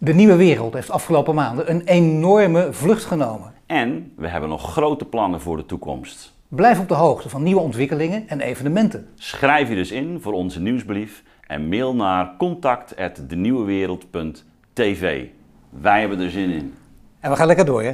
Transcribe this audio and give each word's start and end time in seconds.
De 0.00 0.14
nieuwe 0.14 0.36
wereld 0.36 0.74
heeft 0.74 0.90
afgelopen 0.90 1.34
maanden 1.34 1.70
een 1.70 1.82
enorme 1.84 2.72
vlucht 2.72 3.04
genomen. 3.04 3.52
En 3.66 4.12
we 4.16 4.28
hebben 4.28 4.48
nog 4.48 4.72
grote 4.72 5.04
plannen 5.04 5.40
voor 5.40 5.56
de 5.56 5.66
toekomst. 5.66 6.34
Blijf 6.48 6.80
op 6.80 6.88
de 6.88 6.94
hoogte 6.94 7.28
van 7.28 7.42
nieuwe 7.42 7.60
ontwikkelingen 7.60 8.28
en 8.28 8.40
evenementen. 8.40 9.08
Schrijf 9.14 9.68
je 9.68 9.74
dus 9.74 9.90
in 9.90 10.20
voor 10.20 10.32
onze 10.32 10.60
nieuwsbrief 10.60 11.22
en 11.46 11.68
mail 11.68 11.94
naar 11.94 12.34
contact@denieuwewereld.tv. 12.38 15.26
Wij 15.70 16.00
hebben 16.00 16.20
er 16.20 16.30
zin 16.30 16.50
in. 16.50 16.74
En 17.20 17.30
we 17.30 17.36
gaan 17.36 17.46
lekker 17.46 17.64
door, 17.64 17.82
hè? 17.82 17.92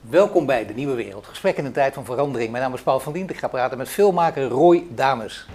Welkom 0.00 0.46
bij 0.46 0.66
De 0.66 0.74
Nieuwe 0.74 0.94
Wereld. 0.94 1.26
Gesprek 1.26 1.56
in 1.56 1.64
een 1.64 1.72
tijd 1.72 1.94
van 1.94 2.04
verandering. 2.04 2.50
Mijn 2.50 2.62
naam 2.62 2.74
is 2.74 2.82
Paul 2.82 3.00
van 3.00 3.12
Dient. 3.12 3.30
Ik 3.30 3.36
ga 3.36 3.48
praten 3.48 3.78
met 3.78 3.88
filmmaker 3.88 4.48
Roy 4.48 4.82
Dames. 4.94 5.46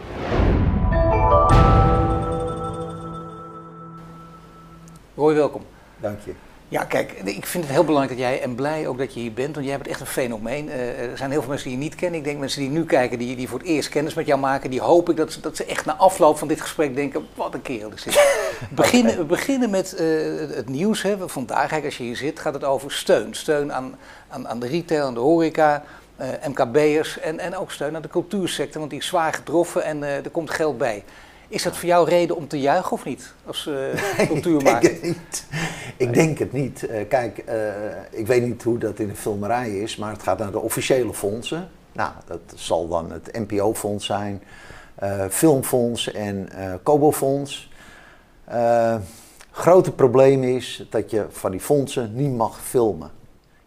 Roy, 5.15 5.33
welkom. 5.33 5.61
Dank 5.97 6.19
je. 6.25 6.33
Ja, 6.67 6.83
kijk, 6.83 7.11
ik 7.11 7.45
vind 7.45 7.63
het 7.63 7.73
heel 7.73 7.83
belangrijk 7.83 8.19
dat 8.19 8.27
jij, 8.27 8.41
en 8.41 8.55
blij 8.55 8.87
ook 8.87 8.97
dat 8.97 9.13
je 9.13 9.19
hier 9.19 9.33
bent, 9.33 9.55
want 9.55 9.67
jij 9.67 9.77
bent 9.77 9.89
echt 9.89 9.99
een 9.99 10.05
fenomeen. 10.05 10.67
Uh, 10.67 11.11
er 11.11 11.17
zijn 11.17 11.31
heel 11.31 11.39
veel 11.39 11.49
mensen 11.49 11.69
die 11.69 11.77
je 11.77 11.83
niet 11.83 11.95
kennen. 11.95 12.19
Ik 12.19 12.25
denk 12.25 12.39
mensen 12.39 12.61
die 12.61 12.69
nu 12.69 12.85
kijken, 12.85 13.19
die, 13.19 13.35
die 13.35 13.49
voor 13.49 13.59
het 13.59 13.67
eerst 13.67 13.89
kennis 13.89 14.13
met 14.13 14.25
jou 14.25 14.39
maken, 14.39 14.69
die 14.69 14.81
hoop 14.81 15.09
ik 15.09 15.17
dat 15.17 15.31
ze, 15.31 15.39
dat 15.39 15.55
ze 15.55 15.65
echt 15.65 15.85
na 15.85 15.95
afloop 15.95 16.37
van 16.37 16.47
dit 16.47 16.61
gesprek 16.61 16.95
denken, 16.95 17.27
wat 17.35 17.53
een 17.53 17.61
kerel 17.61 17.91
is 17.95 18.03
dit. 18.03 18.13
We 18.59 18.75
beginnen, 18.75 19.17
we 19.17 19.23
beginnen 19.23 19.69
met 19.69 19.95
uh, 19.99 20.55
het 20.55 20.69
nieuws. 20.69 21.01
Hè. 21.01 21.29
Vandaag, 21.29 21.69
kijk, 21.69 21.85
als 21.85 21.97
je 21.97 22.03
hier 22.03 22.17
zit, 22.17 22.39
gaat 22.39 22.53
het 22.53 22.63
over 22.63 22.91
steun. 22.91 23.33
Steun 23.33 23.73
aan, 23.73 23.95
aan, 24.27 24.47
aan 24.47 24.59
de 24.59 24.67
retail, 24.67 25.05
aan 25.05 25.13
de 25.13 25.19
horeca, 25.19 25.83
uh, 26.21 26.27
MKB'ers 26.47 27.19
en, 27.19 27.39
en 27.39 27.57
ook 27.57 27.71
steun 27.71 27.95
aan 27.95 28.01
de 28.01 28.07
cultuursector, 28.07 28.79
want 28.79 28.89
die 28.89 28.99
is 28.99 29.07
zwaar 29.07 29.33
getroffen 29.33 29.83
en 29.83 30.03
er 30.03 30.29
komt 30.29 30.49
geld 30.49 30.77
bij. 30.77 31.03
Is 31.53 31.63
dat 31.63 31.77
voor 31.77 31.89
jou 31.89 32.09
reden 32.09 32.35
om 32.35 32.47
te 32.47 32.59
juichen 32.59 32.91
of 32.91 33.05
niet? 33.05 33.33
Als 33.45 33.65
uh, 34.19 34.27
cultuurmaker? 34.27 34.91
ik 34.91 35.01
denk 35.01 35.03
het 35.03 35.17
niet. 35.21 35.45
Ik 35.97 36.13
denk 36.13 36.37
het 36.37 36.51
niet. 36.51 36.83
Uh, 36.89 37.07
kijk, 37.07 37.43
uh, 37.49 38.19
ik 38.19 38.27
weet 38.27 38.43
niet 38.43 38.63
hoe 38.63 38.77
dat 38.77 38.99
in 38.99 39.07
de 39.07 39.15
filmerij 39.15 39.79
is, 39.79 39.95
maar 39.95 40.11
het 40.11 40.23
gaat 40.23 40.37
naar 40.37 40.51
de 40.51 40.59
officiële 40.59 41.13
fondsen. 41.13 41.69
Nou, 41.91 42.11
dat 42.25 42.39
zal 42.55 42.87
dan 42.87 43.11
het 43.11 43.29
NPO-fonds 43.31 44.05
zijn, 44.05 44.43
Filmfonds 45.29 46.11
en 46.11 46.49
Kobo-fonds. 46.83 47.71
grote 49.51 49.91
probleem 49.91 50.43
is 50.43 50.87
dat 50.89 51.11
je 51.11 51.25
van 51.29 51.51
die 51.51 51.59
fondsen 51.59 52.15
niet 52.15 52.33
mag 52.35 52.61
filmen. 52.61 53.11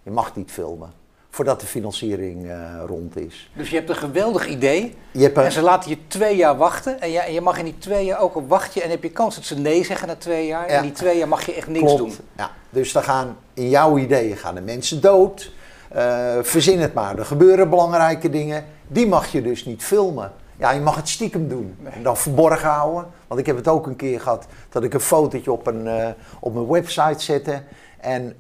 Je 0.03 0.11
mag 0.11 0.37
niet 0.37 0.51
filmen 0.51 0.93
voordat 1.37 1.61
de 1.61 1.67
financiering 1.67 2.45
uh, 2.45 2.53
rond 2.87 3.17
is. 3.17 3.51
Dus 3.53 3.71
je 3.71 3.77
hebt 3.77 3.89
een 3.89 3.97
geweldig 3.97 4.47
idee 4.49 4.95
en 5.35 5.53
ze 5.53 5.63
laten 5.63 5.91
je 5.91 5.99
twee 6.07 6.37
jaar 6.37 6.57
wachten 6.57 7.01
en 7.01 7.11
je, 7.11 7.19
en 7.19 7.33
je 7.33 7.41
mag 7.41 7.59
in 7.59 7.65
die 7.65 7.79
twee 7.79 8.05
jaar 8.05 8.21
ook 8.21 8.37
een 8.37 8.47
wachtje 8.47 8.83
en 8.83 8.91
heb 8.91 9.03
je 9.03 9.11
kans 9.11 9.35
dat 9.35 9.45
ze 9.45 9.59
nee 9.59 9.85
zeggen 9.85 10.09
na 10.09 10.17
twee 10.17 10.47
jaar. 10.47 10.67
En 10.67 10.83
die 10.83 10.93
twee 10.93 11.19
jaar 11.19 11.29
mag 11.29 11.47
je 11.47 11.55
echt 11.55 11.69
niks 11.69 11.85
Klopt. 11.85 11.99
doen. 11.99 12.15
Ja. 12.37 12.51
Dus 12.71 12.93
dan 12.93 13.03
gaan 13.03 13.37
in 13.55 13.69
jouw 13.69 13.99
ideeën 13.99 14.37
gaan 14.37 14.55
de 14.55 14.61
mensen 14.61 15.01
dood. 15.01 15.53
Uh, 15.97 16.35
verzin 16.43 16.81
het 16.81 16.95
maar, 16.95 17.19
er 17.19 17.25
gebeuren 17.25 17.71
belangrijke 17.71 18.31
dingen. 18.31 18.65
Die 18.87 19.07
mag 19.07 19.33
je 19.33 19.43
dus 19.43 19.65
niet 19.65 19.83
filmen. 19.83 20.33
Ja, 20.59 20.71
je 20.71 20.81
mag 20.81 20.97
het 20.97 21.09
stiekem 21.09 21.49
doen. 21.49 21.77
En 21.91 22.03
dan 22.03 22.17
verborgen 22.17 22.69
houden. 22.69 23.07
Want 23.27 23.41
ik 23.41 23.47
heb 23.47 23.57
het 23.57 23.69
ook 23.69 23.87
een 23.87 23.97
keer 23.97 24.21
gehad 24.21 24.47
dat 24.69 24.83
ik 24.83 24.95
een 24.95 25.01
fotootje 25.01 25.53
op, 25.53 25.67
een, 25.67 25.87
uh, 25.87 26.09
op 26.41 26.55
mijn 26.55 26.69
website 26.69 27.23
zette. 27.25 27.63
En 28.01 28.35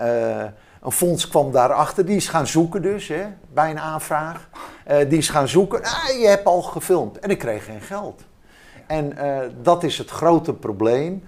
een 0.86 0.92
fonds 0.92 1.28
kwam 1.28 1.52
daarachter, 1.52 2.06
die 2.06 2.16
is 2.16 2.28
gaan 2.28 2.46
zoeken 2.46 2.82
dus, 2.82 3.08
hè, 3.08 3.24
bij 3.52 3.70
een 3.70 3.78
aanvraag. 3.78 4.48
Uh, 4.90 4.96
die 5.08 5.18
is 5.18 5.28
gaan 5.28 5.48
zoeken, 5.48 5.82
ah, 5.82 6.20
je 6.20 6.26
hebt 6.26 6.44
al 6.44 6.62
gefilmd. 6.62 7.18
En 7.18 7.30
ik 7.30 7.38
kreeg 7.38 7.64
geen 7.64 7.80
geld. 7.80 8.22
En 8.86 9.12
uh, 9.18 9.38
dat 9.62 9.82
is 9.82 9.98
het 9.98 10.10
grote 10.10 10.52
probleem, 10.52 11.24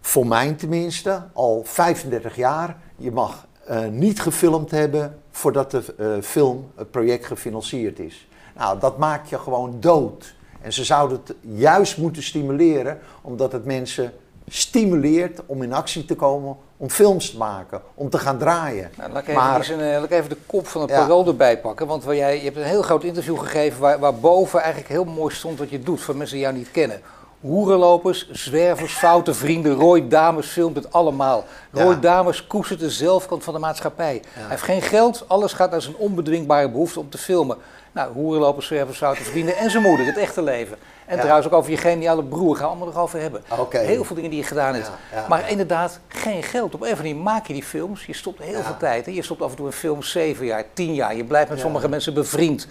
voor 0.00 0.26
mij 0.26 0.52
tenminste, 0.52 1.22
al 1.32 1.62
35 1.64 2.36
jaar. 2.36 2.76
Je 2.96 3.10
mag 3.10 3.46
uh, 3.70 3.86
niet 3.86 4.20
gefilmd 4.20 4.70
hebben 4.70 5.18
voordat 5.30 5.70
de 5.70 6.18
film, 6.22 6.70
het 6.76 6.90
project 6.90 7.26
gefinancierd 7.26 7.98
is. 7.98 8.28
Nou, 8.56 8.78
dat 8.78 8.98
maakt 8.98 9.28
je 9.28 9.38
gewoon 9.38 9.76
dood. 9.80 10.34
En 10.60 10.72
ze 10.72 10.84
zouden 10.84 11.20
het 11.24 11.36
juist 11.40 11.98
moeten 11.98 12.22
stimuleren, 12.22 12.98
omdat 13.20 13.52
het 13.52 13.64
mensen 13.64 14.12
stimuleert 14.48 15.40
om 15.46 15.62
in 15.62 15.72
actie 15.72 16.04
te 16.04 16.14
komen, 16.14 16.56
om 16.82 16.90
films 16.90 17.30
te 17.30 17.36
maken, 17.36 17.82
om 17.94 18.10
te 18.10 18.18
gaan 18.18 18.38
draaien. 18.38 18.90
Nou, 18.96 19.12
laat, 19.12 19.28
ik 19.28 19.34
maar, 19.34 19.60
even, 19.60 19.80
een, 19.80 19.94
laat 19.94 20.04
ik 20.04 20.10
even 20.10 20.28
de 20.28 20.36
kop 20.46 20.66
van 20.66 20.80
het 20.80 20.90
ja. 20.90 20.96
parool 20.96 21.26
erbij 21.26 21.58
pakken. 21.58 21.86
Want 21.86 22.04
waar 22.04 22.16
jij, 22.16 22.36
je 22.36 22.44
hebt 22.44 22.56
een 22.56 22.62
heel 22.62 22.82
groot 22.82 23.04
interview 23.04 23.38
gegeven 23.38 23.80
waar, 23.80 23.98
waar 23.98 24.14
boven 24.14 24.60
eigenlijk 24.60 24.92
heel 24.92 25.04
mooi 25.04 25.34
stond 25.34 25.58
wat 25.58 25.70
je 25.70 25.82
doet, 25.82 26.00
voor 26.00 26.16
mensen 26.16 26.36
die 26.36 26.44
jou 26.44 26.56
niet 26.56 26.70
kennen. 26.70 27.00
Hoerenlopers, 27.40 28.30
zwervers, 28.30 28.92
foute 28.92 29.34
vrienden, 29.34 29.74
Roy 29.74 30.08
Dames 30.08 30.46
filmt 30.46 30.76
het 30.76 30.92
allemaal. 30.92 31.44
Roy 31.70 31.92
ja. 31.92 31.98
Dames 32.00 32.46
koestert 32.46 32.80
de 32.80 32.90
zelfkant 32.90 33.44
van 33.44 33.54
de 33.54 33.60
maatschappij. 33.60 34.14
Ja. 34.14 34.40
Hij 34.40 34.48
heeft 34.48 34.62
geen 34.62 34.82
geld, 34.82 35.24
alles 35.28 35.52
gaat 35.52 35.70
naar 35.70 35.82
zijn 35.82 35.96
onbedwingbare 35.96 36.70
behoefte 36.70 37.00
om 37.00 37.10
te 37.10 37.18
filmen. 37.18 37.56
Nou, 37.92 38.12
hoerenlopers, 38.12 38.66
zwervers, 38.66 38.98
foute 38.98 39.22
vrienden 39.22 39.56
en 39.56 39.70
zijn 39.70 39.82
moeder, 39.82 40.06
het 40.06 40.18
echte 40.18 40.42
leven. 40.42 40.78
En 41.12 41.18
trouwens 41.18 41.46
ook 41.46 41.52
over 41.52 41.70
je 41.70 41.76
geniale 41.76 42.24
broer, 42.24 42.56
gaan 42.56 42.64
we 42.64 42.70
allemaal 42.70 42.86
nog 42.86 43.02
over 43.02 43.20
hebben. 43.20 43.42
Okay. 43.58 43.84
Heel 43.84 44.04
veel 44.04 44.16
dingen 44.16 44.30
die 44.30 44.38
je 44.38 44.46
gedaan 44.46 44.74
hebt. 44.74 44.90
Maar 45.28 45.50
inderdaad, 45.50 46.00
geen 46.08 46.42
geld. 46.42 46.74
Op 46.74 46.80
een 46.80 46.86
of 46.86 46.98
andere 46.98 47.08
manier 47.08 47.22
maak 47.22 47.46
je 47.46 47.52
die 47.52 47.62
films, 47.62 48.06
je 48.06 48.14
stopt 48.14 48.42
heel 48.42 48.62
veel 48.62 48.76
tijd. 48.76 49.06
Hè? 49.06 49.12
Je 49.12 49.22
stopt 49.22 49.42
af 49.42 49.50
en 49.50 49.56
toe 49.56 49.66
een 49.66 49.72
film 49.72 50.02
zeven 50.02 50.46
jaar, 50.46 50.64
tien 50.72 50.94
jaar. 50.94 51.16
Je 51.16 51.24
blijft 51.24 51.50
met 51.50 51.60
sommige 51.60 51.88
mensen 51.88 52.14
bevriend. 52.14 52.66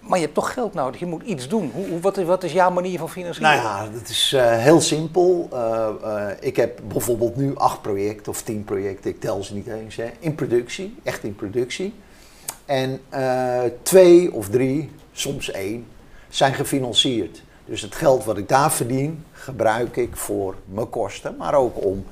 Maar 0.00 0.18
je 0.18 0.24
hebt 0.24 0.34
toch 0.34 0.52
geld 0.52 0.74
nodig, 0.74 1.00
je 1.00 1.06
moet 1.06 1.22
iets 1.22 1.48
doen. 1.48 1.70
Hoe, 1.74 1.88
hoe, 1.88 2.00
wat, 2.00 2.16
is, 2.16 2.24
wat, 2.24 2.44
is, 2.44 2.52
jouw 2.52 2.70
manier 2.70 2.98
van 2.98 3.10
financieren? 3.10 3.56
Nou 3.56 3.66
ja, 3.66 3.92
dat 3.98 4.08
is 4.08 4.32
uh, 4.34 4.56
heel 4.56 4.80
simpel. 4.80 5.48
Uh, 5.52 5.88
uh, 6.04 6.26
ik 6.40 6.56
heb 6.56 6.80
bijvoorbeeld 6.88 7.36
nu 7.36 7.56
acht 7.56 7.82
projecten 7.82 8.32
of 8.32 8.42
tien 8.42 8.64
projecten, 8.64 9.10
ik 9.10 9.20
tel 9.20 9.44
ze 9.44 9.54
niet 9.54 9.66
eens, 9.66 9.96
hè, 9.96 10.10
in 10.18 10.34
productie, 10.34 10.96
echt 11.02 11.24
in 11.24 11.34
productie. 11.34 11.94
En 12.64 13.00
twee 13.82 14.32
of 14.32 14.48
drie, 14.48 14.90
soms 15.12 15.50
één, 15.50 15.86
zijn 16.28 16.54
gefinancierd. 16.54 17.42
Dus 17.64 17.82
het 17.82 17.94
geld 17.94 18.24
wat 18.24 18.38
ik 18.38 18.48
daar 18.48 18.72
verdien, 18.72 19.24
gebruik 19.32 19.96
ik 19.96 20.16
voor 20.16 20.54
mijn 20.64 20.90
kosten, 20.90 21.36
maar 21.36 21.54
ook 21.54 21.84
om 21.84 22.04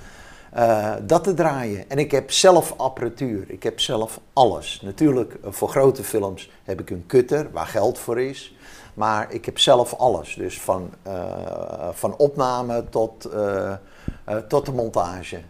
uh, 0.56 0.92
dat 1.02 1.24
te 1.24 1.34
draaien. 1.34 1.90
En 1.90 1.98
ik 1.98 2.10
heb 2.10 2.30
zelf 2.30 2.74
apparatuur, 2.76 3.44
ik 3.50 3.62
heb 3.62 3.80
zelf 3.80 4.20
alles. 4.32 4.80
Natuurlijk, 4.82 5.34
uh, 5.44 5.52
voor 5.52 5.68
grote 5.68 6.04
films 6.04 6.50
heb 6.64 6.80
ik 6.80 6.90
een 6.90 7.04
cutter 7.06 7.50
waar 7.52 7.66
geld 7.66 7.98
voor 7.98 8.20
is. 8.20 8.56
Maar 8.94 9.32
ik 9.32 9.44
heb 9.44 9.58
zelf 9.58 9.94
alles. 9.94 10.34
Dus 10.34 10.60
van, 10.60 10.90
uh, 11.06 11.88
van 11.92 12.16
opname 12.16 12.84
tot, 12.90 13.28
tot 14.48 14.66
de 14.66 14.72
montage. 14.72 15.40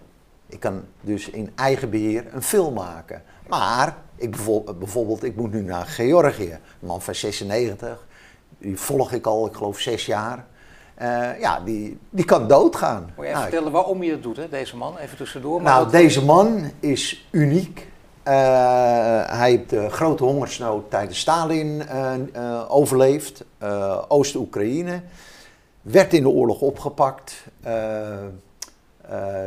Ik 0.46 0.60
kan 0.60 0.84
dus 1.00 1.30
in 1.30 1.50
eigen 1.54 1.90
beheer 1.90 2.24
een 2.32 2.42
film 2.42 2.74
maken. 2.74 3.22
Maar 3.48 3.96
ik 4.16 4.30
bijvoorbeeld, 4.78 5.24
ik 5.24 5.36
moet 5.36 5.52
nu 5.52 5.62
naar 5.62 5.86
Georgië, 5.86 6.52
een 6.52 6.86
man 6.86 7.02
van 7.02 7.14
96 7.14 8.06
die 8.64 8.80
volg 8.80 9.12
ik 9.12 9.26
al, 9.26 9.46
ik 9.46 9.54
geloof, 9.54 9.78
zes 9.78 10.06
jaar. 10.06 10.44
Uh, 11.02 11.40
ja, 11.40 11.60
die, 11.60 11.98
die 12.10 12.24
kan 12.24 12.48
doodgaan. 12.48 13.02
Moet 13.02 13.12
je 13.16 13.22
even 13.22 13.32
nou, 13.32 13.42
vertellen 13.42 13.72
waarom 13.72 14.02
je 14.02 14.10
dat 14.10 14.22
doet, 14.22 14.36
hè, 14.36 14.48
deze 14.48 14.76
man? 14.76 14.98
Even 14.98 15.16
tussendoor. 15.16 15.62
Maar 15.62 15.72
nou, 15.74 15.90
deze 15.90 16.24
man 16.24 16.70
is 16.80 17.26
uniek. 17.30 17.78
Uh, 17.78 18.32
hij 19.26 19.50
heeft 19.50 19.70
de 19.70 19.90
grote 19.90 20.24
hongersnood 20.24 20.90
tijdens 20.90 21.18
Stalin 21.18 21.82
uh, 22.36 22.64
overleefd. 22.68 23.44
Oost-Oekraïne. 24.08 25.00
Werd 25.82 26.12
in 26.12 26.22
de 26.22 26.28
oorlog 26.28 26.60
opgepakt. 26.60 27.44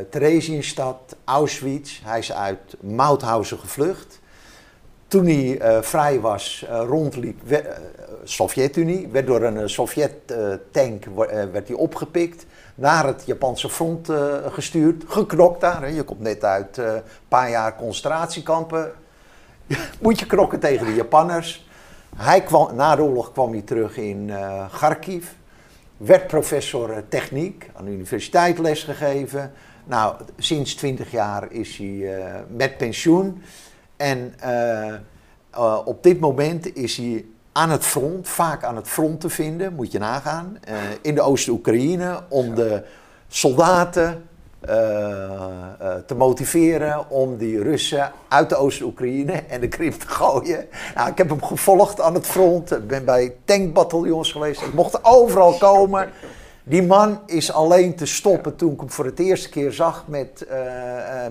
Theresienstadt, 0.09 1.15
Auschwitz. 1.23 2.01
Hij 2.03 2.19
is 2.19 2.31
uit 2.33 2.75
Mauthausen 2.79 3.59
gevlucht. 3.59 4.19
Toen 5.07 5.25
hij 5.25 5.61
uh, 5.61 5.81
vrij 5.81 6.19
was, 6.19 6.65
uh, 6.69 6.83
rondliep, 6.87 7.41
uh, 7.47 7.57
Sovjet-Unie, 8.23 9.07
werd 9.07 9.27
door 9.27 9.41
een 9.43 9.69
Sovjet-tank 9.69 11.05
werd 11.51 11.67
hij 11.67 11.77
opgepikt, 11.77 12.45
naar 12.75 13.05
het 13.05 13.23
Japanse 13.25 13.69
front 13.69 14.09
gestuurd, 14.45 15.03
geknokt 15.07 15.61
daar. 15.61 15.81
Hè. 15.81 15.87
Je 15.87 16.03
komt 16.03 16.19
net 16.19 16.43
uit 16.43 16.77
een 16.77 17.01
paar 17.27 17.49
jaar 17.49 17.75
concentratiekampen. 17.75 18.91
Moet 20.01 20.19
je 20.19 20.25
knokken 20.25 20.59
tegen 20.59 20.85
de 20.85 20.93
Japanners. 20.93 21.67
Hij 22.15 22.41
kwam, 22.41 22.75
na 22.75 22.95
de 22.95 23.01
oorlog 23.01 23.31
kwam 23.31 23.51
hij 23.51 23.61
terug 23.61 23.97
in 23.97 24.31
Kharkiv, 24.71 25.27
werd 25.97 26.27
professor 26.27 27.03
techniek, 27.09 27.69
aan 27.73 27.85
de 27.85 27.91
universiteit 27.91 28.59
lesgegeven. 28.59 29.51
Nou, 29.83 30.15
sinds 30.37 30.75
20 30.75 31.11
jaar 31.11 31.51
is 31.51 31.77
hij 31.77 32.21
met 32.49 32.77
pensioen. 32.77 33.41
En 33.97 34.33
uh, 34.45 34.93
uh, 35.55 35.79
op 35.85 36.03
dit 36.03 36.19
moment 36.19 36.75
is 36.75 36.97
hij 36.97 37.25
aan 37.51 37.69
het 37.69 37.85
front, 37.85 38.27
vaak 38.27 38.63
aan 38.63 38.75
het 38.75 38.87
front 38.87 39.19
te 39.19 39.29
vinden, 39.29 39.73
moet 39.73 39.91
je 39.91 39.99
nagaan, 39.99 40.57
uh, 40.69 40.75
in 41.01 41.15
de 41.15 41.21
Oost-Oekraïne, 41.21 42.19
om 42.29 42.55
de 42.55 42.83
soldaten 43.27 44.27
eh, 44.59 45.23
eh, 45.79 45.95
te 46.05 46.15
motiveren 46.15 47.09
om 47.09 47.37
die 47.37 47.63
Russen 47.63 48.11
uit 48.27 48.49
de 48.49 48.55
Oost-Oekraïne 48.55 49.31
en 49.31 49.61
de 49.61 49.67
Krim 49.67 49.97
te 49.97 50.07
gooien. 50.07 50.65
Nou, 50.95 51.09
ik 51.09 51.17
heb 51.17 51.29
hem 51.29 51.43
gevolgd 51.43 52.01
aan 52.01 52.13
het 52.13 52.27
front, 52.27 52.71
ik 52.71 52.87
ben 52.87 53.05
bij 53.05 53.33
tankbataljons 53.45 54.31
geweest, 54.31 54.61
ik 54.61 54.73
mocht 54.73 55.03
overal 55.03 55.53
komen. 55.53 56.09
Die 56.67 56.83
man 56.83 57.19
is 57.25 57.51
alleen 57.51 57.95
te 57.95 58.05
stoppen 58.05 58.55
toen 58.55 58.73
ik 58.73 58.79
hem 58.79 58.91
voor 58.91 59.05
het 59.05 59.19
eerste 59.19 59.49
keer 59.49 59.71
zag 59.71 60.03
met, 60.07 60.45
uh, 60.51 60.57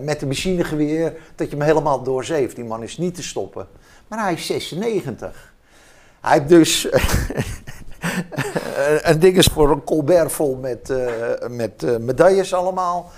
met 0.01 0.23
een 0.23 0.29
machinegeweer, 0.29 1.17
dat 1.35 1.51
je 1.51 1.57
hem 1.57 1.67
helemaal 1.67 2.03
doorzeeft. 2.03 2.57
Die 2.57 2.65
man 2.65 2.83
is 2.83 2.99
niet 2.99 3.15
te 3.15 3.23
stoppen. 3.23 3.67
Maar 4.09 4.23
hij 4.23 4.33
is 4.33 4.47
96. 4.47 5.55
Hij 6.21 6.39
heeft 6.39 6.49
dus 6.49 6.89
een 9.11 9.19
ding 9.19 9.37
is 9.37 9.47
voor 9.47 9.71
een 9.71 9.85
colbert 9.85 10.33
vol 10.33 10.57
met, 10.57 10.91
uh, 10.91 10.99
met 11.51 12.01
medailles 12.01 12.55
allemaal. 12.55 13.11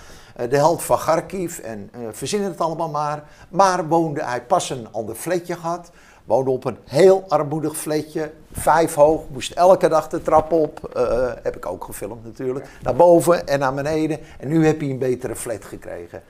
de 0.48 0.56
held 0.56 0.82
van 0.82 0.98
Kharkiv 0.98 1.58
en 1.58 1.90
verzinnen 2.12 2.50
het 2.50 2.60
allemaal 2.60 2.90
maar. 2.90 3.22
Maar 3.48 3.88
woonde 3.88 4.24
hij 4.24 4.42
pas 4.42 4.70
een 4.70 4.88
ander 4.92 5.14
fletje 5.14 5.54
gehad. 5.54 5.90
Woonde 6.28 6.50
op 6.50 6.64
een 6.64 6.78
heel 6.84 7.24
armoedig 7.28 7.76
fletje, 7.76 8.30
vijf 8.52 8.94
hoog, 8.94 9.22
moest 9.32 9.52
elke 9.52 9.88
dag 9.88 10.08
de 10.08 10.22
trap 10.22 10.52
op. 10.52 10.94
Uh, 10.96 11.30
heb 11.42 11.56
ik 11.56 11.66
ook 11.66 11.84
gefilmd 11.84 12.24
natuurlijk. 12.24 12.66
Naar 12.82 12.94
boven 12.94 13.46
en 13.46 13.58
naar 13.58 13.74
beneden. 13.74 14.18
En 14.38 14.48
nu 14.48 14.66
heb 14.66 14.80
hij 14.80 14.90
een 14.90 14.98
betere 14.98 15.36
flat 15.36 15.64
gekregen. 15.64 16.22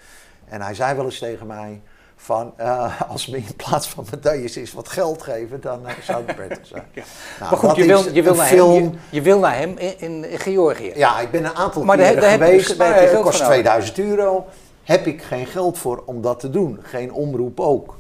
En 0.49 0.61
hij 0.61 0.75
zei 0.75 0.97
wel 0.97 1.05
eens 1.05 1.19
tegen 1.19 1.47
mij 1.47 1.81
van, 2.17 2.55
uh, 2.61 3.01
als 3.11 3.27
me 3.27 3.37
in 3.37 3.57
plaats 3.57 3.89
van 3.89 4.07
medailles 4.11 4.57
is 4.57 4.73
wat 4.73 4.89
geld 4.89 5.23
geven, 5.23 5.61
dan 5.61 5.81
uh, 5.87 5.91
zou 6.03 6.27
het 6.27 6.37
prettig 6.37 6.67
zijn. 6.67 6.85
ja. 6.93 7.03
nou, 7.41 7.51
maar 7.51 7.61
goed, 7.61 7.77
je 7.77 7.87
wil, 7.87 8.13
je, 8.13 8.23
wil 8.23 8.35
naar 8.35 8.47
film... 8.47 8.75
hem, 8.75 8.83
je, 8.85 8.99
je, 9.11 9.23
wil 9.23 9.39
naar 9.39 9.57
hem 9.57 9.75
in, 9.79 9.99
in, 9.99 10.39
Georgië. 10.39 10.93
Ja, 10.95 11.21
ik 11.21 11.31
ben 11.31 11.45
een 11.45 11.55
aantal 11.55 11.85
maar 11.85 11.97
keren 11.97 12.15
daar, 12.15 12.39
daar 12.39 12.49
geweest, 12.49 12.79
maar 12.79 13.01
het 13.01 13.21
kost 13.21 13.45
2000 13.45 13.99
euro. 13.99 14.47
Heb 14.83 15.07
ik 15.07 15.23
geen 15.23 15.47
geld 15.47 15.79
voor 15.79 16.03
om 16.07 16.23
dat 16.23 16.41
te 16.41 16.51
doen. 16.51 16.79
Geen 16.83 17.13
omroep 17.13 17.61
ook. 17.61 17.97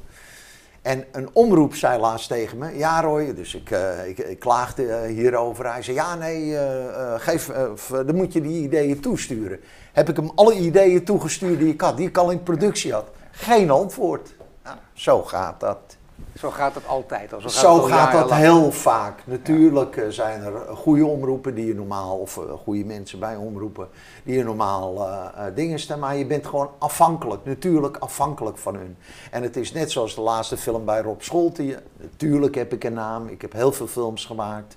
En 0.88 1.04
een 1.12 1.28
omroep 1.32 1.74
zei 1.74 2.00
laatst 2.00 2.28
tegen 2.28 2.58
me, 2.58 2.76
ja 2.76 3.00
Roy, 3.00 3.34
dus 3.34 3.54
ik, 3.54 3.70
uh, 3.70 4.08
ik, 4.08 4.38
klaagde 4.38 4.82
uh, 4.82 5.00
hierover. 5.16 5.72
Hij 5.72 5.82
zei, 5.82 5.96
ja 5.96 6.14
nee, 6.14 6.46
uh, 6.46 7.14
geef, 7.16 7.46
dan 7.88 8.14
moet 8.14 8.32
je 8.32 8.40
die 8.40 8.62
ideeën 8.62 9.00
toesturen. 9.00 9.60
Heb 9.92 10.08
ik 10.08 10.16
hem 10.16 10.30
alle 10.34 10.54
ideeën 10.54 11.04
toegestuurd 11.04 11.58
die 11.58 11.72
ik 11.72 11.80
had, 11.80 11.96
die 11.96 12.08
ik 12.08 12.16
al 12.16 12.30
in 12.30 12.42
productie 12.42 12.92
had. 12.92 13.08
Geen 13.30 13.70
antwoord. 13.70 14.34
Nou, 14.64 14.76
zo 14.92 15.22
gaat 15.22 15.60
dat. 15.60 15.96
Zo 16.38 16.50
gaat 16.50 16.74
het 16.74 16.86
altijd. 16.86 17.30
Zo 17.30 17.38
gaat, 17.38 17.52
zo 17.52 17.82
gaat 17.82 18.12
dat 18.12 18.32
heel 18.32 18.72
vaak. 18.72 19.22
Natuurlijk 19.24 19.96
ja. 19.96 20.10
zijn 20.10 20.42
er 20.42 20.76
goede 20.76 21.06
omroepen 21.06 21.54
die 21.54 21.66
je 21.66 21.74
normaal, 21.74 22.18
of 22.18 22.36
uh, 22.36 22.44
goede 22.64 22.84
mensen 22.84 23.18
bij 23.18 23.36
omroepen, 23.36 23.88
die 24.22 24.36
je 24.36 24.44
normaal 24.44 24.94
uh, 24.96 25.44
dingen 25.54 25.78
staan. 25.78 25.98
Maar 25.98 26.16
je 26.16 26.26
bent 26.26 26.46
gewoon 26.46 26.70
afhankelijk, 26.78 27.44
natuurlijk 27.44 27.96
afhankelijk 27.96 28.58
van 28.58 28.74
hun. 28.74 28.96
En 29.30 29.42
het 29.42 29.56
is 29.56 29.72
net 29.72 29.90
zoals 29.90 30.14
de 30.14 30.20
laatste 30.20 30.56
film 30.56 30.84
bij 30.84 31.00
Rob 31.00 31.20
Scholte. 31.20 31.82
Natuurlijk 31.96 32.54
heb 32.54 32.72
ik 32.72 32.84
een 32.84 32.92
naam, 32.92 33.26
ik 33.26 33.42
heb 33.42 33.52
heel 33.52 33.72
veel 33.72 33.86
films 33.86 34.24
gemaakt. 34.24 34.76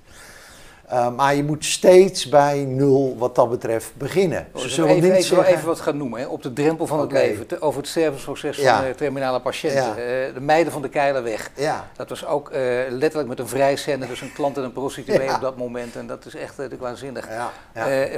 Uh, 0.92 1.08
maar 1.14 1.34
je 1.34 1.44
moet 1.44 1.64
steeds 1.64 2.28
bij 2.28 2.64
nul 2.64 3.16
wat 3.18 3.34
dat 3.34 3.50
betreft 3.50 3.90
beginnen. 3.96 4.46
Ze 4.54 4.68
zullen 4.68 4.90
even, 4.90 5.02
niet 5.02 5.12
even, 5.12 5.24
zeggen... 5.24 5.54
even 5.54 5.66
wat 5.66 5.80
gaan 5.80 5.96
noemen. 5.96 6.20
Hè. 6.20 6.26
Op 6.26 6.42
de 6.42 6.52
drempel 6.52 6.86
van 6.86 7.00
okay. 7.00 7.20
het 7.20 7.28
leven. 7.28 7.46
Te, 7.46 7.60
over 7.60 7.80
het 7.80 7.88
stervensproces 7.88 8.56
ja. 8.56 8.76
van 8.76 8.86
uh, 8.86 8.94
terminale 8.94 9.40
patiënten. 9.40 9.82
Ja. 9.82 9.90
Uh, 9.90 10.34
de 10.34 10.40
meiden 10.40 10.72
van 10.72 10.82
de 10.82 10.88
Keilerweg. 10.88 11.50
Ja. 11.54 11.88
Dat 11.96 12.08
was 12.08 12.26
ook 12.26 12.50
uh, 12.50 12.58
letterlijk 12.88 13.28
met 13.28 13.38
een 13.38 13.48
vrijzender. 13.48 14.08
Dus 14.08 14.20
een 14.20 14.32
klant 14.32 14.56
en 14.56 14.62
een 14.62 14.72
prostituee 14.72 15.34
op 15.34 15.40
dat 15.40 15.56
moment. 15.56 15.96
En 15.96 16.06
dat 16.06 16.24
is 16.24 16.34
echt 16.34 16.60
uh, 16.60 16.66
waanzinnig. 16.78 17.28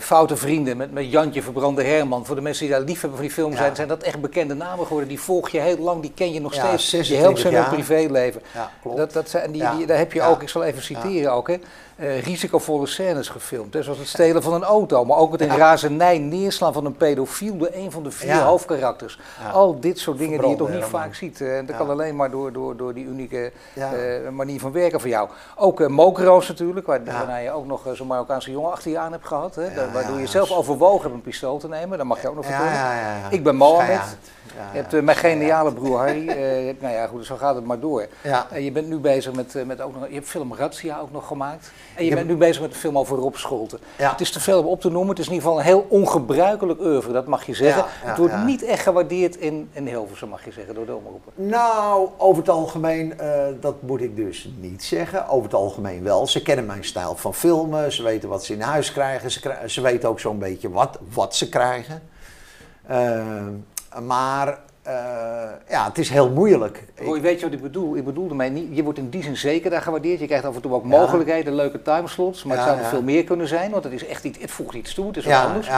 foute 0.00 0.36
vrienden 0.36 0.76
met, 0.76 0.92
met 0.92 1.10
Jantje 1.10 1.42
Verbrande 1.42 1.82
Herman. 1.82 2.26
Voor 2.26 2.36
de 2.36 2.42
mensen 2.42 2.66
die 2.66 2.74
daar 2.74 2.84
lief 2.84 3.00
hebben 3.00 3.18
van 3.18 3.26
die 3.26 3.36
film 3.36 3.56
zijn, 3.56 3.76
zijn 3.76 3.88
dat 3.88 4.02
echt 4.02 4.20
bekende 4.20 4.54
namen 4.54 4.86
geworden. 4.86 5.08
Die 5.08 5.20
volg 5.20 5.48
je 5.48 5.60
heel 5.60 5.78
lang, 5.78 6.02
die 6.02 6.12
ken 6.14 6.32
je 6.32 6.40
nog 6.40 6.54
steeds. 6.54 7.08
Je 7.08 7.16
helpt 7.16 7.38
ze 7.38 7.48
in 7.48 7.54
hun 7.54 7.68
privéleven. 7.68 8.42
Dat, 8.96 9.12
dat 9.12 9.28
zijn, 9.28 9.52
die, 9.52 9.70
die, 9.76 9.86
daar 9.86 9.98
heb 9.98 10.12
je 10.12 10.22
ook, 10.22 10.42
ik 10.42 10.48
zal 10.48 10.64
even 10.64 10.82
citeren 10.82 11.32
ook. 11.32 11.48
Hè. 11.48 11.56
Uh, 11.96 12.22
risicovolle 12.22 12.86
scènes 12.86 13.28
gefilmd. 13.28 13.74
Hè, 13.74 13.82
zoals 13.82 13.98
het 13.98 14.08
stelen 14.08 14.42
van 14.42 14.54
een 14.54 14.62
auto, 14.62 15.04
maar 15.04 15.16
ook 15.16 15.32
het 15.32 15.40
in 15.40 15.46
ja. 15.46 15.56
razernij 15.56 16.18
neerslaan 16.18 16.72
van 16.72 16.84
een 16.84 16.96
pedofiel 16.96 17.56
door 17.56 17.70
een 17.72 17.90
van 17.90 18.02
de 18.02 18.10
vier 18.10 18.28
ja. 18.28 18.44
hoofdkarakters. 18.44 19.18
Ja. 19.40 19.50
Al 19.50 19.80
dit 19.80 19.98
soort 19.98 20.18
dingen 20.18 20.40
die 20.40 20.48
je 20.48 20.56
toch 20.56 20.70
niet 20.70 20.84
vaak 20.84 21.14
ziet. 21.14 21.40
Uh, 21.40 21.58
en 21.58 21.66
dat 21.66 21.76
kan 21.76 21.90
alleen 21.90 22.16
maar 22.16 22.30
door, 22.30 22.52
door, 22.52 22.76
door 22.76 22.94
die 22.94 23.04
unieke 23.04 23.52
uh, 23.76 23.84
manier 24.30 24.60
van 24.60 24.72
werken 24.72 25.00
van 25.00 25.10
jou. 25.10 25.28
Ook 25.56 25.80
uh, 25.80 25.86
Mokro's 25.86 26.48
natuurlijk, 26.48 26.86
waar, 26.86 27.04
waarna 27.04 27.36
je 27.36 27.50
ook 27.50 27.66
nog 27.66 27.86
zo'n 27.92 28.06
Marokkaanse 28.06 28.50
jongen 28.50 28.72
achter 28.72 28.90
je 28.90 28.98
aan 28.98 29.12
hebt 29.12 29.26
gehad. 29.26 29.54
Hè, 29.54 29.92
waardoor 29.92 30.20
je 30.20 30.26
zelf 30.26 30.50
overwogen 30.50 31.02
hebt 31.02 31.14
een 31.14 31.22
pistool 31.22 31.58
te 31.58 31.68
nemen. 31.68 31.98
Dat 31.98 32.06
mag 32.06 32.22
je 32.22 32.28
ook 32.28 32.34
nog 32.34 32.46
vertellen. 32.46 32.72
Ik 33.30 33.42
ben 33.42 33.56
Mohammed. 33.56 34.16
je 34.72 34.78
hebt 34.78 35.02
mijn 35.02 35.16
geniale 35.16 35.72
broer 35.72 35.98
Harry. 35.98 36.24
nou 36.80 36.94
ja, 36.94 37.06
goed, 37.06 37.26
zo 37.26 37.36
gaat 37.36 37.54
het 37.54 37.64
maar 37.64 37.80
door. 37.80 38.06
je 38.58 38.72
bent 38.72 38.88
nu 38.88 38.98
bezig 38.98 39.32
met, 39.32 39.66
met 39.66 39.80
ook 39.80 39.94
nog, 39.94 40.08
je 40.08 40.14
hebt 40.14 40.28
film 40.28 40.54
Razzia 40.54 40.98
ook 40.98 41.12
nog 41.12 41.26
gemaakt. 41.26 41.70
En 41.94 42.04
je 42.04 42.10
ja. 42.10 42.14
bent 42.14 42.28
nu 42.28 42.36
bezig 42.36 42.62
met 42.62 42.70
een 42.70 42.76
film 42.76 42.98
over 42.98 43.18
Rob 43.18 43.34
Scholten. 43.34 43.78
Ja. 43.98 44.10
Het 44.10 44.20
is 44.20 44.30
te 44.30 44.40
veel 44.40 44.58
om 44.60 44.66
op 44.66 44.80
te 44.80 44.90
noemen. 44.90 45.08
Het 45.08 45.18
is 45.18 45.26
in 45.26 45.32
ieder 45.32 45.48
geval 45.48 45.60
een 45.60 45.66
heel 45.66 45.86
ongebruikelijk 45.88 46.80
oeuvre, 46.80 47.12
dat 47.12 47.26
mag 47.26 47.46
je 47.46 47.54
zeggen. 47.54 47.84
Ja, 48.02 48.08
het 48.08 48.18
wordt 48.18 48.44
niet 48.44 48.62
echt 48.62 48.82
gewaardeerd 48.82 49.36
in, 49.36 49.68
in 49.72 49.86
Hilversum, 49.86 50.28
mag 50.28 50.44
je 50.44 50.52
zeggen, 50.52 50.74
door 50.74 50.86
de 50.86 50.94
omroepen. 50.94 51.32
Nou, 51.34 52.08
over 52.16 52.42
het 52.42 52.50
algemeen, 52.50 53.14
uh, 53.20 53.44
dat 53.60 53.82
moet 53.82 54.00
ik 54.00 54.16
dus 54.16 54.50
niet 54.60 54.84
zeggen. 54.84 55.28
Over 55.28 55.44
het 55.44 55.54
algemeen 55.54 56.02
wel. 56.02 56.26
Ze 56.26 56.42
kennen 56.42 56.66
mijn 56.66 56.84
stijl 56.84 57.16
van 57.16 57.34
filmen. 57.34 57.92
Ze 57.92 58.02
weten 58.02 58.28
wat 58.28 58.44
ze 58.44 58.52
in 58.52 58.60
huis 58.60 58.92
krijgen. 58.92 59.30
Ze, 59.30 59.40
krijgen, 59.40 59.70
ze 59.70 59.80
weten 59.80 60.08
ook 60.08 60.20
zo'n 60.20 60.38
beetje 60.38 60.70
wat, 60.70 60.98
wat 61.12 61.36
ze 61.36 61.48
krijgen. 61.48 62.02
Uh, 62.90 63.22
maar 64.02 64.58
uh, 64.86 64.92
ja, 65.68 65.84
het 65.84 65.98
is 65.98 66.08
heel 66.08 66.30
moeilijk. 66.30 66.84
Roy, 66.96 67.20
weet 67.20 67.38
je 67.38 67.44
wat 67.44 67.54
ik 67.54 67.62
bedoel? 67.62 67.96
Ik 67.96 68.50
niet, 68.50 68.76
je 68.76 68.82
wordt 68.82 68.98
in 68.98 69.08
die 69.08 69.22
zin 69.22 69.36
zeker 69.36 69.70
daar 69.70 69.82
gewaardeerd. 69.82 70.20
Je 70.20 70.26
krijgt 70.26 70.44
af 70.44 70.54
en 70.54 70.60
toe 70.60 70.72
ook 70.72 70.84
mogelijkheden, 70.84 71.54
leuke 71.54 71.82
timeslots. 71.82 72.44
Maar 72.44 72.56
ja, 72.56 72.62
het 72.62 72.72
zou 72.72 72.82
ja. 72.82 72.88
veel 72.88 73.02
meer 73.02 73.24
kunnen 73.24 73.48
zijn, 73.48 73.70
want 73.70 73.84
het 73.84 73.92
is 73.92 74.06
echt 74.06 74.22
niet, 74.22 74.40
het 74.40 74.50
voegt 74.50 74.74
iets 74.74 74.94
toe, 74.94 75.06
het 75.06 75.16
is 75.16 75.24
wat 75.24 75.34
anders. 75.34 75.68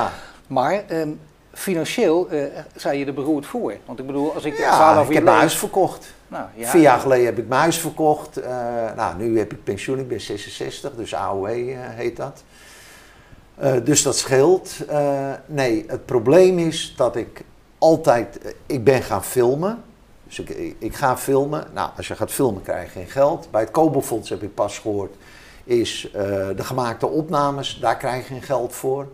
Maar 0.46 0.84
um, 0.90 1.20
financieel 1.52 2.28
uh, 2.32 2.98
je 2.98 3.04
er 3.04 3.14
beroerd 3.14 3.46
voor. 3.46 3.74
Want 3.84 3.98
ik 3.98 4.06
bedoel, 4.06 4.34
als 4.34 4.44
ik 4.44 4.58
ja, 4.58 5.02
ik 5.08 5.14
heb 5.14 5.24
mijn 5.24 5.36
huis 5.36 5.58
verkocht. 5.58 6.14
Nou, 6.28 6.44
ja, 6.54 6.68
Vier 6.68 6.80
jaar 6.80 7.00
geleden 7.00 7.24
heb 7.24 7.38
ik 7.38 7.48
mijn 7.48 7.60
huis 7.60 7.78
verkocht. 7.78 8.38
Uh, 8.38 8.46
nou, 8.96 9.16
nu 9.16 9.38
heb 9.38 9.52
ik 9.52 9.64
pensioen, 9.64 9.98
ik 9.98 10.08
ben 10.08 10.20
66, 10.20 10.94
dus 10.94 11.14
AOW 11.14 11.48
uh, 11.48 11.76
heet 11.78 12.16
dat. 12.16 12.42
Dus 13.84 14.02
dat 14.02 14.16
scheelt. 14.16 14.70
nee, 15.46 15.84
het 15.88 16.06
probleem 16.06 16.58
is 16.58 16.94
dat 16.96 17.16
ik 17.16 17.44
altijd, 17.78 18.54
ik 18.66 18.84
ben 18.84 19.02
gaan 19.02 19.24
filmen. 19.24 19.82
Dus 20.24 20.38
ik, 20.38 20.74
ik, 20.78 20.94
ga 20.94 21.16
filmen. 21.16 21.64
Nou, 21.72 21.90
als 21.96 22.08
je 22.08 22.14
gaat 22.14 22.30
filmen 22.30 22.62
krijg 22.62 22.84
je 22.84 22.90
geen 22.90 23.08
geld. 23.08 23.48
Bij 23.50 23.60
het 23.60 23.70
Kobofonds 23.70 24.28
heb 24.28 24.42
ik 24.42 24.54
pas 24.54 24.78
gehoord, 24.78 25.14
is 25.64 26.06
uh, 26.06 26.12
de 26.56 26.64
gemaakte 26.64 27.06
opnames, 27.06 27.78
daar 27.80 27.96
krijg 27.96 28.16
je 28.28 28.34
geen 28.34 28.42
geld 28.42 28.74
voor. 28.74 29.08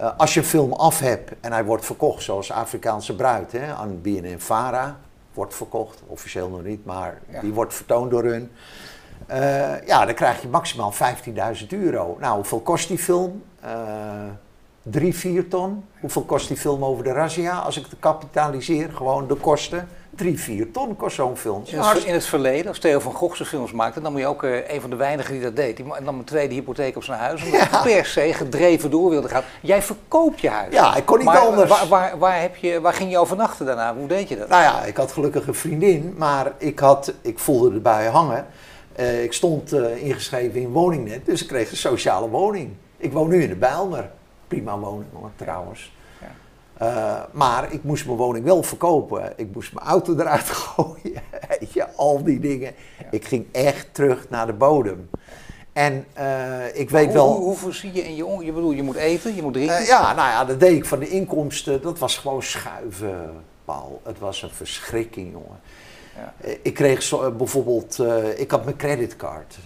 Uh, 0.00 0.10
als 0.16 0.34
je 0.34 0.40
een 0.40 0.46
film 0.46 0.72
af 0.72 0.98
hebt 0.98 1.32
en 1.40 1.52
hij 1.52 1.64
wordt 1.64 1.84
verkocht, 1.84 2.22
zoals 2.22 2.52
Afrikaanse 2.52 3.16
Bruid 3.16 3.52
hè, 3.52 3.72
aan 3.74 4.00
BNN 4.00 4.38
Vara, 4.38 4.96
wordt 5.34 5.54
verkocht, 5.54 6.02
officieel 6.06 6.48
nog 6.48 6.62
niet, 6.62 6.84
maar 6.84 7.20
ja. 7.28 7.40
die 7.40 7.52
wordt 7.52 7.74
vertoond 7.74 8.10
door 8.10 8.24
hun. 8.24 8.50
Uh, 9.30 9.86
ja, 9.86 10.04
dan 10.04 10.14
krijg 10.14 10.42
je 10.42 10.48
maximaal 10.48 10.92
15.000 11.60 11.66
euro. 11.68 12.16
Nou, 12.20 12.34
hoeveel 12.34 12.60
kost 12.60 12.88
die 12.88 12.98
film? 12.98 13.42
Drie, 14.82 15.14
vier 15.14 15.48
ton. 15.48 15.84
Hoeveel 16.00 16.22
kost 16.22 16.48
die 16.48 16.56
film 16.56 16.84
over 16.84 17.04
de 17.04 17.12
razzia? 17.12 17.58
Als 17.58 17.76
ik 17.76 17.84
het 17.84 17.94
kapitaliseer, 18.00 18.90
gewoon 18.94 19.26
de 19.26 19.34
kosten. 19.34 19.88
Drie, 20.10 20.40
vier 20.40 20.70
ton 20.70 20.96
kost 20.96 21.16
zo'n 21.16 21.36
film. 21.36 21.62
In 21.66 21.78
het, 21.78 22.04
in 22.04 22.12
het 22.12 22.24
verleden, 22.24 22.68
als 22.68 22.78
Theo 22.78 22.98
van 22.98 23.12
Gogh 23.12 23.36
zijn 23.36 23.48
films 23.48 23.72
maakte, 23.72 24.00
dan 24.00 24.12
moet 24.12 24.20
je 24.20 24.26
ook 24.26 24.42
uh, 24.42 24.70
een 24.70 24.80
van 24.80 24.90
de 24.90 24.96
weinigen 24.96 25.32
die 25.32 25.42
dat 25.42 25.56
deed. 25.56 25.76
Die 25.76 25.86
nam 26.02 26.18
een 26.18 26.24
tweede 26.24 26.54
hypotheek 26.54 26.96
op 26.96 27.04
zijn 27.04 27.18
huis, 27.18 27.44
omdat 27.44 27.68
ja. 27.70 27.82
per 27.82 28.06
se 28.06 28.32
gedreven 28.32 28.90
door 28.90 29.10
wilde 29.10 29.28
gaan. 29.28 29.42
Jij 29.60 29.82
verkoopt 29.82 30.40
je 30.40 30.48
huis. 30.48 30.74
Ja, 30.74 30.96
ik 30.96 31.04
kon 31.04 31.16
niet 31.16 31.26
maar, 31.26 31.38
anders. 31.38 31.70
Waar, 31.70 31.88
waar, 31.88 32.18
waar, 32.18 32.40
heb 32.40 32.56
je, 32.56 32.80
waar 32.80 32.92
ging 32.92 33.10
je 33.10 33.18
overnachten 33.18 33.66
daarna? 33.66 33.94
Hoe 33.94 34.06
deed 34.06 34.28
je 34.28 34.36
dat? 34.36 34.48
Nou 34.48 34.62
ja, 34.62 34.84
ik 34.84 34.96
had 34.96 35.12
gelukkig 35.12 35.46
een 35.46 35.54
vriendin, 35.54 36.14
maar 36.16 36.52
ik, 36.58 36.78
had, 36.78 37.12
ik 37.20 37.38
voelde 37.38 37.74
erbij 37.74 38.06
hangen. 38.06 38.46
Uh, 38.98 39.22
ik 39.22 39.32
stond 39.32 39.72
uh, 39.72 40.04
ingeschreven 40.04 40.60
in 40.60 40.68
woningnet, 40.68 41.26
dus 41.26 41.42
ik 41.42 41.48
kreeg 41.48 41.70
een 41.70 41.76
sociale 41.76 42.28
woning. 42.28 42.70
Ik 42.96 43.12
woon 43.12 43.28
nu 43.28 43.42
in 43.42 43.48
de 43.48 43.54
Bijlmer 43.54 44.10
prima 44.52 44.78
woning 44.78 45.10
hoor, 45.12 45.30
trouwens. 45.36 45.92
Ja. 46.20 46.86
Uh, 46.86 47.22
maar 47.32 47.72
ik 47.72 47.84
moest 47.84 48.06
mijn 48.06 48.16
woning 48.16 48.44
wel 48.44 48.62
verkopen. 48.62 49.32
Ik 49.36 49.54
moest 49.54 49.72
mijn 49.74 49.86
auto 49.86 50.16
eruit 50.18 50.50
gooien. 50.50 51.22
Al 51.96 52.24
die 52.24 52.40
dingen. 52.40 52.74
Ja. 52.98 53.06
Ik 53.10 53.24
ging 53.24 53.46
echt 53.52 53.94
terug 53.94 54.30
naar 54.30 54.46
de 54.46 54.52
bodem. 54.52 55.10
En 55.72 56.06
uh, 56.18 56.76
ik 56.76 56.90
weet 56.90 57.04
hoe, 57.04 57.14
wel. 57.14 57.32
Hoe, 57.32 57.44
hoeveel 57.44 57.72
zie 57.72 57.92
je 57.92 58.02
in 58.02 58.16
je 58.16 58.44
Je 58.44 58.52
bedoel, 58.52 58.70
je 58.70 58.82
moet 58.82 58.96
eten, 58.96 59.34
je 59.34 59.42
moet 59.42 59.52
drinken? 59.52 59.80
Uh, 59.80 59.86
ja, 59.86 60.14
nou 60.14 60.28
ja, 60.28 60.44
dat 60.44 60.60
deed 60.60 60.76
ik 60.76 60.84
van 60.84 60.98
de 60.98 61.08
inkomsten. 61.08 61.82
Dat 61.82 61.98
was 61.98 62.18
gewoon 62.18 62.42
schuiven, 62.42 63.30
Paul. 63.64 64.00
Het 64.04 64.18
was 64.18 64.42
een 64.42 64.50
verschrikking, 64.50 65.32
jongen. 65.32 65.60
Ja. 66.16 66.32
Ik 66.62 66.74
kreeg 66.74 67.02
zo, 67.02 67.30
bijvoorbeeld, 67.30 67.98
ik 68.36 68.50
had 68.50 68.64
mijn 68.64 68.76
creditcard. 68.76 69.58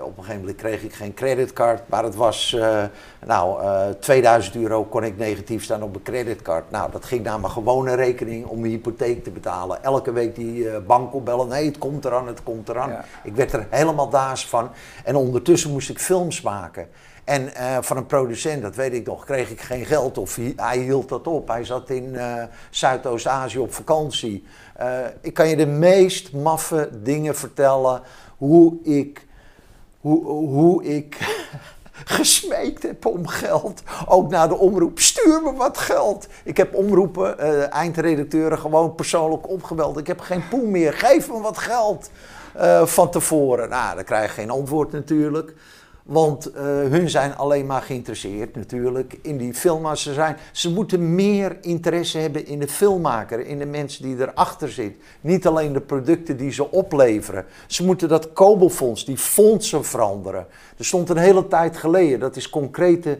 Op 0.00 0.16
een 0.16 0.24
gegeven 0.24 0.40
moment 0.40 0.56
kreeg 0.56 0.82
ik 0.82 0.94
geen 0.94 1.14
creditcard, 1.14 1.88
maar 1.88 2.04
het 2.04 2.14
was, 2.14 2.52
eh, 2.52 2.84
nou, 3.26 3.62
eh 3.62 3.88
2000 4.00 4.56
euro 4.56 4.84
kon 4.84 5.04
ik 5.04 5.18
negatief 5.18 5.64
staan 5.64 5.82
op 5.82 5.94
een 5.94 6.02
creditcard. 6.02 6.70
Nou, 6.70 6.90
dat 6.90 7.04
ging 7.04 7.22
naar 7.22 7.40
mijn 7.40 7.52
gewone 7.52 7.94
rekening 7.94 8.46
om 8.46 8.60
mijn 8.60 8.72
hypotheek 8.72 9.24
te 9.24 9.30
betalen. 9.30 9.82
Elke 9.82 10.12
week 10.12 10.34
die 10.34 10.68
eh, 10.68 10.76
bank 10.86 11.14
opbellen, 11.14 11.48
nee, 11.48 11.66
het 11.66 11.78
komt 11.78 12.04
eraan, 12.04 12.26
het 12.26 12.42
komt 12.42 12.68
eraan. 12.68 12.90
Ja. 12.90 13.04
Ik 13.22 13.34
werd 13.34 13.52
er 13.52 13.66
helemaal 13.70 14.08
daas 14.08 14.48
van. 14.48 14.70
En 15.04 15.16
ondertussen 15.16 15.70
moest 15.70 15.90
ik 15.90 15.98
films 15.98 16.40
maken. 16.40 16.88
En 17.24 17.54
eh, 17.54 17.76
van 17.80 17.96
een 17.96 18.06
producent, 18.06 18.62
dat 18.62 18.76
weet 18.76 18.92
ik 18.92 19.06
nog, 19.06 19.24
kreeg 19.24 19.50
ik 19.50 19.60
geen 19.60 19.84
geld 19.84 20.18
of 20.18 20.36
hij, 20.36 20.52
hij 20.56 20.78
hield 20.78 21.08
dat 21.08 21.26
op. 21.26 21.48
Hij 21.48 21.64
zat 21.64 21.90
in 21.90 22.16
eh, 22.16 22.42
Zuidoost-Azië 22.70 23.58
op 23.58 23.74
vakantie. 23.74 24.44
Eh, 24.76 24.98
ik 25.20 25.34
kan 25.34 25.48
je 25.48 25.56
de 25.56 25.66
meest 25.66 26.32
maffe 26.32 26.90
dingen 27.02 27.34
vertellen 27.34 28.02
hoe 28.36 28.82
ik, 28.82 29.23
hoe, 30.04 30.24
hoe 30.26 30.84
ik 30.84 31.18
gesmeekt 32.18 32.82
heb 32.82 33.06
om 33.06 33.26
geld. 33.26 33.82
Ook 34.06 34.30
naar 34.30 34.48
de 34.48 34.56
omroep, 34.56 34.98
stuur 34.98 35.42
me 35.42 35.52
wat 35.52 35.78
geld. 35.78 36.26
Ik 36.44 36.56
heb 36.56 36.74
omroepen, 36.74 37.38
eh, 37.38 37.72
eindredacteuren 37.72 38.58
gewoon 38.58 38.94
persoonlijk 38.94 39.48
opgebeld. 39.48 39.98
Ik 39.98 40.06
heb 40.06 40.20
geen 40.20 40.48
poen 40.48 40.70
meer, 40.70 40.92
geef 40.92 41.28
me 41.28 41.40
wat 41.40 41.58
geld 41.58 42.10
eh, 42.54 42.86
van 42.86 43.10
tevoren. 43.10 43.68
Nou, 43.68 43.94
dan 43.94 44.04
krijg 44.04 44.26
je 44.26 44.40
geen 44.40 44.50
antwoord 44.50 44.92
natuurlijk. 44.92 45.54
Want 46.04 46.50
eh, 46.50 46.62
hun 46.64 47.10
zijn 47.10 47.36
alleen 47.36 47.66
maar 47.66 47.82
geïnteresseerd 47.82 48.56
natuurlijk 48.56 49.18
in 49.22 49.36
die 49.36 49.54
film. 49.54 49.82
Maar 49.82 49.98
ze, 49.98 50.12
zijn, 50.12 50.36
ze 50.52 50.72
moeten 50.72 51.14
meer 51.14 51.56
interesse 51.60 52.18
hebben 52.18 52.46
in 52.46 52.58
de 52.58 52.68
filmmaker, 52.68 53.46
in 53.46 53.58
de 53.58 53.66
mensen 53.66 54.02
die 54.02 54.16
erachter 54.16 54.70
zitten. 54.70 55.02
Niet 55.20 55.46
alleen 55.46 55.72
de 55.72 55.80
producten 55.80 56.36
die 56.36 56.52
ze 56.52 56.70
opleveren. 56.70 57.44
Ze 57.66 57.84
moeten 57.84 58.08
dat 58.08 58.32
Kobelfonds, 58.32 59.04
die 59.04 59.16
fondsen 59.16 59.84
veranderen. 59.84 60.46
Er 60.76 60.84
stond 60.84 61.08
een 61.08 61.16
hele 61.16 61.48
tijd 61.48 61.76
geleden, 61.76 62.20
dat 62.20 62.36
is 62.36 62.50
concrete... 62.50 63.18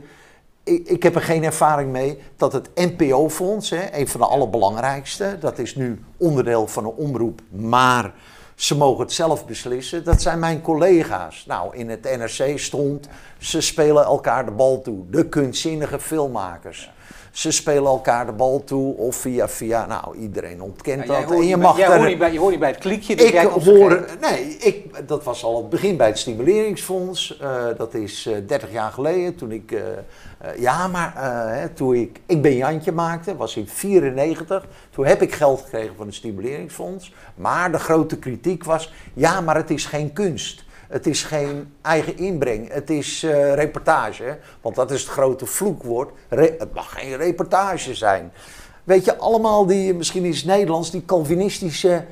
Ik, 0.63 0.89
ik 0.89 1.03
heb 1.03 1.15
er 1.15 1.23
geen 1.23 1.45
ervaring 1.45 1.93
mee 1.93 2.19
dat 2.37 2.53
het 2.53 2.71
NPO-fonds, 2.75 3.71
een 3.71 4.09
van 4.09 4.21
de 4.21 4.27
allerbelangrijkste, 4.27 5.37
dat 5.41 5.59
is 5.59 5.75
nu 5.75 6.05
onderdeel 6.17 6.67
van 6.67 6.85
een 6.85 6.91
omroep, 6.91 7.41
maar 7.51 8.15
ze 8.55 8.77
mogen 8.77 9.05
het 9.05 9.13
zelf 9.13 9.47
beslissen. 9.47 10.05
Dat 10.05 10.23
zijn 10.23 10.39
mijn 10.39 10.61
collega's. 10.61 11.45
Nou, 11.47 11.77
in 11.77 11.89
het 11.89 12.03
NRC 12.03 12.59
stond, 12.59 13.09
ze 13.39 13.61
spelen 13.61 14.05
elkaar 14.05 14.45
de 14.45 14.51
bal 14.51 14.83
toe. 14.83 15.11
De 15.11 15.29
kunstzinnige 15.29 16.01
filmmakers. 16.01 16.91
Ze 17.35 17.51
spelen 17.51 17.85
elkaar 17.85 18.27
de 18.27 18.33
bal 18.33 18.65
toe 18.65 18.97
of 18.97 19.17
via 19.17 19.49
via, 19.49 19.87
nou 19.87 20.17
iedereen 20.17 20.63
ontkent 20.63 21.07
Ja, 21.07 21.21
dat. 21.21 21.31
En 21.31 21.47
je 21.47 21.57
mag 21.57 21.77
bij- 21.77 21.87
daar- 21.87 21.97
hoort 21.97 22.09
niet 22.09 22.19
bij, 22.19 22.33
je 22.33 22.39
hoort 22.39 22.51
niet 22.51 22.61
bij 22.61 22.69
het 22.69 22.79
klikje. 22.79 23.17
dus 23.17 23.27
ik 23.27 23.33
jij 23.33 23.45
hoor, 23.45 24.05
nee, 24.21 24.57
ik, 24.57 25.09
dat 25.09 25.25
was 25.25 25.45
al 25.45 25.57
het 25.57 25.69
begin 25.69 25.97
bij 25.97 26.07
het 26.07 26.19
Stimuleringsfonds. 26.19 27.39
Eh, 27.41 27.65
dat 27.77 27.95
is 27.95 28.27
eh 28.27 28.35
30 28.47 28.73
jaar 28.73 28.93
geleden 28.93 29.35
toen 29.35 29.53
ik, 29.53 29.73
eh, 29.73 29.81
eh, 30.39 30.59
ja, 30.61 30.89
maar 30.89 31.15
eh, 31.17 31.59
hè, 31.61 31.69
toen 31.69 31.95
ik, 31.95 32.21
ik 32.27 32.43
ben 32.43 32.57
Jantje 32.57 32.93
maakte, 32.93 33.37
was 33.37 33.57
in 33.57 33.69
94. 33.69 34.67
Toen 34.91 35.07
heb 35.07 35.23
ik 35.23 35.35
geld 35.35 35.61
gekregen 35.61 35.95
van 35.97 36.07
het 36.07 36.15
Stimuleringsfonds. 36.15 37.13
Maar 37.35 37.73
de 37.73 37.79
grote 37.79 38.19
kritiek 38.19 38.65
was, 38.65 38.93
ja, 39.15 39.41
maar 39.41 39.57
het 39.57 39.71
is 39.71 39.87
geen 39.87 40.13
kunst. 40.13 40.64
Het 40.95 41.07
is 41.07 41.23
geen 41.23 41.75
eigen 41.83 42.17
inbreng, 42.17 42.73
het 42.73 42.91
is 42.91 43.23
eh, 43.23 43.55
reportage. 43.55 44.39
Want 44.61 44.75
dat 44.75 44.91
is 44.91 45.01
het 45.01 45.11
grote 45.11 45.47
vloekwoord. 45.47 46.11
Het 46.29 46.75
mag 46.75 46.93
geen 46.93 47.17
reportage 47.17 47.95
zijn. 47.95 48.33
Weet 48.85 49.05
je, 49.05 49.17
allemaal 49.17 49.67
die, 49.67 49.95
misschien 49.95 50.25
is 50.25 50.45
Nederlands, 50.45 50.91
die 50.91 51.05
Calvinistische 51.05 52.05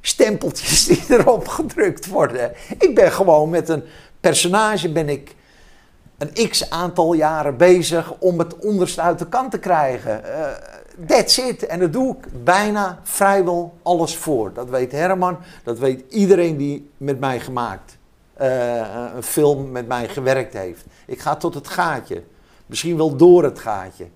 stempeltjes 0.00 0.84
die 0.86 1.04
erop 1.08 1.48
gedrukt 1.48 2.06
worden. 2.06 2.52
Ik 2.78 2.94
ben 2.94 3.12
gewoon 3.12 3.50
met 3.50 3.68
een 3.68 3.82
personage, 4.20 4.92
ben 4.92 5.08
ik 5.08 5.34
een 6.18 6.48
x 6.48 6.70
aantal 6.70 7.12
jaren 7.12 7.56
bezig 7.56 8.14
om 8.18 8.38
het 8.38 8.56
onderste 8.58 9.00
uit 9.00 9.18
de 9.18 9.28
kant 9.28 9.50
te 9.50 9.58
krijgen. 9.58 10.24
Eh, 10.34 10.50
that's 11.06 11.38
it. 11.38 11.66
En 11.66 11.78
daar 11.78 11.90
doe 11.90 12.16
ik 12.16 12.44
bijna 12.44 13.00
vrijwel 13.02 13.78
alles 13.82 14.16
voor. 14.16 14.52
Dat 14.52 14.68
weet 14.70 14.92
Herman, 14.92 15.38
dat 15.64 15.78
weet 15.78 16.12
iedereen 16.12 16.56
die 16.56 16.90
met 16.96 17.20
mij 17.20 17.40
gemaakt, 17.40 17.97
eh, 18.38 19.12
een 19.14 19.22
film 19.22 19.70
met 19.70 19.88
mij 19.88 20.08
gewerkt 20.08 20.52
heeft. 20.52 20.84
Ik 21.06 21.20
ga 21.20 21.36
tot 21.36 21.54
het 21.54 21.68
gaatje. 21.68 22.22
Misschien 22.66 22.96
wel 22.96 23.16
door 23.16 23.44
het 23.44 23.58
gaatje. 23.58 24.06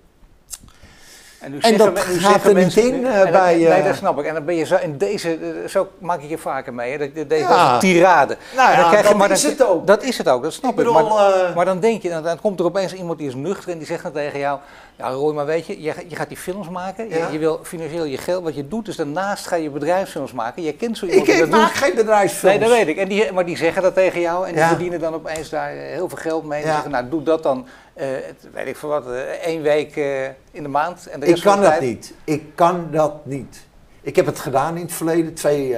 En, 1.43 1.51
nu 1.51 1.57
En 1.59 1.77
dat 1.77 1.93
men- 1.93 2.03
gaat 2.03 2.43
er 2.45 2.53
niet 2.53 2.75
in, 2.77 3.05
eh, 3.05 3.15
en 3.19 3.23
dat- 3.23 3.31
bij, 3.31 3.55
Nee, 3.55 3.67
eh, 3.67 3.85
dat 3.85 3.95
snap 3.95 4.19
ik. 4.19 4.25
En 4.25 4.33
dan 4.33 4.45
ben 4.45 4.55
je 4.55 4.65
zo 4.65 4.75
in 4.81 4.97
deze... 4.97 5.29
eh, 5.29 5.69
Zo 5.69 5.87
maak 5.97 6.21
ik 6.21 6.29
je 6.29 6.37
vaker 6.37 6.73
mee, 6.73 6.91
hè? 6.91 6.97
dat- 6.97 7.29
Deze 7.29 7.41
Ja. 7.43 7.77
tirade. 7.79 8.37
Nou 8.55 8.71
krijg 8.73 8.97
je- 9.01 9.07
dat 9.07 9.17
maar 9.17 9.31
is 9.31 9.41
dan- 9.41 9.51
het 9.51 9.65
ook. 9.67 9.87
Dat 9.87 10.03
is 10.03 10.17
het 10.17 10.29
ook, 10.29 10.43
dat 10.43 10.53
snap 10.53 10.71
Ik 10.71 10.77
ik. 10.79 10.85
bedoel, 10.85 11.09
maar, 11.09 11.33
eh, 11.33 11.55
maar 11.55 11.65
dan 11.65 11.79
denk 11.79 12.01
je, 12.01 12.09
dan, 12.09 12.23
dan 12.23 12.39
komt 12.41 12.59
er 12.59 12.65
opeens 12.65 12.93
iemand 12.93 13.17
die 13.17 13.27
is 13.27 13.35
nuchter 13.35 13.71
en 13.71 13.77
die 13.77 13.87
zegt 13.87 14.03
dan 14.03 14.11
tegen 14.11 14.39
jou... 14.39 14.59
Ja, 14.95 15.09
Roy, 15.09 15.33
maar 15.33 15.45
weet 15.45 15.65
je, 15.65 15.81
je, 15.81 15.93
je 16.07 16.15
gaat 16.15 16.27
die 16.27 16.37
films 16.37 16.69
maken. 16.69 17.09
Je, 17.09 17.15
Ja. 17.17 17.27
je 17.31 17.37
wil 17.37 17.59
financieel 17.63 18.03
je 18.05 18.17
geld... 18.17 18.43
Wat 18.43 18.55
je 18.55 18.67
doet, 18.67 18.87
is 18.87 18.95
daarnaast 18.95 19.47
ga 19.47 19.55
je 19.55 19.69
bedrijfsfilms 19.69 20.31
maken. 20.31 20.63
Je 20.63 20.73
kent 20.73 20.97
zo 20.97 21.05
iemand 21.05 21.27
ik 21.27 21.39
dat 21.39 21.49
maak 21.49 21.67
doet. 21.73 21.77
geen 21.83 21.95
bedrijfsfilms. 21.95 22.55
Nee, 22.57 22.67
dat 22.69 22.77
weet 22.77 22.87
ik. 22.87 22.97
En 22.97 23.07
die, 23.07 23.31
maar 23.31 23.45
die 23.45 23.57
zeggen 23.57 23.81
dat 23.81 23.93
tegen 23.93 24.21
jou 24.21 24.47
en 24.47 24.53
die 24.53 24.63
verdienen 24.63 24.99
dan 24.99 25.13
opeens 25.13 25.49
daar 25.49 25.71
eh, 25.71 25.77
heel 25.79 26.09
veel 26.09 26.17
geld 26.17 26.45
mee. 26.45 26.61
En 26.61 26.67
zeggen, 26.71 26.91
nou 26.91 27.09
doe 27.09 27.23
dat 27.23 27.43
dan, 27.43 27.67
het- 27.93 28.47
weet 28.53 28.67
ik 28.67 28.75
veel 28.77 28.89
wat, 28.89 29.07
eh, 29.07 29.19
één 29.21 29.61
week 29.61 29.95
eh, 29.97 30.23
in 30.51 30.63
de 30.63 30.67
maand. 30.67 31.07
En 31.07 31.19
de 31.19 31.25
Ik 31.25 31.31
rest 31.31 31.43
van 31.43 31.51
kan 31.53 31.61
de 31.61 31.67
dat 31.69 31.77
tijd- 31.79 31.89
niet. 31.89 32.13
Ik 32.23 32.43
kan 32.55 32.87
dat 32.91 33.25
niet. 33.25 33.65
Ik 34.01 34.15
heb 34.15 34.25
het 34.25 34.39
gedaan 34.39 34.75
in 34.75 34.81
het 34.81 34.93
verleden, 34.93 35.33
twee, 35.33 35.75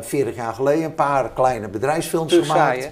40 0.00 0.34
jaar 0.34 0.52
geleden, 0.54 0.84
een 0.84 0.94
paar 0.94 1.30
kleine 1.32 1.68
bedrijfsfilms 1.68 2.32
Te 2.32 2.42
gemaakt. 2.44 2.58
saai? 2.82 2.90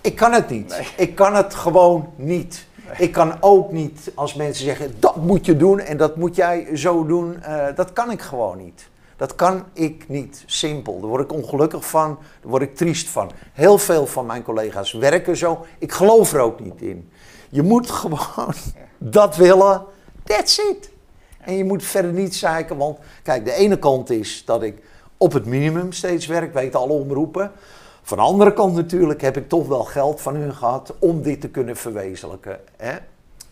Ik 0.00 0.16
kan 0.16 0.32
het 0.32 0.48
niet. 0.48 0.68
Nee. 0.68 0.86
Ik 1.06 1.14
kan 1.14 1.34
het 1.34 1.54
gewoon 1.54 2.12
niet. 2.16 2.66
Ik 2.98 3.12
kan 3.12 3.34
ook 3.40 3.72
niet 3.72 4.10
als 4.14 4.34
mensen 4.34 4.64
zeggen 4.64 4.94
dat 4.98 5.16
moet 5.16 5.46
je 5.46 5.56
doen 5.56 5.80
en 5.80 5.96
dat 5.96 6.16
moet 6.16 6.36
jij 6.36 6.68
zo 6.74 7.06
doen. 7.06 7.42
dat 7.74 7.92
kan 7.92 8.10
ik 8.10 8.20
gewoon 8.20 8.58
niet. 8.58 8.88
Dat 9.20 9.34
kan 9.34 9.64
ik 9.72 10.08
niet. 10.08 10.42
Simpel. 10.46 11.00
Daar 11.00 11.08
word 11.08 11.22
ik 11.22 11.32
ongelukkig 11.32 11.88
van. 11.88 12.18
Daar 12.40 12.50
word 12.50 12.62
ik 12.62 12.76
triest 12.76 13.08
van. 13.08 13.30
Heel 13.52 13.78
veel 13.78 14.06
van 14.06 14.26
mijn 14.26 14.42
collega's 14.42 14.92
werken 14.92 15.36
zo. 15.36 15.66
Ik 15.78 15.92
geloof 15.92 16.32
er 16.32 16.40
ook 16.40 16.60
niet 16.60 16.82
in. 16.82 17.10
Je 17.48 17.62
moet 17.62 17.90
gewoon 18.00 18.54
dat 18.98 19.36
willen. 19.36 19.84
That's 20.24 20.58
it. 20.58 20.90
En 21.40 21.56
je 21.56 21.64
moet 21.64 21.84
verder 21.84 22.12
niet 22.12 22.36
zeiken. 22.36 22.76
Want 22.76 22.98
kijk, 23.22 23.44
de 23.44 23.52
ene 23.52 23.78
kant 23.78 24.10
is 24.10 24.42
dat 24.44 24.62
ik 24.62 24.82
op 25.16 25.32
het 25.32 25.46
minimum 25.46 25.92
steeds 25.92 26.26
werk. 26.26 26.54
Weet 26.54 26.74
alle 26.74 26.92
omroepen. 26.92 27.52
Van 28.02 28.18
de 28.18 28.24
andere 28.24 28.52
kant 28.52 28.74
natuurlijk 28.74 29.20
heb 29.20 29.36
ik 29.36 29.48
toch 29.48 29.66
wel 29.68 29.84
geld 29.84 30.20
van 30.20 30.34
hun 30.34 30.54
gehad 30.54 30.94
om 30.98 31.22
dit 31.22 31.40
te 31.40 31.48
kunnen 31.48 31.76
verwezenlijken. 31.76 32.60
Hè? 32.76 32.96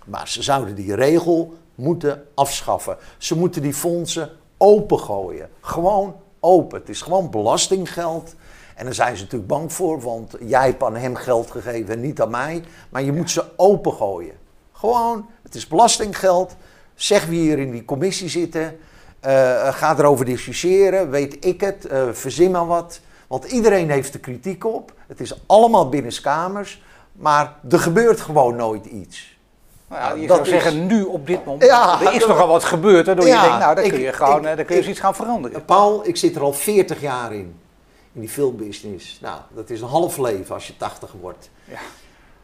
Maar 0.04 0.28
ze 0.28 0.42
zouden 0.42 0.74
die 0.74 0.94
regel 0.94 1.54
moeten 1.74 2.24
afschaffen. 2.34 2.96
Ze 3.18 3.36
moeten 3.36 3.62
die 3.62 3.74
fondsen 3.74 4.30
opengooien. 4.58 5.48
Gewoon 5.60 6.14
open. 6.40 6.78
Het 6.78 6.88
is 6.88 7.02
gewoon 7.02 7.30
belastinggeld. 7.30 8.34
En 8.74 8.84
daar 8.84 8.94
zijn 8.94 9.16
ze 9.16 9.22
natuurlijk 9.22 9.50
bang 9.50 9.72
voor, 9.72 10.00
want 10.00 10.34
jij 10.40 10.64
hebt 10.64 10.82
aan 10.82 10.96
hem 10.96 11.14
geld 11.14 11.50
gegeven 11.50 11.94
en 11.94 12.00
niet 12.00 12.20
aan 12.20 12.30
mij. 12.30 12.62
Maar 12.88 13.02
je 13.02 13.12
moet 13.12 13.30
ze 13.30 13.44
opengooien. 13.56 14.34
Gewoon, 14.72 15.26
het 15.42 15.54
is 15.54 15.66
belastinggeld. 15.66 16.56
Zeg 16.94 17.26
wie 17.26 17.40
hier 17.40 17.58
in 17.58 17.70
die 17.70 17.84
commissie 17.84 18.28
zitten. 18.28 18.78
eh, 19.20 19.74
ga 19.74 19.98
erover 19.98 20.24
discussiëren, 20.24 21.10
weet 21.10 21.44
ik 21.44 21.60
het, 21.60 21.84
eh, 21.84 22.08
verzin 22.12 22.50
maar 22.50 22.66
wat. 22.66 23.00
Want 23.26 23.44
iedereen 23.44 23.90
heeft 23.90 24.14
er 24.14 24.20
kritiek 24.20 24.64
op. 24.64 24.92
Het 25.06 25.20
is 25.20 25.40
allemaal 25.46 25.88
binnenskamers. 25.88 26.82
Maar 27.12 27.56
er 27.70 27.78
gebeurt 27.78 28.20
gewoon 28.20 28.56
nooit 28.56 28.86
iets. 28.86 29.37
Nou 29.88 30.02
ja, 30.16 30.22
je 30.22 30.28
zou 30.28 30.40
is- 30.42 30.48
zeggen, 30.48 30.86
nu 30.86 31.02
op 31.02 31.26
dit 31.26 31.44
moment. 31.44 31.64
Ja, 31.64 32.00
er 32.02 32.14
is 32.14 32.26
nogal 32.26 32.48
wat 32.48 32.64
gebeurd, 32.64 33.06
waardoor 33.06 33.24
je 33.26 33.30
Ja, 33.30 33.42
denkt, 33.42 33.58
nou, 33.58 33.74
dan 33.74 33.84
ik- 33.84 33.90
kun 33.90 34.00
je 34.00 34.12
gewoon 34.12 34.38
ik- 34.38 34.44
eh, 34.46 34.56
dan 34.56 34.64
kun 34.64 34.76
je 34.76 34.82
ik- 34.82 34.88
iets 34.88 35.00
gaan 35.00 35.14
veranderen. 35.14 35.64
Paul, 35.64 36.06
ik 36.06 36.16
zit 36.16 36.36
er 36.36 36.42
al 36.42 36.52
40 36.52 37.00
jaar 37.00 37.32
in. 37.34 37.54
In 38.12 38.20
die 38.20 38.28
filmbusiness. 38.28 39.18
Nou, 39.20 39.40
dat 39.54 39.70
is 39.70 39.80
een 39.80 39.88
half 39.88 40.16
leven 40.18 40.54
als 40.54 40.66
je 40.66 40.76
80 40.76 41.12
wordt. 41.20 41.50
Ja. 41.64 41.78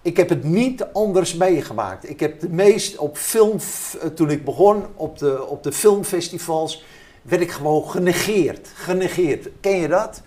Ik 0.03 0.17
heb 0.17 0.29
het 0.29 0.45
niet 0.45 0.87
anders 0.93 1.35
meegemaakt. 1.35 2.09
Ik 2.09 2.21
heb 2.21 2.41
de 2.41 2.49
meest 2.49 2.97
op 2.99 3.17
film, 3.17 3.57
eh, 4.01 4.09
toen 4.09 4.31
ik 4.31 4.45
begon 4.45 4.85
op 4.95 5.19
de, 5.19 5.47
op 5.47 5.63
de 5.63 5.73
filmfestivals, 5.73 6.85
werd 7.23 7.43
ik 7.43 7.51
gewoon 7.51 7.91
genegeerd. 7.91 8.69
Genegeerd. 8.75 9.49
Ken 9.61 9.77
je 9.77 9.89
dat? 9.89 10.23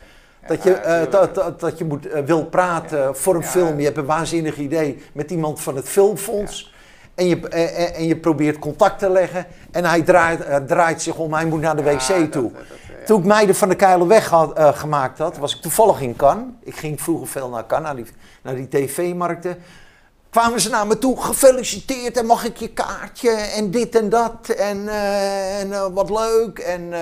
Dat 0.47 0.63
je, 0.63 0.69
Ja, 0.69 0.75
eh, 0.81 1.12
dat, 1.12 1.36
dat, 1.36 1.59
dat 1.59 1.77
je 1.77 1.86
moet, 1.86 2.07
wil 2.25 2.45
praten 2.45 3.15
voor 3.15 3.36
een 3.36 3.41
Ja. 3.41 3.47
film. 3.47 3.77
Je 3.79 3.86
hebt 3.86 3.97
een 3.97 4.05
waanzinnig 4.05 4.57
idee 4.57 5.01
met 5.13 5.31
iemand 5.31 5.62
van 5.62 5.75
het 5.75 5.89
filmfonds. 5.89 6.74
En, 7.17 7.27
je, 7.27 7.50
eh, 7.50 7.63
eh, 7.83 7.97
en 7.97 8.05
je 8.07 8.15
probeert 8.17 8.59
contact 8.59 9.00
te 9.00 9.09
leggen. 9.09 9.45
En 9.71 9.86
hij 9.86 10.01
draait, 10.01 10.41
eh, 10.45 10.55
draait 10.55 11.01
zich 11.01 11.15
om, 11.17 11.33
hij 11.33 11.45
moet 11.45 11.62
naar 11.62 11.75
de 11.75 11.83
wc 11.83 12.31
toe. 12.31 12.51
dat- 12.51 12.51
dat, 12.53 12.77
ja. 13.00 13.05
Toen 13.05 13.19
ik 13.19 13.25
Meiden 13.25 13.55
van 13.55 13.69
de 13.69 13.75
Keilenweg 13.75 14.29
had, 14.29 14.53
eh, 14.53 14.77
gemaakt 14.77 15.17
had, 15.17 15.38
was 15.38 15.55
ik 15.55 15.62
toevallig 15.62 16.01
in 16.01 16.15
Cannes. 16.15 16.45
Ik 16.63 16.75
ging 16.75 17.01
vroeger 17.01 17.27
veel 17.27 17.50
naar 17.50 17.65
Cannes, 17.67 17.86
naar 17.88 17.95
die, 17.95 18.05
naar 18.41 18.55
die 18.55 18.67
tv-markten. 18.67 19.57
Kwamen 20.29 20.62
ze 20.62 20.69
naar 20.69 20.88
me 20.88 20.97
toe, 20.97 21.21
gefeliciteerd 21.21 22.17
en 22.17 22.25
mag 22.25 22.45
ik 22.45 22.57
je 22.57 22.67
kaartje 22.69 23.29
en 23.31 23.71
dit 23.71 23.95
en 23.95 24.09
dat 24.09 24.50
en, 24.57 24.88
en 25.59 25.93
wat 25.93 26.09
leuk. 26.09 26.59
En, 26.59 26.93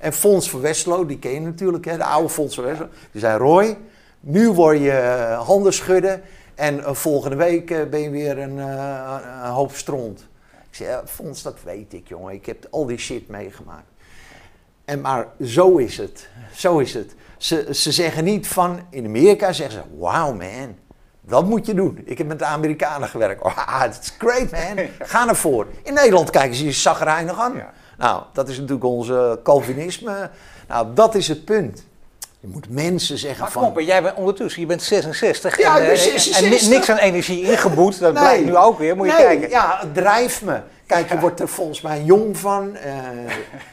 en 0.00 0.12
Fons 0.12 0.50
van 0.50 0.60
Westlo, 0.60 1.06
die 1.06 1.18
ken 1.18 1.30
je 1.32 1.40
natuurlijk, 1.40 1.84
hè, 1.84 1.96
de 1.96 2.04
oude 2.04 2.28
Fons 2.28 2.54
van 2.54 2.64
Westlo. 2.64 2.88
Die 3.12 3.20
zei, 3.20 3.38
Roy, 3.38 3.78
Nu 4.20 4.50
word 4.52 4.78
je 4.78 4.92
handen 5.46 5.72
schudden 5.72 6.22
en 6.60 6.84
eh, 6.84 6.94
volgende 6.94 7.36
week 7.36 7.70
eh, 7.70 7.84
ben 7.84 8.00
je 8.00 8.10
weer 8.10 8.38
een, 8.38 8.58
eh, 8.58 9.16
een 9.42 9.50
hoop 9.50 9.72
stront. 9.72 10.28
Ik 10.70 10.76
zei, 10.76 10.88
ja, 10.88 11.02
Fons, 11.06 11.42
dat 11.42 11.56
weet 11.64 11.92
ik, 11.92 12.08
jongen. 12.08 12.34
Ik 12.34 12.46
heb 12.46 12.66
al 12.70 12.86
die 12.86 12.98
shit 12.98 13.28
meegemaakt. 13.28 13.86
En 14.84 15.00
maar 15.00 15.28
zo 15.44 15.76
is 15.76 15.96
het. 15.96 16.28
Zo 16.54 16.78
is 16.78 16.94
het. 16.94 17.14
Ze, 17.36 17.68
ze 17.74 17.92
zeggen 17.92 18.24
niet 18.24 18.48
van, 18.48 18.80
in 18.90 19.04
Amerika 19.04 19.52
zeggen 19.52 19.82
ze, 19.82 19.96
wow 19.98 20.38
man, 20.38 20.76
dat 21.20 21.46
moet 21.46 21.66
je 21.66 21.74
doen. 21.74 22.02
Ik 22.04 22.18
heb 22.18 22.26
met 22.26 22.38
de 22.38 22.44
Amerikanen 22.44 23.08
gewerkt. 23.08 23.42
Oh, 23.50 23.80
that's 23.80 24.14
great 24.18 24.50
man, 24.50 24.86
ga 25.08 25.28
ervoor. 25.28 25.66
In 25.82 25.94
Nederland 25.94 26.30
kijken 26.30 26.56
ze 26.56 26.64
je 26.64 26.72
zagrijnig 26.72 27.38
aan. 27.38 27.54
Ja. 27.54 27.72
Nou, 27.98 28.22
dat 28.32 28.48
is 28.48 28.56
natuurlijk 28.56 28.84
onze 28.84 29.40
Calvinisme. 29.42 30.30
Nou, 30.68 30.94
dat 30.94 31.14
is 31.14 31.28
het 31.28 31.44
punt. 31.44 31.84
Je 32.40 32.48
moet 32.48 32.68
mensen 32.70 33.18
zeggen 33.18 33.40
Maar 33.40 33.50
van... 33.52 33.64
op, 33.64 33.80
jij 33.80 34.02
bent 34.02 34.16
ondertussen, 34.16 34.60
je 34.60 34.66
bent 34.66 34.82
66. 34.82 35.58
Ja, 35.58 35.78
en, 35.78 35.82
eh, 35.90 35.96
66. 35.96 36.42
En 36.62 36.68
ni- 36.68 36.74
niks 36.74 36.90
aan 36.90 36.96
energie 36.96 37.42
ingeboet, 37.42 37.98
dat 37.98 38.12
Nee. 38.12 38.22
blijkt 38.22 38.44
nu 38.44 38.56
ook 38.56 38.78
weer, 38.78 38.96
moet 38.96 39.06
je 39.06 39.12
Nee, 39.12 39.22
kijken. 39.22 39.48
Ja, 39.50 39.78
het 39.80 39.94
drijft 39.94 40.42
me. 40.42 40.60
Kijk, 40.86 41.08
je 41.08 41.18
wordt 41.18 41.40
er 41.40 41.48
volgens 41.48 41.80
mij 41.80 42.02
jong 42.02 42.38
van. 42.38 42.76
Eh, 42.76 42.98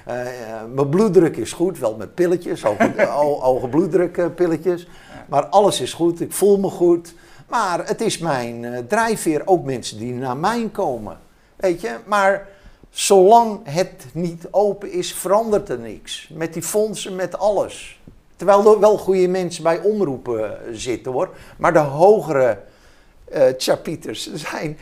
eh, 0.05 0.27
mijn 0.73 0.89
bloeddruk 0.89 1.37
is 1.37 1.51
goed, 1.53 1.79
wel 1.79 1.95
met 1.95 2.13
pilletjes, 2.15 2.61
hoge, 3.39 3.67
bloeddrukpilletjes. 3.67 4.87
Maar 5.27 5.45
alles 5.45 5.81
is 5.81 5.93
goed, 5.93 6.21
ik 6.21 6.31
voel 6.31 6.57
me 6.57 6.69
goed. 6.69 7.13
Maar 7.49 7.87
het 7.87 8.01
is 8.01 8.17
mijn 8.17 8.85
drijfveer, 8.87 9.41
ook 9.45 9.63
mensen 9.65 9.97
die 9.97 10.13
naar 10.13 10.37
mij 10.37 10.69
komen. 10.71 11.17
Weet 11.55 11.81
je, 11.81 11.95
maar 12.05 12.47
zolang 12.89 13.59
het 13.63 14.05
niet 14.13 14.47
open 14.51 14.91
is, 14.91 15.13
verandert 15.13 15.69
er 15.69 15.79
niks. 15.79 16.29
Met 16.33 16.53
die 16.53 16.63
fondsen, 16.63 17.15
met 17.15 17.37
alles. 17.37 17.99
Terwijl 18.37 18.73
er 18.73 18.79
wel 18.79 18.97
goede 18.97 19.27
mensen 19.27 19.63
bij 19.63 19.79
omroepen 19.79 20.43
eh, 20.67 20.67
zitten 20.71 21.11
hoor. 21.11 21.29
Maar 21.57 21.73
de 21.73 21.79
hogere 21.79 22.59
chapiters 23.57 24.31
er 24.31 24.37
zijn 24.39 24.77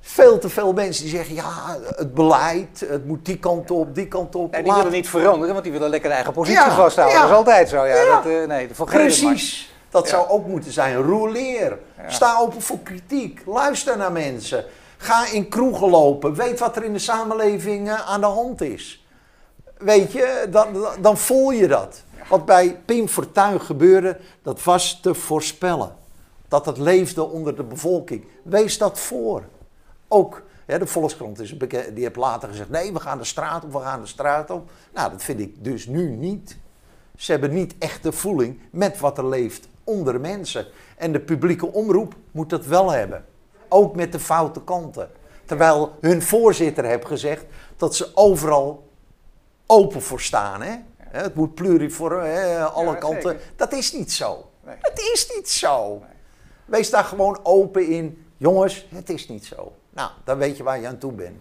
veel 0.00 0.38
te 0.38 0.48
veel 0.48 0.72
mensen 0.72 1.04
die 1.04 1.12
zeggen: 1.16 1.34
ja, 1.34 1.76
het 1.96 2.14
beleid, 2.14 2.84
het 2.88 3.06
moet 3.06 3.24
die 3.24 3.38
kant 3.38 3.70
op, 3.70 3.94
die 3.94 4.08
kant 4.08 4.34
op. 4.34 4.54
En 4.54 4.64
die 4.64 4.72
willen 4.72 4.92
niet 4.92 5.08
veranderen, 5.08 5.52
want 5.52 5.62
die 5.64 5.72
willen 5.72 5.90
lekker 5.90 6.08
de 6.08 6.14
eigen 6.14 6.32
positie 6.32 6.60
Ja, 6.60 6.74
vasthouden. 6.74 7.16
ja. 7.16 7.22
Dat 7.22 7.30
is 7.30 7.36
altijd 7.36 7.68
zo, 7.68 7.84
ja. 7.86 7.94
Ja. 8.02 8.14
Dat, 8.22 8.32
eh, 8.32 8.46
nee. 8.46 8.68
Precies. 8.84 9.74
Dat 9.90 10.08
zou 10.08 10.28
ook 10.28 10.46
moeten 10.46 10.72
zijn. 10.72 10.96
Roleer. 11.02 11.78
Ja. 12.02 12.10
Sta 12.10 12.38
open 12.38 12.62
voor 12.62 12.78
kritiek. 12.82 13.40
Luister 13.46 13.96
naar 13.96 14.12
mensen. 14.12 14.64
Ga 14.96 15.26
in 15.32 15.48
kroegen 15.48 15.88
lopen. 15.90 16.34
Weet 16.34 16.58
wat 16.58 16.76
er 16.76 16.84
in 16.84 16.92
de 16.92 16.98
samenleving 16.98 17.90
aan 17.90 18.20
de 18.20 18.26
hand 18.26 18.60
is. 18.60 19.06
Weet 19.78 20.12
je, 20.12 20.46
dan- 20.50 20.86
dan 21.00 21.16
voel 21.18 21.50
je 21.50 21.68
dat. 21.68 22.02
Wat 22.28 22.44
bij 22.44 22.80
Pim 22.84 23.08
Fortuyn 23.08 23.60
gebeurde, 23.60 24.18
dat 24.42 24.62
was 24.62 25.00
te 25.00 25.14
voorspellen. 25.14 25.96
Dat 26.48 26.66
het 26.66 26.78
leefde 26.78 27.24
onder 27.24 27.56
de 27.56 27.64
bevolking. 27.64 28.24
Wees 28.42 28.78
dat 28.78 28.98
voor. 28.98 29.42
Ook 30.08 30.42
de 30.66 30.86
Volkskrant 30.86 31.40
is 31.40 31.58
die 31.58 32.02
heeft 32.02 32.16
later 32.16 32.48
gezegd: 32.48 32.70
nee, 32.70 32.92
we 32.92 33.00
gaan 33.00 33.18
de 33.18 33.24
straat 33.24 33.64
op, 33.64 33.72
we 33.72 33.78
gaan 33.78 34.00
de 34.00 34.06
straat 34.06 34.50
op. 34.50 34.70
Nou, 34.94 35.10
dat 35.10 35.22
vind 35.22 35.40
ik 35.40 35.64
dus 35.64 35.86
nu 35.86 36.10
niet. 36.10 36.56
Ze 37.16 37.30
hebben 37.30 37.52
niet 37.52 37.74
echt 37.78 38.02
de 38.02 38.12
voeling 38.12 38.60
met 38.70 38.98
wat 38.98 39.18
er 39.18 39.28
leeft 39.28 39.68
onder 39.84 40.20
mensen. 40.20 40.66
En 40.96 41.12
de 41.12 41.20
publieke 41.20 41.72
omroep 41.72 42.14
moet 42.30 42.50
dat 42.50 42.66
wel 42.66 42.90
hebben. 42.90 43.24
Ook 43.68 43.96
met 43.96 44.12
de 44.12 44.18
foute 44.18 44.62
kanten. 44.62 45.10
Terwijl 45.44 45.96
hun 46.00 46.22
voorzitter 46.22 46.84
heeft 46.84 47.06
gezegd 47.06 47.44
dat 47.76 47.94
ze 47.94 48.10
overal 48.14 48.88
open 49.66 50.02
voor 50.02 50.20
staan. 50.20 50.62
Hè? 50.62 50.74
Hè, 51.16 51.22
Het 51.22 51.34
moet 51.34 51.54
pluriform, 51.54 52.20
hè, 52.20 52.64
alle 52.64 52.90
Ja, 52.90 52.94
kanten. 52.94 53.30
zeker. 53.30 53.40
Dat 53.56 53.72
is 53.72 53.92
niet 53.92 54.12
zo. 54.12 54.50
Nee. 54.64 54.74
Het 54.80 54.98
is 55.14 55.28
niet 55.36 55.50
zo. 55.50 56.02
Wees 56.64 56.90
daar 56.90 57.04
gewoon 57.04 57.38
open 57.42 57.86
in. 57.88 58.26
Jongens, 58.36 58.86
het 58.94 59.10
is 59.10 59.28
niet 59.28 59.44
zo. 59.44 59.72
Nou, 59.90 60.10
dan 60.24 60.38
weet 60.38 60.56
je 60.56 60.62
waar 60.62 60.80
je 60.80 60.86
aan 60.86 60.98
toe 60.98 61.12
bent. 61.12 61.36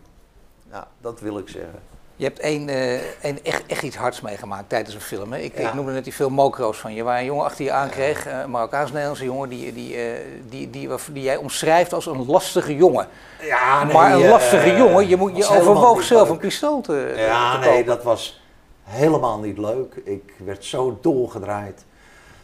Nou, 0.72 0.84
dat 1.02 1.20
wil 1.20 1.38
ik 1.38 1.50
zeggen. 1.50 1.80
Je 2.18 2.24
hebt 2.26 2.40
één, 2.40 2.70
eh, 2.70 2.96
echt, 3.44 3.64
echt 3.68 3.84
iets 3.84 3.96
hards 3.96 4.22
meegemaakt 4.22 4.70
tijdens 4.70 4.96
een 4.96 5.02
film. 5.02 5.34
Hè? 5.34 5.40
Ik, 5.40 5.58
Ja. 5.60 5.68
ik 5.68 5.74
noemde 5.74 5.92
net 5.92 6.04
die 6.04 6.14
film 6.14 6.34
Mokro's 6.34 6.78
van 6.78 6.94
je, 6.94 7.04
waar 7.04 7.20
een 7.20 7.26
jongen 7.26 7.46
achter 7.46 7.66
je 7.66 7.72
aankreeg, 7.72 8.26
eh, 8.26 8.40
een 8.40 8.52
Marokkaans-Nederlandse 8.52 9.24
jongen, 9.24 9.50
die, 9.50 9.74
die, 9.74 9.96
eh, 9.96 10.18
die, 10.50 10.70
die, 10.70 10.88
die, 10.88 10.98
die 11.14 11.24
jij 11.24 11.36
omschrijft 11.38 11.94
als 11.94 12.06
een 12.06 12.26
lastige 12.26 12.76
jongen. 12.76 13.08
Ja, 13.42 13.84
maar 13.84 14.14
een 14.14 14.28
lastige 14.28 14.76
jongen, 14.76 15.08
je, 15.08 15.16
moet, 15.16 15.38
je 15.38 15.48
overwoog 15.48 16.04
zelf 16.04 16.30
een 16.30 16.38
pistool 16.38 16.82
te, 16.82 17.14
Ja, 17.18 17.60
te 17.62 17.70
nee, 17.70 17.84
dat 17.84 18.04
was 18.04 18.42
helemaal 18.86 19.40
niet 19.40 19.58
leuk. 19.58 19.96
Ik 20.04 20.34
werd 20.46 20.66
zo 20.66 20.98
doorgedraaid 21.02 21.86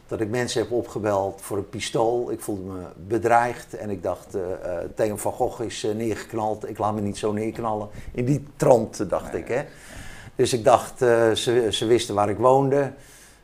dat 0.08 0.22
ik 0.22 0.30
mensen 0.30 0.62
heb 0.62 0.72
opgebeld 0.72 1.42
voor 1.42 1.58
een 1.58 1.70
pistool. 1.70 2.32
Ik 2.32 2.40
voelde 2.40 2.72
me 2.72 2.84
bedreigd 3.08 3.74
en 3.74 3.90
ik 3.90 4.04
dacht, 4.04 4.36
eh, 4.36 4.42
Theo 4.96 5.18
van 5.18 5.32
Gogh 5.32 5.62
is 5.62 5.84
eh, 5.84 5.96
neergeknald. 5.96 6.70
Ik 6.70 6.78
laat 6.78 6.94
me 6.94 7.02
niet 7.02 7.18
zo 7.18 7.32
neerknallen. 7.32 7.90
In 8.12 8.26
die 8.26 8.48
trant 8.56 9.10
dacht 9.10 9.34
ik, 9.34 9.48
hè. 9.48 9.64
Dus 10.36 10.54
ik 10.54 10.64
dacht, 10.64 10.98
ze, 10.98 11.68
ze 11.72 11.86
wisten 11.86 12.16
waar 12.16 12.30
ik 12.30 12.38
woonde, 12.38 12.94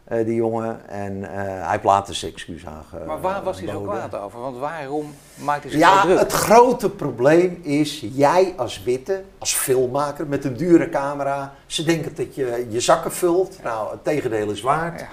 eh, 0.08 0.26
die 0.26 0.36
jongen. 0.36 0.90
En 0.90 1.24
eh, 1.24 1.44
hij 1.44 1.72
heeft 1.72 1.84
later 1.84 2.16
zijn 2.16 2.32
excuus 2.32 2.66
aangeboden. 2.66 3.08
Maar 3.08 3.22
waar 3.22 3.44
was 3.44 3.60
hij 3.60 3.68
zo 3.68 3.82
kwaad 3.82 4.16
over? 4.16 4.40
Want 4.40 4.58
waarom 4.58 5.16
maakt 5.36 5.62
hij 5.62 5.72
zich 5.72 5.80
Ja, 5.80 6.02
zo 6.02 6.08
druk? 6.08 6.20
het 6.20 6.32
grote 6.32 6.90
probleem 6.90 7.60
is, 7.62 8.06
jij 8.14 8.54
als 8.58 8.84
witte, 8.84 9.24
als 9.38 9.54
filmmaker 9.54 10.28
met 10.28 10.46
een 10.46 10.58
dure 10.58 10.90
camera, 10.90 11.54
ze 11.66 11.84
denken 11.84 12.16
dat 12.16 12.36
je 12.36 12.66
je 12.70 12.80
zakken 12.80 13.12
vult. 13.12 13.64
Nou, 13.64 13.92
het 13.92 14.04
tegendeel 14.04 14.50
is 14.50 14.62
waard. 14.62 15.00
Ja. 15.00 15.08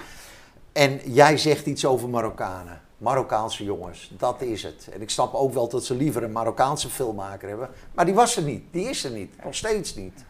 En 0.72 1.00
jij 1.04 1.36
zegt 1.38 1.66
iets 1.66 1.86
over 1.86 2.08
Marokkanen. 2.08 2.80
Marokkaanse 2.98 3.64
jongens, 3.64 4.12
dat 4.18 4.42
is 4.42 4.62
het. 4.62 4.88
En 4.92 5.02
ik 5.02 5.10
snap 5.10 5.34
ook 5.34 5.54
wel 5.54 5.68
dat 5.68 5.84
ze 5.84 5.94
liever 5.94 6.22
een 6.22 6.32
Marokkaanse 6.32 6.88
filmmaker 6.88 7.48
hebben. 7.48 7.68
Maar 7.94 8.04
die 8.04 8.14
was 8.14 8.36
er 8.36 8.42
niet, 8.42 8.62
die 8.70 8.88
is 8.88 9.04
er 9.04 9.10
niet, 9.10 9.44
nog 9.44 9.54
steeds 9.54 9.94
niet. 9.94 10.24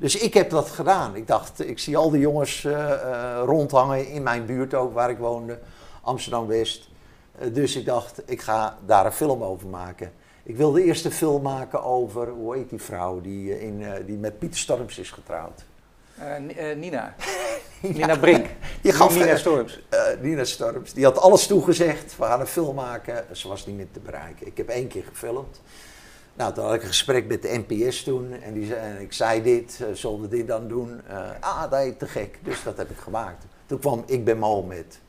Dus 0.00 0.16
ik 0.16 0.34
heb 0.34 0.50
dat 0.50 0.68
gedaan. 0.68 1.16
Ik 1.16 1.26
dacht, 1.26 1.68
ik 1.68 1.78
zie 1.78 1.96
al 1.96 2.10
die 2.10 2.20
jongens 2.20 2.64
eh, 2.64 2.92
eh, 2.92 3.42
rondhangen 3.44 4.08
in 4.08 4.22
mijn 4.22 4.46
buurt 4.46 4.74
ook, 4.74 4.92
waar 4.94 5.10
ik 5.10 5.18
woonde, 5.18 5.58
Amsterdam-West. 6.02 6.88
Eh, 7.38 7.54
dus 7.54 7.76
ik 7.76 7.84
dacht, 7.84 8.22
ik 8.26 8.40
ga 8.40 8.78
daar 8.86 9.06
een 9.06 9.12
film 9.12 9.42
over 9.42 9.66
maken. 9.68 10.12
Ik 10.42 10.56
wilde 10.56 10.84
eerst 10.84 11.04
een 11.04 11.12
film 11.12 11.42
maken 11.42 11.84
over, 11.84 12.28
hoe 12.28 12.56
heet 12.56 12.70
die 12.70 12.80
vrouw 12.82 13.20
die, 13.20 13.60
in, 13.60 13.84
die 14.06 14.16
met 14.16 14.38
Pieter 14.38 14.58
Storms 14.58 14.98
is 14.98 15.10
getrouwd. 15.10 15.64
Ni- 16.38 16.74
Nina. 16.74 17.14
Nina 17.80 18.16
Brink. 18.16 18.46
Je 18.82 18.92
gaf- 18.92 19.18
Nina 19.18 19.36
Storms. 19.36 19.80
Eh, 19.88 20.00
Nina 20.20 20.44
Storms, 20.44 20.92
die 20.92 21.04
had 21.04 21.18
alles 21.18 21.46
toegezegd. 21.46 22.16
We 22.16 22.24
gaan 22.24 22.40
een 22.40 22.46
film 22.46 22.74
maken. 22.74 23.24
Ze 23.32 23.48
was 23.48 23.66
niet 23.66 23.76
meer 23.76 23.90
te 23.92 24.00
bereiken. 24.00 24.46
Ik 24.46 24.56
heb 24.56 24.68
één 24.68 24.88
keer 24.88 25.04
gefilmd. 25.08 25.60
Nou, 26.40 26.52
toen 26.52 26.64
had 26.64 26.74
ik 26.74 26.82
een 26.82 26.88
gesprek 26.88 27.26
met 27.26 27.42
de 27.42 27.64
NPS 27.66 28.02
toen. 28.02 28.32
En, 28.32 28.54
die 28.54 28.66
zei, 28.66 28.80
en 28.80 29.00
ik 29.00 29.12
zei 29.12 29.42
dit, 29.42 29.80
eh, 29.80 29.94
zullen 29.94 30.20
we 30.20 30.28
dit 30.28 30.46
dan 30.46 30.68
doen? 30.68 31.00
Eh, 31.06 31.30
ah, 31.40 31.70
dat 31.70 31.80
is 31.80 31.92
te 31.98 32.06
gek. 32.06 32.38
Dus 32.42 32.62
dat 32.62 32.76
heb 32.76 32.90
ik 32.90 32.96
gemaakt. 32.96 33.44
Toen 33.66 33.78
kwam 33.78 34.02
Ik 34.06 34.24
ben 34.24 34.38
Mohammed. 34.38 35.00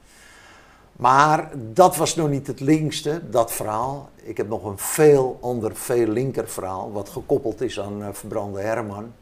Maar 0.91 1.51
dat 1.55 1.95
was 1.95 2.15
nog 2.15 2.29
niet 2.29 2.47
het 2.47 2.59
linkste, 2.59 3.29
dat 3.29 3.51
verhaal. 3.51 4.09
Ik 4.23 4.37
heb 4.37 4.47
nog 4.47 4.63
een 4.63 4.77
veel 4.77 5.37
ander, 5.41 5.75
veel 5.75 6.07
linker 6.07 6.47
verhaal. 6.47 6.91
Wat 6.91 7.09
gekoppeld 7.09 7.61
is 7.61 7.79
aan 7.79 8.03
eh, 8.03 8.07
Verbrande 8.11 8.61
Herman. 8.61 9.13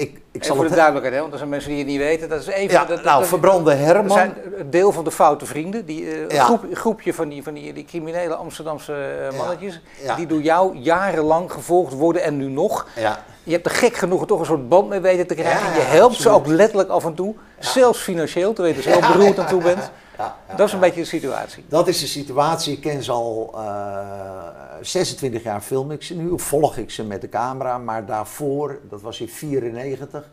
Ik, 0.00 0.20
ik 0.32 0.44
zal 0.44 0.54
voor 0.54 0.64
de 0.64 0.70
het 0.70 0.78
duidelijkheid, 0.78 1.14
hè, 1.14 1.20
want 1.20 1.32
er 1.32 1.38
zijn 1.38 1.50
mensen 1.50 1.70
die 1.70 1.78
het 1.78 1.86
niet 1.88 1.98
weten. 1.98 2.28
Dat 2.28 2.40
is 2.40 2.46
even. 2.46 2.74
ja, 2.74 2.84
dat, 2.84 3.02
nou, 3.04 3.18
dat- 3.18 3.28
Verbrande 3.28 3.70
dat 3.70 3.78
Herman. 3.78 4.10
zijn 4.16 4.34
een 4.58 4.70
deel 4.70 4.92
van 4.92 5.04
de 5.04 5.10
foute 5.10 5.46
vrienden. 5.46 5.84
Die, 5.86 6.10
eh, 6.10 6.28
Ja. 6.36 6.44
groep, 6.44 6.64
groepje 6.72 7.14
van 7.14 7.28
die, 7.28 7.42
van 7.42 7.54
die, 7.54 7.72
die 7.72 7.84
criminele 7.84 8.34
Amsterdamse 8.34 8.94
eh, 9.30 9.38
mannetjes. 9.38 9.80
Ja. 10.02 10.14
Die 10.14 10.26
door 10.26 10.40
jou 10.40 10.76
jarenlang 10.76 11.52
gevolgd 11.52 11.92
worden 11.92 12.22
en 12.22 12.36
nu 12.36 12.46
nog. 12.48 12.86
Ja, 12.96 13.24
Je 13.42 13.52
hebt 13.52 13.66
er 13.66 13.72
gek 13.72 13.94
genoeg 13.96 14.26
toch 14.26 14.38
een 14.40 14.46
soort 14.46 14.68
band 14.68 14.88
mee 14.88 15.00
weten 15.00 15.26
te 15.26 15.34
krijgen. 15.34 15.68
Ja, 15.70 15.74
je 15.76 15.82
helpt 15.82 16.14
ze 16.14 16.28
ook 16.28 16.46
letterlijk 16.46 16.88
af 16.88 17.04
en 17.04 17.14
toe. 17.14 17.34
Zelfs 17.58 18.00
financieel, 18.00 18.52
terwijl 18.52 18.74
je 18.76 18.82
er 18.82 18.90
zelf 18.92 19.12
beroerd 19.16 19.38
aan 19.38 19.46
toe 19.46 19.62
bent. 19.62 19.90
ja, 20.20 20.36
ja, 20.48 20.56
Dat 20.56 20.66
is 20.66 20.72
een 20.72 20.80
beetje 20.80 21.00
de 21.00 21.06
situatie. 21.06 21.64
Dat 21.68 21.88
is 21.88 22.00
de 22.00 22.06
situatie. 22.06 22.72
Ik 22.72 22.80
ken 22.80 23.02
ze 23.02 23.12
al 23.12 23.50
eh, 23.54 24.60
26 24.80 25.42
jaar 25.42 25.60
film 25.60 25.90
ik 25.90 26.02
ze 26.02 26.14
nu, 26.14 26.30
of 26.30 26.42
volg 26.42 26.76
ik 26.76 26.90
ze 26.90 27.04
met 27.04 27.20
de 27.20 27.28
camera. 27.28 27.78
Maar 27.78 28.06
daarvoor, 28.06 28.80
dat 28.88 29.00
was 29.00 29.20
in 29.20 29.28
94, 29.28 30.30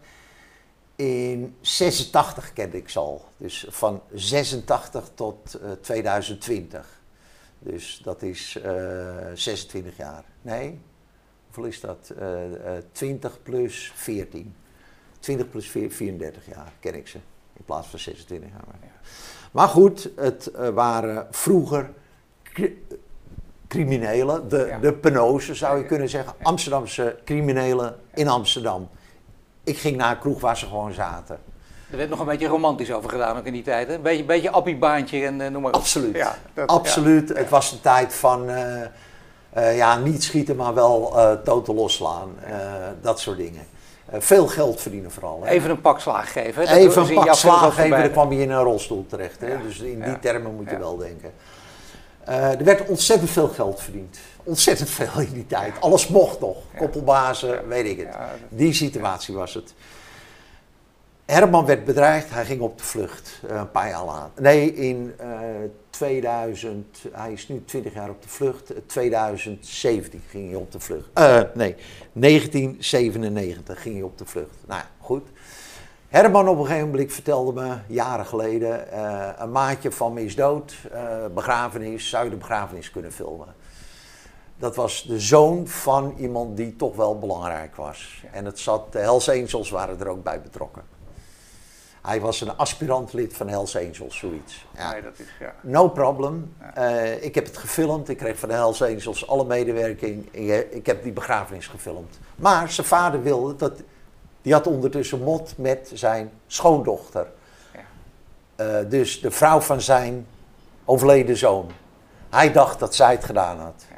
in 0.95 1.55
86 1.61 2.53
kende 2.53 2.77
ik 2.77 2.89
ze 2.89 2.99
al. 2.99 3.25
Dus 3.37 3.65
van 3.69 4.01
86 4.13 5.09
tot 5.13 5.53
eh, 5.53 5.71
2020. 5.71 6.99
Dus 7.59 7.99
dat 8.03 8.21
is 8.21 8.57
eh 8.63 8.71
26 9.33 9.97
jaar. 9.97 10.23
Nee, 10.41 10.79
hoeveel 11.45 11.63
is 11.63 11.79
dat? 11.79 12.13
Eh, 12.17 12.77
eh, 12.77 12.83
20 12.91 13.43
plus 13.43 13.91
14. 13.95 14.55
20 15.19 15.49
plus 15.49 15.69
4, 15.69 15.91
34 15.91 16.45
jaar 16.45 16.73
ken 16.79 16.95
ik 16.95 17.07
ze. 17.07 17.17
In 17.53 17.63
plaats 17.65 17.87
van 17.87 17.99
26 17.99 18.49
jaar. 18.49 18.65
Maar, 19.51 19.67
goed, 19.67 20.09
het 20.15 20.47
eh, 20.51 20.69
waren 20.69 21.27
vroeger 21.31 21.89
cri- 22.43 22.85
criminelen, 23.67 24.49
de, 24.49 24.65
Ja. 24.69 24.77
de 24.79 24.93
penose 24.93 25.55
zou 25.55 25.77
je 25.77 25.85
kunnen 25.85 26.09
zeggen. 26.09 26.33
Amsterdamse 26.41 27.17
criminelen 27.25 27.95
in 28.13 28.27
Amsterdam. 28.27 28.89
Ik 29.63 29.77
ging 29.77 29.97
naar 29.97 30.11
een 30.11 30.19
kroeg 30.19 30.39
waar 30.41 30.57
ze 30.57 30.65
gewoon 30.65 30.93
zaten. 30.93 31.39
Er 31.91 31.97
werd 31.97 32.09
nog 32.09 32.19
een 32.19 32.25
beetje 32.25 32.47
romantisch 32.47 32.91
over 32.91 33.09
gedaan 33.09 33.37
ook 33.37 33.45
in 33.45 33.53
die 33.53 33.63
tijd. 33.63 33.87
Hè? 33.87 33.93
Een 33.93 34.01
beetje, 34.01 34.23
beetje 34.23 34.51
appiebaantje 34.51 35.25
en 35.25 35.39
uh, 35.39 35.47
noem 35.47 35.61
maar 35.61 35.71
op. 35.71 35.77
Absoluut. 35.77 36.15
Ja, 36.15 36.35
dat- 36.53 36.69
Absoluut. 36.69 37.29
ja. 37.29 37.35
Het 37.35 37.49
was 37.49 37.71
een 37.71 37.81
tijd 37.81 38.13
van 38.13 38.49
eh, 38.49 38.81
eh, 39.49 39.77
ja, 39.77 39.97
niet 39.97 40.23
schieten, 40.23 40.55
maar 40.55 40.73
wel 40.73 41.17
eh 41.17 41.31
toten 41.33 41.73
losslaan. 41.75 42.29
Eh, 42.43 42.55
dat 43.01 43.19
soort 43.19 43.37
dingen. 43.37 43.61
Eh, 44.09 44.19
veel 44.21 44.47
geld 44.47 44.81
verdienen 44.81 45.11
vooral. 45.11 45.41
hè. 45.43 45.49
Even 45.49 45.69
een 45.69 45.81
pak 45.81 45.99
slaag 45.99 46.31
geven. 46.31 46.65
Dat 46.65 46.75
Even 46.75 47.01
een 47.01 47.13
pak 47.13 47.33
slaag 47.33 47.75
geven, 47.75 47.99
dan 48.01 48.11
kwam 48.11 48.31
je 48.31 48.41
in 48.41 48.49
een 48.51 48.61
rolstoel 48.63 49.05
terecht. 49.09 49.41
Hè? 49.41 49.47
Ja, 49.47 49.57
Dus 49.57 49.79
in 49.79 49.99
die 49.99 50.09
ja, 50.09 50.17
termen 50.21 50.55
moet 50.55 50.69
je 50.69 50.77
wel 50.77 50.97
denken. 50.97 51.31
Eh, 52.23 52.51
er 52.51 52.63
werd 52.63 52.87
ontzettend 52.89 53.29
veel 53.29 53.47
geld 53.47 53.81
verdiend. 53.81 54.17
Ontzettend 54.43 54.89
veel 54.89 55.19
in 55.21 55.33
die 55.33 55.47
tijd. 55.47 55.73
Alles 55.79 56.07
mocht 56.07 56.39
nog. 56.39 56.57
Koppelbazen, 56.77 57.67
weet 57.67 57.85
ik 57.85 57.97
het. 57.99 58.15
Die 58.49 58.73
situatie 58.73 59.35
was 59.35 59.53
het. 59.53 59.73
Herman 61.27 61.65
werd 61.65 61.85
bedreigd, 61.85 62.29
hij 62.29 62.45
ging 62.45 62.61
op 62.61 62.77
de 62.77 62.83
vlucht 62.83 63.41
eh, 63.47 63.57
een 63.57 63.71
paar 63.71 63.89
jaar 63.89 64.05
later. 64.05 64.41
Nee, 64.41 64.75
in 64.75 65.13
eh, 65.17 65.29
2000, 65.89 67.03
hij 67.11 67.31
is 67.31 67.47
nu 67.47 67.63
20 67.65 67.93
jaar 67.93 68.09
op 68.09 68.21
de 68.21 68.29
vlucht. 68.29 68.73
Eh, 68.73 68.77
2017 68.85 70.21
ging 70.29 70.49
hij 70.49 70.59
op 70.59 70.71
de 70.71 70.79
vlucht. 70.79 71.09
Eh, 71.13 71.41
nee, 71.53 71.75
1997 72.13 73.81
ging 73.81 73.95
hij 73.95 74.03
op 74.03 74.17
de 74.17 74.25
vlucht. 74.25 74.55
Nou 74.67 74.79
ja, 74.79 74.87
goed. 74.99 75.27
Herman 76.07 76.47
op 76.47 76.59
een 76.59 76.65
gegeven 76.65 76.89
moment 76.89 77.13
vertelde 77.13 77.61
me, 77.61 77.75
jaren 77.87 78.25
geleden, 78.25 78.91
eh, 78.91 79.29
een 79.37 79.51
maatje 79.51 79.91
van 79.91 80.13
me 80.13 80.25
is 80.25 80.35
dood, 80.35 80.75
eh, 80.91 81.25
begrafenis, 81.33 82.09
zou 82.09 82.23
je 82.23 82.29
de 82.29 82.35
begrafenis 82.35 82.91
kunnen 82.91 83.11
filmen? 83.11 83.47
Dat 84.57 84.75
was 84.75 85.03
de 85.03 85.19
zoon 85.19 85.67
van 85.67 86.15
iemand 86.17 86.57
die 86.57 86.75
toch 86.75 86.95
wel 86.95 87.19
belangrijk 87.19 87.75
was. 87.75 88.23
En 88.31 88.45
het 88.45 88.59
zat, 88.59 88.91
de 88.91 88.99
Hells 88.99 89.69
waren 89.69 89.99
er 89.99 90.07
ook 90.07 90.23
bij 90.23 90.41
betrokken. 90.41 90.96
Hij 92.07 92.21
was 92.21 92.41
een 92.41 92.57
aspirant 92.57 93.13
lid 93.13 93.33
van 93.33 93.47
Hells 93.47 93.77
Angels, 93.77 94.17
zoiets. 94.17 94.65
Ja. 94.75 94.91
Nee, 94.91 95.01
dat 95.01 95.19
is, 95.19 95.25
ja. 95.39 95.53
No 95.61 95.89
problem. 95.89 96.55
Eh, 96.73 97.23
ik 97.23 97.35
heb 97.35 97.45
het 97.45 97.57
gefilmd. 97.57 98.09
Ik 98.09 98.17
kreeg 98.17 98.39
van 98.39 98.49
de 98.49 98.55
Hells 98.55 98.81
Angels 98.81 99.27
alle 99.27 99.45
medewerking. 99.45 100.33
Ik, 100.71 100.85
heb 100.85 101.03
die 101.03 101.11
begrafenis 101.11 101.67
gefilmd. 101.67 102.19
Maar 102.35 102.71
zijn 102.71 102.87
vader 102.87 103.23
wilde 103.23 103.55
dat... 103.55 103.81
Die 104.41 104.53
had 104.53 104.67
ondertussen 104.67 105.23
mot 105.23 105.53
met 105.57 105.91
zijn 105.93 106.31
schoondochter. 106.47 107.27
Ja. 107.73 107.79
Eh, 108.55 108.89
dus 108.89 109.21
de 109.21 109.31
vrouw 109.31 109.59
van 109.59 109.81
zijn 109.81 110.27
overleden 110.85 111.37
zoon. 111.37 111.71
Hij 112.29 112.51
dacht 112.51 112.79
dat 112.79 112.95
zij 112.95 113.11
het 113.11 113.23
gedaan 113.23 113.59
had. 113.59 113.85
Ja. 113.89 113.97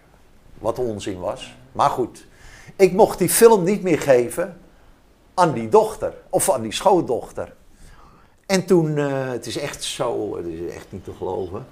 Wat 0.58 0.80
onzin 0.80 1.20
was. 1.20 1.56
Maar 1.72 1.90
goed. 1.90 2.26
Ik 2.76 2.94
mocht 2.94 3.18
die 3.18 3.30
film 3.30 3.64
niet 3.64 3.84
meer 3.84 4.00
geven 4.00 4.58
aan 5.34 5.54
die 5.54 5.70
dochter. 5.70 6.14
Of 6.30 6.52
aan 6.52 6.62
die 6.62 6.74
schoondochter. 6.74 7.58
En 8.50 8.66
toen, 8.66 8.98
eh, 8.98 9.30
het 9.30 9.46
is 9.46 9.58
echt 9.58 9.84
zo, 9.84 10.38
het 10.38 10.46
is 10.46 10.74
echt 10.74 10.86
niet 10.90 11.04
te 11.04 11.14
geloven. 11.18 11.66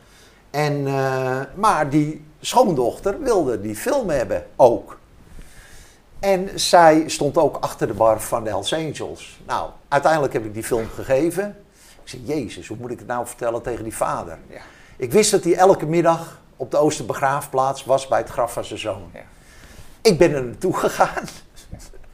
En, 0.49 0.87
eh, 0.87 1.41
maar 1.55 1.89
die 1.89 2.25
schoondochter 2.39 3.21
wilde 3.21 3.61
die 3.61 3.75
film 3.75 4.09
hebben, 4.09 4.45
ook. 4.55 4.99
En 6.19 6.59
zij 6.59 7.03
stond 7.07 7.37
ook 7.37 7.57
achter 7.57 7.87
de 7.87 7.93
bar 7.93 8.21
van 8.21 8.43
de 8.43 8.49
Hells 8.49 8.73
Angels. 8.73 9.39
Nou, 9.45 9.69
uiteindelijk 9.87 10.33
heb 10.33 10.45
ik 10.45 10.53
die 10.53 10.63
film 10.63 10.87
gegeven. 10.95 11.57
Ik 12.03 12.09
zei, 12.09 12.23
jezus, 12.25 12.67
hoe 12.67 12.77
moet 12.79 12.91
ik 12.91 12.99
het 12.99 13.07
nou 13.07 13.27
vertellen 13.27 13.61
tegen 13.61 13.83
die 13.83 13.95
vader? 13.95 14.37
Ja. 14.49 14.61
Ik 14.97 15.11
wist 15.11 15.31
dat 15.31 15.43
hij 15.43 15.55
elke 15.55 15.85
middag 15.85 16.41
op 16.55 16.71
de 16.71 16.77
Oosterbegraafplaats 16.77 17.85
was 17.85 18.07
bij 18.07 18.19
het 18.19 18.29
graf 18.29 18.53
van 18.53 18.65
zijn 18.65 18.79
zoon. 18.79 19.09
Ja. 19.13 19.23
Ik 20.01 20.17
ben 20.17 20.33
er 20.33 20.43
naartoe 20.43 20.73
gegaan. 20.73 21.27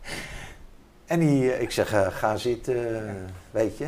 en 1.06 1.19
die, 1.19 1.52
eh, 1.52 1.62
ik 1.62 1.71
zeg, 1.71 1.93
ga 2.19 2.38
zitten, 2.38 3.15
weet 3.52 3.78
je. 3.78 3.88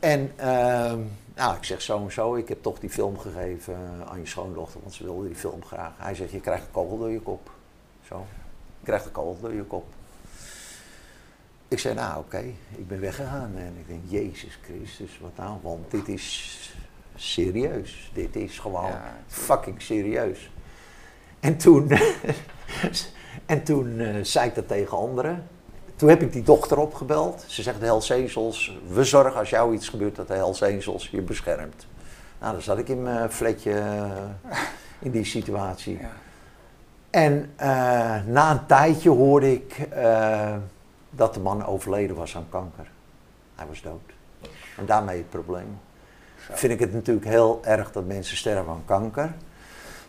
En 0.00 0.32
ehm, 0.36 1.00
nou, 1.34 1.56
ik 1.56 1.64
zeg 1.64 1.82
zo 1.82 2.04
en 2.04 2.12
zo, 2.12 2.34
ik 2.34 2.48
heb 2.48 2.62
toch 2.62 2.78
die 2.78 2.90
film 2.90 3.18
gegeven 3.18 3.76
aan 4.08 4.20
je 4.20 4.26
schoondochter, 4.26 4.80
want 4.80 4.94
ze 4.94 5.04
wilde 5.04 5.26
die 5.26 5.36
film 5.36 5.64
graag. 5.64 5.92
Hij 5.96 6.14
zegt, 6.14 6.30
je 6.30 6.40
krijgt 6.40 6.64
een 6.64 6.72
kogel 6.72 6.98
door 6.98 7.10
je 7.10 7.20
kop. 7.20 7.50
Zo, 8.08 8.26
je 8.78 8.84
krijgt 8.84 9.04
een 9.04 9.12
kogel 9.12 9.38
door 9.40 9.54
je 9.54 9.62
kop. 9.62 9.84
Ik 11.68 11.78
zei, 11.78 11.94
nou 11.94 12.18
oké, 12.18 12.42
ik 12.76 12.88
ben 12.88 13.00
weggegaan. 13.00 13.52
En 13.56 13.76
ik 13.78 13.88
denk, 13.88 14.00
Jezus 14.06 14.58
Christus, 14.62 15.18
wat 15.20 15.36
nou? 15.36 15.58
Want 15.62 15.90
dit 15.90 16.08
is 16.08 16.58
serieus. 17.14 18.10
Dit 18.14 18.36
is 18.36 18.58
gewoon 18.58 18.90
Ja, 18.90 19.16
fucking 19.26 19.82
serieus. 19.82 20.50
En 21.40 21.56
toen, 21.56 21.90
en 23.46 23.62
toen 23.64 23.98
eh, 23.98 24.24
zei 24.24 24.48
ik 24.48 24.54
dat 24.54 24.68
tegen 24.68 24.96
anderen. 24.96 25.48
Toen 26.00 26.08
heb 26.08 26.22
ik 26.22 26.32
die 26.32 26.42
dochter 26.42 26.78
opgebeld. 26.78 27.44
Ze 27.46 27.62
zegt, 27.62 27.80
de 27.80 27.84
Hells 27.84 28.12
Angels, 28.12 28.78
we 28.88 29.04
zorgen 29.04 29.38
als 29.38 29.50
jou 29.50 29.74
iets 29.74 29.88
gebeurt 29.88 30.16
dat 30.16 30.28
de 30.28 30.34
Hells 30.34 30.62
Angels 30.62 31.08
je 31.10 31.20
beschermt. 31.20 31.86
Nou, 32.40 32.52
dan 32.52 32.62
zat 32.62 32.78
ik 32.78 32.88
in 32.88 33.02
mijn 33.02 33.30
fletje 33.30 33.72
eh, 33.72 34.58
in 34.98 35.10
die 35.10 35.24
situatie. 35.24 35.98
Ja. 36.00 36.10
En 37.10 37.52
eh, 37.56 37.68
na 38.26 38.50
een 38.50 38.66
tijdje 38.66 39.10
hoorde 39.10 39.52
ik 39.52 39.78
eh, 39.78 40.56
dat 41.10 41.34
de 41.34 41.40
man 41.40 41.66
overleden 41.66 42.16
was 42.16 42.36
aan 42.36 42.46
kanker. 42.48 42.90
Hij 43.54 43.66
was 43.66 43.82
dood. 43.82 44.12
En 44.76 44.86
daarmee 44.86 45.16
het 45.16 45.30
probleem. 45.30 45.78
Zo. 46.46 46.52
Vind 46.54 46.72
ik 46.72 46.80
het 46.80 46.92
natuurlijk 46.92 47.26
heel 47.26 47.60
erg 47.64 47.92
dat 47.92 48.06
mensen 48.06 48.36
sterven 48.36 48.72
aan 48.72 48.82
kanker. 48.84 49.34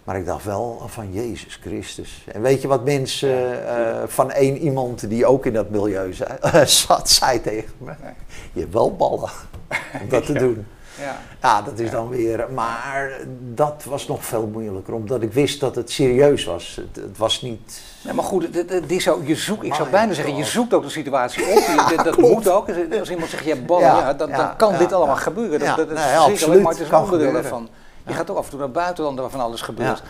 Maar 0.04 0.18
ik 0.18 0.26
dacht 0.26 0.44
wel 0.46 0.82
van 0.88 1.14
Jezus 1.14 1.60
Christus. 1.62 2.24
En 2.32 2.42
weet 2.42 2.62
je 2.62 2.68
wat 2.68 2.84
mensen 2.84 3.68
eh, 3.68 4.04
van 4.08 4.32
één 4.32 4.58
iemand 4.58 5.10
die 5.10 5.26
ook 5.26 5.46
in 5.46 5.54
dat 5.54 5.70
milieu 5.70 6.14
zei- 6.14 6.66
zat, 6.88 7.10
zei 7.10 7.42
tegen 7.42 7.72
me? 7.78 7.92
Nee. 8.04 8.14
Je 8.54 8.60
hebt 8.60 8.74
wel 8.74 8.96
ballen 8.96 9.30
om 10.02 10.10
dat 10.10 10.26
te 10.26 10.34
Ja. 10.34 10.40
doen. 10.40 10.66
Ja. 11.00 11.18
Ja, 11.42 11.62
dat 11.62 11.80
is 11.80 11.92
dan 11.92 12.10
weer. 12.10 12.46
Maar 12.54 13.12
dat 13.54 13.84
was 13.90 14.08
nog 14.08 14.26
veel 14.26 14.48
moeilijker, 14.54 14.94
omdat 14.94 15.22
ik 15.22 15.34
wist 15.34 15.60
dat 15.60 15.76
het 15.76 15.92
serieus 15.92 16.46
was. 16.46 16.76
Het, 16.76 17.04
het 17.04 17.18
was 17.18 17.42
niet. 17.42 17.82
Nee, 18.04 18.14
maar 18.14 18.24
goed, 18.26 18.48
het- 18.56 18.70
het- 18.70 18.90
je 19.26 19.36
zoekt, 19.36 19.64
ik 19.64 19.74
zou 19.74 19.90
bijna 19.90 20.14
zeggen, 20.14 20.36
je 20.36 20.44
zoekt 20.46 20.74
ook 20.74 20.84
de 20.84 20.90
situatie 20.90 21.44
op. 21.44 21.58
Je- 21.90 21.94
dat 21.96 22.06
dat 22.06 22.18
moet 22.18 22.50
ook. 22.50 22.68
Als 23.00 23.10
iemand 23.10 23.30
zegt, 23.30 23.44
je 23.44 23.50
hebt 23.50 23.66
ballen, 23.66 23.86
Ja, 23.86 24.00
ja, 24.00 24.14
dan, 24.14 24.30
ja, 24.30 24.38
dan 24.38 24.56
kan 24.56 24.72
ja, 24.72 24.78
dit 24.78 24.94
allemaal 24.94 25.16
ja. 25.16 25.22
gebeuren. 25.22 25.60
Dat, 25.60 25.68
Ja, 25.68 25.76
dat 25.76 25.92
is 25.92 25.98
nee, 25.98 26.18
absoluut. 26.18 26.62
maar 26.62 26.72
het 26.72 26.80
is 26.80 26.86
een 26.86 26.92
Kan 26.92 27.04
onderdeel 27.04 27.26
gebeuren. 27.28 27.52
ervan. 27.52 27.70
Je 28.08 28.14
gaat 28.14 28.30
ook 28.30 28.38
af 28.38 28.44
en 28.44 28.50
toe 28.50 28.60
naar 28.60 28.72
buitenland 28.72 29.20
waar 29.20 29.30
van 29.30 29.40
alles 29.40 29.62
gebeurt. 29.62 30.04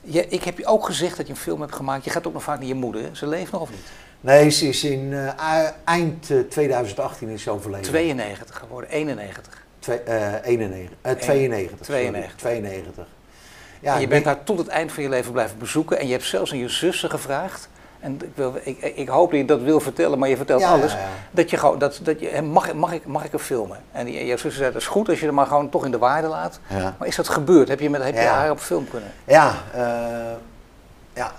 Je, 0.00 0.28
ik 0.28 0.42
heb 0.44 0.58
je 0.58 0.66
ook 0.66 0.84
gezegd 0.86 1.16
dat 1.16 1.26
je 1.26 1.32
een 1.32 1.38
film 1.38 1.60
hebt 1.60 1.74
gemaakt. 1.74 2.04
Je 2.04 2.10
gaat 2.10 2.26
ook 2.26 2.32
nog 2.32 2.42
vaak 2.42 2.58
naar 2.58 2.68
je 2.68 2.74
moeder. 2.74 3.02
hè? 3.02 3.08
Ze 3.12 3.26
leeft 3.26 3.52
nog 3.52 3.60
of 3.60 3.70
niet? 3.70 3.86
Nee, 4.20 4.50
ze 4.50 4.68
is 4.68 4.84
in 4.84 5.12
eh, 5.12 5.68
eind 5.84 6.30
eh, 6.30 6.38
2018 6.40 7.28
is 7.28 7.42
ze 7.42 7.50
overleden. 7.50 7.86
92 7.86 8.58
geworden, 8.58 8.90
91. 8.90 9.64
Twee, 9.78 10.00
eh, 10.00 10.32
91, 10.44 10.96
eh, 11.02 11.12
92. 11.12 11.86
sorry. 11.86 12.00
92. 12.00 12.36
92. 12.36 13.06
Ja, 13.80 13.94
en 13.94 14.00
je 14.00 14.08
bent 14.08 14.24
ben- 14.24 14.32
haar 14.32 14.44
tot 14.44 14.58
het 14.58 14.68
eind 14.68 14.92
van 14.92 15.02
je 15.02 15.08
leven 15.08 15.32
blijven 15.32 15.58
bezoeken. 15.58 15.98
En 15.98 16.06
je 16.06 16.12
hebt 16.12 16.24
zelfs 16.24 16.52
aan 16.52 16.58
je 16.58 16.68
zussen 16.68 17.10
gevraagd. 17.10 17.68
En 18.00 18.18
ik, 18.22 18.30
wil, 18.34 18.54
ik, 18.62 18.80
ik 18.80 19.08
hoop 19.08 19.30
dat 19.30 19.40
je 19.40 19.44
dat 19.44 19.60
wil 19.60 19.80
vertellen, 19.80 20.18
maar 20.18 20.28
je 20.28 20.36
vertelt 20.36 20.60
Ja, 20.60 20.70
alles. 20.70 20.92
ja, 20.92 20.98
ja. 20.98 21.08
Dat 21.30 21.50
je 21.50 21.56
gewoon, 21.56 21.78
dat, 21.78 22.00
dat 22.02 22.20
je, 22.20 22.42
mag, 22.42 22.74
mag, 22.74 22.92
ik, 22.92 23.06
mag 23.06 23.24
ik 23.24 23.32
er 23.32 23.38
filmen? 23.38 23.78
En 23.92 24.12
jouw 24.12 24.36
zussen 24.36 24.52
zei, 24.52 24.72
dat 24.72 24.80
is 24.80 24.86
goed 24.86 25.08
als 25.08 25.20
je 25.20 25.26
er 25.26 25.34
maar 25.34 25.46
gewoon 25.46 25.68
toch 25.68 25.84
in 25.84 25.90
de 25.90 25.98
waarde 25.98 26.28
laat. 26.28 26.60
Maar 26.98 27.08
is 27.08 27.16
dat 27.16 27.28
gebeurd? 27.28 27.68
Heb 27.68 27.80
je, 27.80 27.90
met, 27.90 28.02
heb 28.02 28.14
je 28.14 28.20
haar 28.20 28.50
op 28.50 28.58
film 28.58 28.88
kunnen? 28.90 29.10
Ja, 29.24 29.54
eh, 29.72 29.80
ja. 31.14 31.32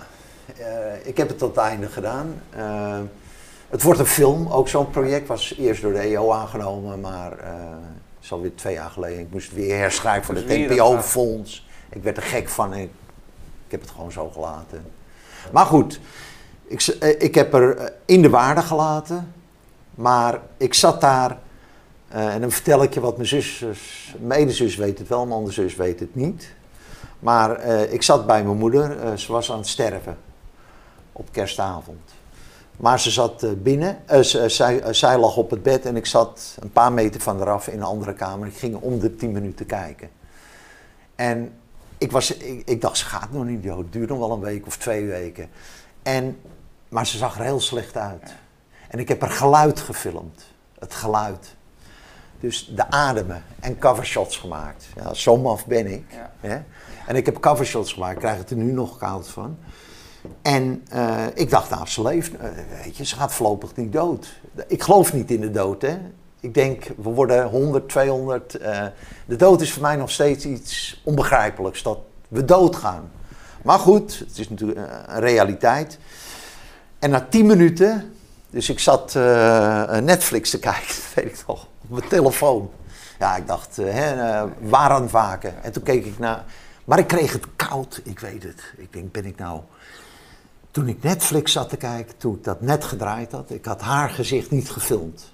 Eh, 0.58 1.06
ik 1.06 1.16
heb 1.16 1.28
het 1.28 1.38
tot 1.38 1.56
het 1.56 1.64
einde 1.64 1.86
gedaan. 1.86 2.42
Eh, 2.56 2.98
het 3.68 3.82
wordt 3.82 4.00
een 4.00 4.06
film, 4.06 4.48
ook 4.48 4.68
zo'n 4.68 4.90
project 4.90 5.28
was 5.28 5.54
eerst 5.58 5.82
door 5.82 5.92
de 5.92 6.00
EO 6.00 6.32
aangenomen, 6.32 7.00
maar 7.00 7.30
het 7.30 8.22
is 8.22 8.32
alweer 8.32 8.54
twee 8.54 8.74
jaar 8.74 8.90
geleden. 8.90 9.18
Ik 9.20 9.30
moest 9.30 9.46
het 9.46 9.56
weer 9.56 9.78
herschrijven 9.78 10.24
voor 10.24 10.34
het 10.34 10.68
NPO-fonds. 10.70 11.68
Ik 11.88 12.02
werd 12.02 12.16
er 12.16 12.22
gek 12.22 12.48
van 12.48 12.72
en 12.72 12.78
ik, 12.78 12.90
ik 13.66 13.70
heb 13.70 13.80
het 13.80 13.90
gewoon 13.90 14.12
zo 14.12 14.28
gelaten. 14.28 14.84
Maar 15.52 15.66
goed, 15.66 16.00
ik, 16.70 16.82
eh, 16.82 17.22
ik 17.22 17.34
heb 17.34 17.54
er 17.54 17.76
eh, 17.76 17.86
in 18.04 18.22
de 18.22 18.30
waarde 18.30 18.62
gelaten, 18.62 19.32
maar 19.94 20.40
ik 20.56 20.74
zat 20.74 21.00
daar 21.00 21.38
eh, 22.08 22.34
en 22.34 22.40
dan 22.40 22.50
vertel 22.50 22.82
ik 22.82 22.94
je 22.94 23.00
wat 23.00 23.16
mijn 23.16 23.28
zus, 23.28 23.64
mijn 24.20 24.46
weet 24.76 24.98
het 24.98 25.08
wel, 25.08 25.24
mijn 25.26 25.36
andere 25.36 25.54
zus 25.54 25.76
weet 25.76 26.00
het 26.00 26.14
niet. 26.14 26.52
Maar 27.18 27.64
ik 27.66 28.02
zat 28.02 28.26
bij 28.26 28.44
mijn 28.44 28.56
moeder, 28.56 29.18
ze 29.18 29.32
was 29.32 29.50
aan 29.50 29.58
het 29.58 29.68
sterven 29.68 30.18
op 31.12 31.28
kerstavond. 31.32 32.10
Maar 32.76 33.00
ze 33.00 33.10
zat 33.10 33.62
binnen, 33.62 33.98
zij, 34.46 34.94
zij 34.94 35.18
lag 35.18 35.36
op 35.36 35.50
het 35.50 35.62
bed 35.62 35.86
en 35.86 35.96
ik 35.96 36.06
zat 36.06 36.56
een 36.60 36.72
paar 36.72 36.92
meter 36.92 37.20
van 37.20 37.40
eraf 37.40 37.68
in 37.68 37.78
een 37.78 37.84
andere 37.84 38.14
kamer. 38.14 38.46
Ik 38.46 38.56
ging 38.56 38.76
om 38.76 38.98
de 38.98 39.16
tien 39.16 39.32
minuten 39.32 39.66
kijken. 39.66 40.10
En 41.14 41.52
ik, 41.98 42.12
was, 42.12 42.36
ik 42.64 42.80
dacht, 42.80 42.96
ze 42.96 43.04
gaat 43.04 43.32
nog 43.32 43.44
niet 43.44 43.62
dood, 43.62 43.78
het 43.78 43.92
duurt 43.92 44.08
nog 44.08 44.18
wel 44.18 44.30
een 44.30 44.40
week 44.40 44.66
of 44.66 44.76
twee 44.76 45.06
weken. 45.06 45.48
En, 46.02 46.36
maar 46.90 47.06
ze 47.06 47.16
zag 47.18 47.38
er 47.38 47.44
heel 47.44 47.60
slecht 47.60 47.96
uit. 47.96 48.34
En 48.88 48.98
ik 48.98 49.08
heb 49.08 49.22
er 49.22 49.30
geluid 49.30 49.80
gefilmd, 49.80 50.44
het 50.78 50.94
geluid. 50.94 51.54
Dus 52.40 52.72
de 52.74 52.90
ademen 52.90 53.44
en 53.60 53.78
covershots 53.78 54.36
gemaakt. 54.36 54.86
Ja, 54.96 55.14
zo 55.14 55.36
maf 55.36 55.66
ben 55.66 55.86
ik. 55.92 56.04
Ja. 56.40 56.64
En 57.06 57.16
ik 57.16 57.26
heb 57.26 57.40
covershots 57.40 57.92
gemaakt, 57.92 58.12
ik 58.14 58.18
krijg 58.18 58.38
het 58.38 58.50
er 58.50 58.56
nu 58.56 58.72
nog 58.72 58.98
koud 58.98 59.28
van. 59.28 59.58
En 60.42 60.84
eh, 60.88 61.24
ik 61.34 61.50
dacht, 61.50 61.70
nou, 61.70 61.86
ze 61.86 62.02
leeft. 62.02 62.36
eh, 62.36 62.48
weet 62.84 62.96
je, 62.96 63.04
ze 63.04 63.16
gaat 63.16 63.32
voorlopig 63.32 63.76
niet 63.76 63.92
dood. 63.92 64.40
Ik 64.66 64.82
geloof 64.82 65.12
niet 65.12 65.30
in 65.30 65.40
de 65.40 65.50
dood, 65.50 65.82
hè. 65.82 65.98
Ik 66.40 66.54
denk, 66.54 66.84
we 66.96 67.10
worden 67.10 67.48
100, 67.48 67.88
200. 67.88 68.54
eh, 68.54 68.86
de 69.26 69.36
dood 69.36 69.60
is 69.60 69.72
voor 69.72 69.82
mij 69.82 69.96
nog 69.96 70.10
steeds 70.10 70.44
iets 70.44 71.00
onbegrijpelijks. 71.04 71.82
Dat 71.82 71.98
we 72.28 72.44
doodgaan. 72.44 73.10
Maar 73.62 73.78
goed, 73.78 74.18
het 74.18 74.38
is 74.38 74.48
natuurlijk 74.48 74.80
een 75.06 75.20
realiteit. 75.20 75.98
En 77.00 77.10
na 77.10 77.26
10 77.28 77.46
minuten, 77.46 78.14
dus 78.50 78.68
ik 78.68 78.78
zat 78.78 79.16
eh, 79.16 79.98
Netflix 79.98 80.50
te 80.50 80.58
kijken, 80.70 80.94
weet 81.14 81.24
ik 81.24 81.44
nog, 81.46 81.66
op 81.80 81.90
mijn 81.90 82.08
telefoon. 82.08 82.70
Ja, 83.18 83.36
ik 83.36 83.46
dacht, 83.46 83.78
eh, 83.78 83.92
hè, 83.92 84.40
eh, 84.70 85.00
het 85.00 85.10
waken. 85.10 85.62
En 85.62 85.72
toen 85.72 85.82
keek 85.82 86.04
ik 86.04 86.18
naar. 86.18 86.44
Maar 86.84 86.98
ik 86.98 87.06
kreeg 87.06 87.32
het 87.32 87.46
koud, 87.56 88.00
ik 88.04 88.18
weet 88.18 88.42
het. 88.42 88.72
Ik 88.76 88.92
denk, 88.92 89.12
ben 89.12 89.24
ik 89.24 89.38
nou. 89.38 89.60
Toen 90.70 90.88
ik 90.88 91.02
Netflix 91.02 91.52
zat 91.52 91.68
te 91.68 91.76
kijken, 91.76 92.16
toen 92.16 92.34
ik 92.34 92.44
dat 92.44 92.60
net 92.60 92.84
gedraaid 92.84 93.32
had, 93.32 93.50
ik 93.50 93.64
had 93.64 93.80
haar 93.80 94.10
gezicht 94.10 94.50
niet 94.50 94.70
gefilmd. 94.70 95.32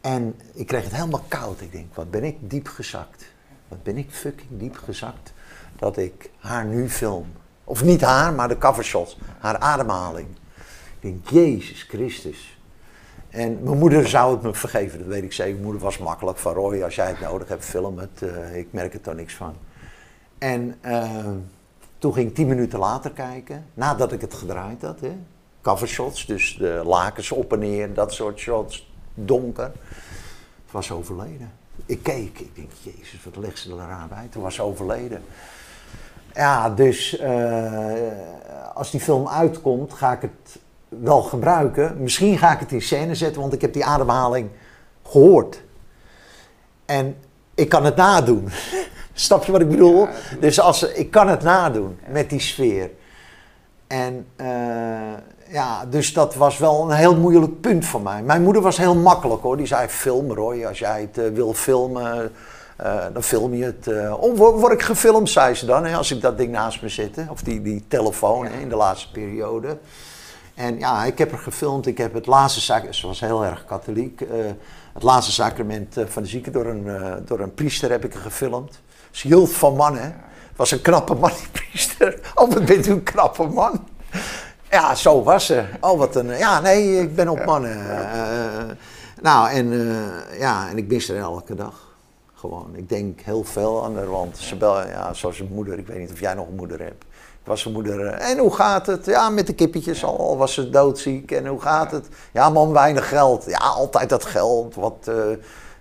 En 0.00 0.40
ik 0.52 0.66
kreeg 0.66 0.84
het 0.84 0.94
helemaal 0.94 1.24
koud. 1.28 1.60
Ik 1.60 1.72
denk, 1.72 1.94
wat 1.94 2.10
ben 2.10 2.24
ik 2.24 2.36
diep 2.40 2.68
gezakt. 2.68 3.24
Wat 3.68 3.82
ben 3.82 3.96
ik 3.96 4.10
fucking 4.10 4.50
diep 4.50 4.76
gezakt 4.76 5.32
dat 5.76 5.96
ik 5.96 6.30
haar 6.38 6.64
nu 6.64 6.90
film. 6.90 7.26
Of 7.64 7.84
niet 7.84 8.00
haar, 8.00 8.32
maar 8.32 8.48
de 8.48 8.58
covershots. 8.58 9.18
Haar 9.38 9.58
ademhaling. 9.58 10.28
Denk, 11.04 11.28
Jezus 11.28 11.82
Christus. 11.82 12.58
En 13.28 13.62
mijn 13.62 13.78
moeder 13.78 14.08
zou 14.08 14.34
het 14.34 14.42
me 14.42 14.54
vergeven, 14.54 14.98
dat 14.98 15.08
weet 15.08 15.22
ik 15.22 15.32
zeker. 15.32 15.52
Mijn 15.52 15.64
moeder 15.64 15.82
was 15.82 15.98
makkelijk 15.98 16.38
van 16.38 16.54
Roy, 16.54 16.82
als 16.82 16.94
jij 16.94 17.06
het 17.06 17.20
nodig 17.20 17.48
hebt, 17.48 17.64
film 17.64 17.98
het. 17.98 18.22
Eh, 18.22 18.56
ik 18.56 18.68
merk 18.70 19.06
er 19.06 19.14
niks 19.14 19.34
van. 19.34 19.54
En 20.38 20.78
eh, 20.80 21.26
toen 21.98 22.12
ging 22.12 22.28
ik 22.28 22.34
tien 22.34 22.46
minuten 22.46 22.78
later 22.78 23.10
kijken, 23.10 23.66
nadat 23.74 24.12
ik 24.12 24.20
het 24.20 24.34
gedraaid 24.34 24.82
had. 24.82 25.00
Hè. 25.00 25.16
Covershots, 25.62 26.26
dus 26.26 26.56
de 26.56 26.82
lakens 26.84 27.32
op 27.32 27.52
en 27.52 27.58
neer, 27.58 27.94
dat 27.94 28.12
soort 28.12 28.38
shots, 28.38 28.92
donker. 29.14 29.72
Het 30.64 30.70
was 30.70 30.90
overleden. 30.90 31.52
Ik 31.86 32.02
keek, 32.02 32.38
ik 32.38 32.54
denk, 32.54 32.70
jezus, 32.82 33.24
wat 33.24 33.36
legt 33.36 33.58
ze 33.58 33.70
er 33.70 33.76
raar 33.76 34.08
bij. 34.08 34.26
Toen 34.30 34.42
was 34.42 34.60
overleden. 34.60 35.22
Ja, 36.34 36.70
dus 36.70 37.18
eh, 37.18 37.92
als 38.74 38.90
die 38.90 39.00
film 39.00 39.28
uitkomt, 39.28 39.92
ga 39.92 40.12
ik 40.12 40.20
het 40.20 40.62
wel 41.02 41.22
gebruiken. 41.22 41.96
Misschien 41.98 42.38
ga 42.38 42.52
ik 42.52 42.60
het 42.60 42.72
in 42.72 42.82
scène 42.82 43.14
zetten, 43.14 43.40
want 43.40 43.52
ik 43.52 43.60
heb 43.60 43.72
die 43.72 43.84
ademhaling 43.84 44.48
gehoord. 45.06 45.62
En 46.86 47.16
ik 47.54 47.68
kan 47.68 47.84
het 47.84 47.96
nadoen. 47.96 48.48
Snap 49.12 49.44
je 49.44 49.52
wat 49.52 49.60
ik 49.60 49.68
bedoel? 49.68 50.08
dus 50.40 50.60
als, 50.60 50.82
ik 50.82 51.10
kan 51.10 51.28
het 51.28 51.42
nadoen 51.42 51.98
met 52.08 52.30
die 52.30 52.40
sfeer. 52.40 52.90
En 53.86 54.26
eh, 54.36 54.46
ja, 55.48 55.84
dus 55.86 56.12
dat 56.12 56.34
was 56.34 56.58
wel 56.58 56.90
een 56.90 56.96
heel 56.96 57.16
moeilijk 57.16 57.60
punt 57.60 57.84
voor 57.86 58.00
mij. 58.00 58.22
Mijn 58.22 58.42
moeder 58.42 58.62
was 58.62 58.76
heel 58.76 58.94
makkelijk 58.94 59.42
hoor. 59.42 59.56
Die 59.56 59.66
zei: 59.66 59.88
Film 59.88 60.32
Roy, 60.32 60.64
als 60.64 60.78
jij 60.78 61.00
het 61.00 61.18
eh, 61.18 61.32
wil 61.32 61.52
filmen, 61.52 62.32
eh, 62.76 63.04
dan 63.12 63.22
film 63.22 63.54
je 63.54 63.64
het. 63.64 63.88
oh, 64.12 64.36
word, 64.36 64.60
word 64.60 64.72
ik 64.72 64.82
gefilmd, 64.82 65.30
zei 65.30 65.54
ze 65.54 65.66
dan, 65.66 65.84
hè, 65.84 65.96
als 65.96 66.10
ik 66.10 66.20
dat 66.20 66.38
ding 66.38 66.50
naast 66.50 66.82
me 66.82 66.88
zette. 66.88 67.26
Of 67.30 67.42
die, 67.42 67.62
die 67.62 67.84
telefoon 67.88 68.46
hè, 68.46 68.60
in 68.60 68.68
de 68.68 68.76
laatste 68.76 69.10
periode. 69.10 69.78
En 70.54 70.78
ja, 70.78 71.04
ik 71.04 71.18
heb 71.18 71.32
er 71.32 71.38
gefilmd. 71.38 71.86
Ik 71.86 71.98
heb 71.98 72.14
het 72.14 72.26
laatste 72.26 72.60
sacrament, 72.60 72.96
ze 72.96 73.06
was 73.06 73.20
heel 73.20 73.44
erg 73.44 73.64
katholiek. 73.64 74.20
eh, 74.20 74.28
het 74.92 75.02
laatste 75.02 75.32
sacrament 75.32 75.96
eh, 75.96 76.06
van 76.06 76.22
de 76.22 76.28
zieke 76.28 76.50
door 76.50 76.66
een, 76.66 76.88
eh, 76.88 77.12
door 77.24 77.40
een 77.40 77.54
priester 77.54 77.90
heb 77.90 78.04
ik 78.04 78.14
er 78.14 78.20
gefilmd. 78.20 78.80
Ze 79.10 79.26
hield 79.26 79.52
van 79.52 79.76
mannen. 79.76 80.16
was 80.56 80.70
een 80.70 80.82
knappe 80.82 81.14
man, 81.14 81.30
die 81.30 81.48
priester. 81.52 82.20
Oh, 82.34 82.52
wat 82.52 82.64
bent 82.64 82.86
u 82.86 82.90
een 82.90 83.02
knappe 83.02 83.46
man. 83.46 83.88
Ja, 84.70 84.94
zo 84.94 85.22
was 85.22 85.46
ze. 85.46 85.64
Oh, 85.80 85.98
wat 85.98 86.16
een. 86.16 86.26
Ja, 86.38 86.60
nee, 86.60 87.00
ik 87.00 87.14
ben 87.14 87.28
op 87.28 87.44
mannen. 87.44 87.86
Nou, 89.22 89.50
en, 89.50 89.72
ja, 90.38 90.68
en 90.68 90.78
ik 90.78 90.86
mis 90.86 91.08
er 91.08 91.16
elke 91.18 91.54
dag. 91.54 91.96
Gewoon. 92.34 92.70
Ik 92.76 92.88
denk 92.88 93.20
heel 93.20 93.44
veel 93.44 93.84
aan 93.84 93.96
haar, 93.96 94.10
want 94.10 94.38
ze 94.38 94.56
bel, 94.56 94.86
ja, 94.88 95.14
zoals 95.14 95.40
een 95.40 95.50
moeder. 95.52 95.78
Ik 95.78 95.86
weet 95.86 95.98
niet 95.98 96.12
of 96.12 96.20
jij 96.20 96.34
nog 96.34 96.48
een 96.48 96.54
moeder 96.56 96.80
hebt. 96.80 97.04
Was 97.44 97.64
een 97.64 97.72
moeder. 97.72 98.06
eh, 98.06 98.30
En 98.30 98.38
hoe 98.38 98.54
gaat 98.54 98.86
het? 98.86 99.06
Ja, 99.06 99.30
met 99.30 99.46
de 99.46 99.54
kippetjes 99.54 100.04
al, 100.04 100.18
al 100.18 100.36
was 100.36 100.54
ze 100.54 100.70
doodziek. 100.70 101.30
En 101.30 101.46
hoe 101.46 101.60
gaat 101.60 101.90
het? 101.90 102.08
Ja, 102.32 102.50
man, 102.50 102.72
weinig 102.72 103.08
geld. 103.08 103.44
Ja, 103.46 103.56
altijd 103.58 104.08
dat 104.08 104.24
geld. 104.24 104.74
Wat, 104.74 104.96
eh, 105.08 105.14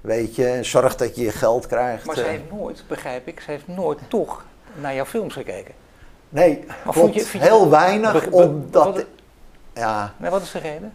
weet 0.01 0.35
je, 0.35 0.59
zorg 0.61 0.95
dat 0.95 1.15
je 1.15 1.23
je 1.23 1.31
geld 1.31 1.67
krijgt. 1.67 2.05
Maar 2.05 2.15
ze 2.15 2.21
eh. 2.23 2.27
heeft 2.29 2.51
nooit, 2.51 2.83
begrijp 2.87 3.27
ik, 3.27 3.39
ze 3.39 3.51
heeft 3.51 3.67
nooit 3.67 3.99
toch 4.07 4.43
naar 4.75 4.93
jouw 4.95 5.05
films 5.05 5.33
gekeken. 5.33 5.73
Nee, 6.29 6.63
Maar 6.67 6.77
klopt. 6.81 6.97
vond 6.97 7.13
je- 7.13 7.37
heel 7.37 7.69
weinig, 7.69 8.27
omdat... 8.29 9.05
Ja, 9.73 10.13
Nee, 10.17 10.29
wat 10.31 10.41
is 10.41 10.51
de 10.51 10.59
reden? 10.59 10.93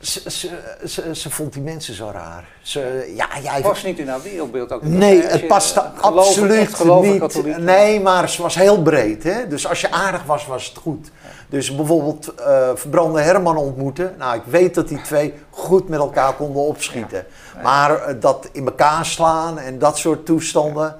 Ze, 0.00 0.30
ze, 0.30 0.50
ze, 0.86 1.14
ze 1.14 1.30
vond 1.30 1.52
die 1.52 1.62
mensen 1.62 1.94
zo 1.94 2.10
raar. 2.12 2.44
Ze, 2.62 3.12
ja, 3.16 3.28
jij... 3.42 3.60
Past 3.60 3.84
niet 3.84 3.98
in 3.98 4.08
haar 4.08 4.22
wereldbeeld 4.22 4.72
ook. 4.72 4.82
Nee, 4.82 5.22
het 5.22 5.46
paste 5.46 5.80
absoluut 6.00 6.58
niet. 7.02 7.18
katholiek- 7.20 7.56
Nee, 7.58 8.00
maar 8.00 8.28
ze 8.28 8.42
was 8.42 8.54
heel 8.54 8.82
breed. 8.82 9.22
Hè? 9.22 9.48
Dus 9.48 9.66
als 9.68 9.80
je 9.80 9.90
aardig 9.90 10.24
was, 10.24 10.46
was 10.46 10.66
het 10.66 10.76
goed. 10.76 11.10
Dus 11.48 11.74
bijvoorbeeld 11.76 12.34
eh 12.34 12.68
Verbrande 12.74 13.20
Herman 13.20 13.56
ontmoeten. 13.56 14.14
Nou, 14.18 14.36
ik 14.36 14.42
weet 14.44 14.74
dat 14.74 14.88
die 14.88 15.00
twee 15.02 15.34
goed 15.50 15.88
met 15.88 15.98
elkaar 15.98 16.32
konden 16.34 16.62
opschieten. 16.62 17.26
Maar 17.62 17.94
eh, 18.02 18.14
dat 18.20 18.48
in 18.52 18.64
elkaar 18.66 19.06
slaan 19.06 19.58
en 19.58 19.78
dat 19.78 19.98
soort 19.98 20.26
toestanden, 20.26 20.96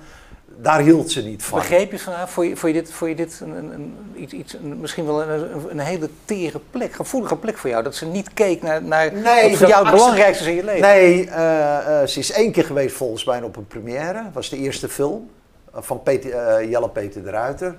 daar 0.60 0.80
hield 0.80 1.10
ze 1.10 1.22
niet 1.22 1.42
van. 1.42 1.58
Begreep 1.58 1.90
je 1.90 1.98
van 1.98 2.12
haar? 2.12 2.28
Vond 2.28 2.48
je, 2.48 2.56
vond 2.56 2.74
je 2.74 2.80
dit, 2.82 2.92
vond 2.92 3.10
je 3.10 3.16
dit 3.16 3.40
een, 3.40 3.50
een, 3.56 3.72
een- 3.72 3.96
iets, 4.16 4.32
iets, 4.32 4.54
een- 4.54 4.80
misschien 4.80 5.06
wel 5.06 5.22
een, 5.22 5.28
een, 5.30 5.70
een 5.70 5.78
hele 5.78 6.08
tere 6.24 6.60
plek, 6.70 6.92
gevoelige 6.92 7.36
plek 7.36 7.58
voor 7.58 7.70
jou? 7.70 7.82
Dat 7.82 7.94
ze 7.94 8.06
niet 8.06 8.32
keek 8.34 8.62
naar, 8.62 8.82
naar 8.82 9.12
Nee, 9.12 9.22
wat 9.42 9.50
voor 9.50 9.58
dat 9.66 9.68
jou 9.68 9.86
het 9.86 9.94
belangrijkste 9.94 10.44
is 10.44 10.50
in 10.50 10.56
je 10.56 10.64
leven? 10.64 10.80
Nee, 10.80 11.30
eh, 11.30 12.00
eh, 12.02 12.06
ze 12.08 12.18
is 12.18 12.32
één 12.32 12.52
keer 12.52 12.64
geweest 12.64 12.96
volgens 12.96 13.24
mij 13.24 13.42
op 13.42 13.56
een 13.56 13.66
première. 13.66 14.22
Dat 14.24 14.32
was 14.32 14.48
de 14.48 14.56
eerste 14.56 14.88
film 14.88 15.30
eh, 15.74 15.80
van 15.82 16.02
Peter, 16.02 16.30
eh, 16.32 16.70
Jelle 16.70 16.88
Peter 16.88 17.22
de 17.24 17.30
Ruiter. 17.30 17.76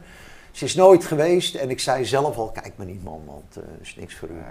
Ze 0.52 0.66
is 0.66 0.76
nooit 0.76 1.06
geweest 1.06 1.56
en 1.56 1.70
ik 1.70 1.80
zei 1.80 2.06
zelf 2.06 2.38
al, 2.38 2.52
kijk 2.62 2.74
me 2.76 2.86
niet 2.86 3.04
man, 3.04 3.22
want 3.26 3.56
het 3.56 3.64
is 3.82 3.96
niks 4.00 4.16
voor 4.16 4.28
u. 4.28 4.42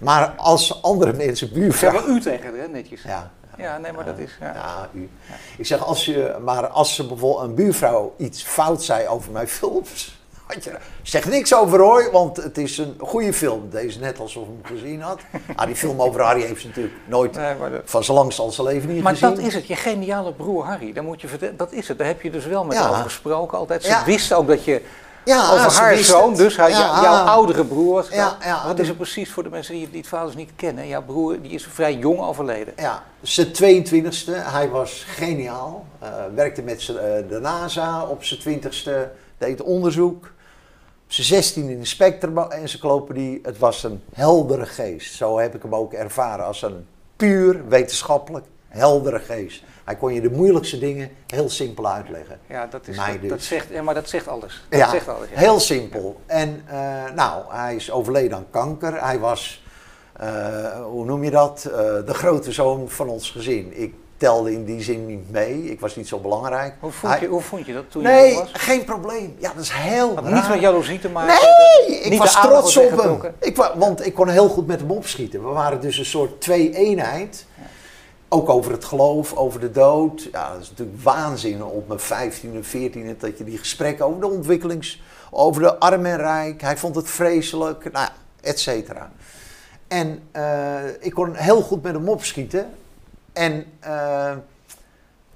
Maar 0.00 0.32
als 0.36 0.82
andere 0.82 1.12
mensen, 1.12 1.46
Ik 1.46 1.52
buurvrouw... 1.52 1.92
zeg 1.92 2.04
wel 2.06 2.14
u 2.16 2.20
tegen 2.20 2.44
haar, 2.50 2.58
hè, 2.60 2.68
netjes. 2.68 3.02
Ja, 3.02 3.30
Ja, 3.58 3.78
nee, 3.78 3.92
maar 3.92 4.04
dat 4.04 4.18
is... 4.18 4.36
Ja. 4.40 4.52
ja, 4.54 4.88
u. 4.92 5.08
Ik 5.58 5.66
zeg, 5.66 5.84
als 5.84 6.04
je, 6.04 6.36
maar 6.44 6.66
als 6.66 6.94
ze 6.94 7.06
bijvoorbeeld 7.06 7.48
een 7.48 7.54
buurvrouw 7.54 8.14
iets 8.16 8.42
fout 8.42 8.82
zei 8.82 9.06
over 9.08 9.32
mijn 9.32 9.48
films... 9.48 10.16
Had 10.48 10.64
je, 10.64 10.76
zeg 11.02 11.24
niks 11.28 11.54
over 11.54 11.78
Roy, 11.78 12.10
want 12.10 12.36
het 12.36 12.58
is 12.58 12.78
een 12.78 12.94
goede 12.98 13.32
film. 13.32 13.70
Deze 13.70 13.98
net 13.98 14.18
alsof 14.18 14.42
ik 14.42 14.48
hem 14.66 14.76
gezien 14.78 15.00
had. 15.00 15.20
Ah, 15.56 15.66
die 15.66 15.76
film 15.76 16.02
over 16.02 16.20
Harry 16.22 16.42
heeft 16.42 16.60
ze 16.60 16.66
natuurlijk 16.66 16.94
nooit 17.06 17.34
Nee, 17.34 17.54
maar 17.54 17.70
dat- 17.70 17.82
van 17.84 18.04
zo 18.04 18.14
lang 18.14 18.38
als 18.38 18.54
zijn 18.54 18.66
leven 18.66 18.88
niet 18.94 19.02
Maar 19.02 19.12
gezien. 19.16 19.34
dat 19.34 19.38
is 19.44 19.54
het, 19.54 19.66
je 19.66 19.76
geniale 19.76 20.32
broer 20.32 20.64
Harry. 20.64 20.92
Dan 20.92 21.04
moet 21.04 21.20
je 21.20 21.52
dat 21.56 21.72
is 21.72 21.88
het. 21.88 21.98
Daar 21.98 22.06
heb 22.06 22.22
je 22.22 22.30
dus 22.30 22.46
wel 22.46 22.64
met 22.64 22.76
Ja. 22.76 22.88
over 22.88 23.02
gesproken 23.02 23.58
altijd. 23.58 23.82
Ze 23.82 23.88
Ja. 23.88 24.04
wist 24.04 24.32
ook 24.32 24.46
dat 24.46 24.64
je 24.64 24.82
Ja, 25.28 25.52
over 25.52 25.72
haar 25.72 25.96
zoon, 25.96 26.28
het. 26.28 26.38
dus 26.38 26.56
haar, 26.56 26.70
Ja, 26.70 26.78
jou- 26.78 27.02
jouw 27.02 27.12
ah. 27.14 27.26
oudere 27.32 27.64
broer 27.64 27.94
was. 27.94 28.08
Ja, 28.08 28.36
ja, 28.42 28.66
Wat 28.66 28.78
is 28.78 28.88
het 28.88 28.96
precies 28.96 29.30
voor 29.30 29.42
de 29.42 29.48
mensen 29.50 29.74
die, 29.74 29.88
die 29.90 29.98
het 30.00 30.08
vaders 30.08 30.34
niet 30.36 30.50
kennen? 30.56 30.86
Jouw 30.88 31.02
broer 31.02 31.42
die 31.42 31.50
is 31.50 31.66
vrij 31.66 31.94
jong 31.96 32.20
overleden. 32.20 32.74
Ja, 32.76 33.02
zijn 33.20 33.52
22e. 33.52 34.32
Hij 34.32 34.68
was 34.68 35.04
geniaal. 35.08 35.86
Eh, 35.98 36.08
werkte 36.34 36.62
met 36.62 36.88
eh, 36.88 36.94
de 37.28 37.38
NASA 37.42 38.04
op 38.04 38.24
zijn 38.24 38.40
20e. 38.40 38.90
Deed 39.38 39.62
onderzoek. 39.62 40.24
Op 41.04 41.14
zijn 41.14 41.26
16 41.26 41.68
in 41.68 41.78
de 41.80 41.86
Spectrum-encyclopedie. 41.86 43.40
Het 43.42 43.58
was 43.58 43.82
een 43.82 44.02
heldere 44.12 44.66
geest. 44.66 45.14
Zo 45.14 45.38
heb 45.38 45.54
ik 45.54 45.62
hem 45.62 45.74
ook 45.74 45.92
ervaren. 45.92 46.44
Als 46.46 46.62
een 46.62 46.86
puur 47.16 47.68
wetenschappelijk 47.68 48.46
heldere 48.68 49.18
geest. 49.18 49.62
Hij 49.84 49.96
kon 49.96 50.14
je 50.14 50.20
de 50.20 50.30
moeilijkste 50.30 50.78
dingen 50.78 51.10
heel 51.26 51.50
simpel 51.50 51.88
uitleggen. 51.88 52.38
Ja, 52.46 52.66
dat, 52.66 52.88
is, 52.88 52.96
dat, 52.96 53.06
dus. 53.20 53.30
dat 53.30 53.42
zegt, 53.42 53.66
ja, 53.70 53.82
maar 53.82 53.94
dat 53.94 54.08
zegt 54.08 54.28
alles. 54.28 54.64
Dat 54.68 54.78
Ja, 54.78 54.90
zegt 54.90 55.08
alles. 55.08 55.28
ja. 55.32 55.38
heel 55.38 55.60
simpel. 55.60 56.20
En 56.26 56.62
eh, 56.66 56.76
nou, 57.14 57.42
hij 57.48 57.74
is 57.74 57.90
overleden 57.90 58.36
aan 58.36 58.46
kanker. 58.50 59.04
Hij 59.04 59.18
was, 59.18 59.62
eh, 60.16 60.28
hoe 60.84 61.04
noem 61.04 61.24
je 61.24 61.30
dat, 61.30 61.64
Eh, 61.64 61.72
de 62.06 62.14
grote 62.14 62.52
zoon 62.52 62.88
van 62.88 63.08
ons 63.08 63.30
gezin. 63.30 63.72
Ik 63.80 63.94
telde 64.16 64.52
in 64.52 64.64
die 64.64 64.82
zin 64.82 65.06
niet 65.06 65.30
mee. 65.30 65.64
Ik 65.70 65.80
was 65.80 65.96
niet 65.96 66.08
zo 66.08 66.18
belangrijk. 66.18 66.74
Hoe, 66.80 66.90
vond 66.92 67.12
Hij- 67.12 67.20
je, 67.22 67.26
hoe 67.28 67.40
vond 67.40 67.66
je 67.66 67.72
dat 67.72 67.84
toen 67.90 68.02
je 68.02 68.08
nee, 68.08 68.34
was? 68.34 68.50
geen 68.52 68.84
probleem. 68.84 69.36
Ja, 69.38 69.52
dat 69.54 69.62
is 69.62 69.70
heel 69.72 70.14
Had 70.14 70.24
raar. 70.24 70.32
niets 70.32 70.48
met 70.48 70.60
jaloezie 70.60 70.98
te 70.98 71.08
maken. 71.08 71.34
Nee, 71.86 71.98
ik 72.00 72.10
Niet 72.10 72.18
was 72.18 72.32
trots 72.40 72.76
op 72.76 72.98
hem. 73.02 73.20
Ik 73.40 73.56
wa- 73.56 73.78
want 73.78 74.06
ik 74.06 74.14
kon 74.14 74.28
heel 74.28 74.48
goed 74.48 74.66
met 74.66 74.80
hem 74.80 74.90
opschieten. 74.90 75.42
We 75.42 75.48
waren 75.48 75.80
dus 75.80 75.98
een 75.98 76.04
soort 76.04 76.40
twee-eenheid. 76.40 77.46
Ook 78.28 78.48
over 78.48 78.72
het 78.72 78.84
geloof, 78.84 79.34
over 79.34 79.60
de 79.60 79.70
dood. 79.70 80.28
Ja, 80.32 80.52
dat 80.52 80.62
is 80.62 80.70
natuurlijk 80.70 81.02
waanzin 81.02 81.64
op 81.64 81.88
mijn 81.88 82.32
15e, 82.32 82.66
14e 82.66 83.16
dat 83.18 83.38
je 83.38 83.44
die 83.44 83.58
gesprekken 83.58 84.06
over 84.06 84.20
de 84.20 84.26
ontwikkelings, 84.26 85.02
over 85.30 85.62
de 85.62 85.78
arm 85.78 86.06
en 86.06 86.16
rijk. 86.16 86.60
Hij 86.60 86.76
vond 86.76 86.94
het 86.94 87.10
vreselijk, 87.10 87.92
nou 87.92 88.06
ja, 88.06 88.12
et 88.40 88.60
cetera. 88.60 89.10
En 89.88 90.22
eh, 90.30 90.84
ik 91.00 91.12
kon 91.14 91.34
heel 91.34 91.60
goed 91.60 91.82
met 91.82 91.92
hem 91.92 92.08
opschieten. 92.08 92.70
En 93.32 93.64
eh, 93.80 94.32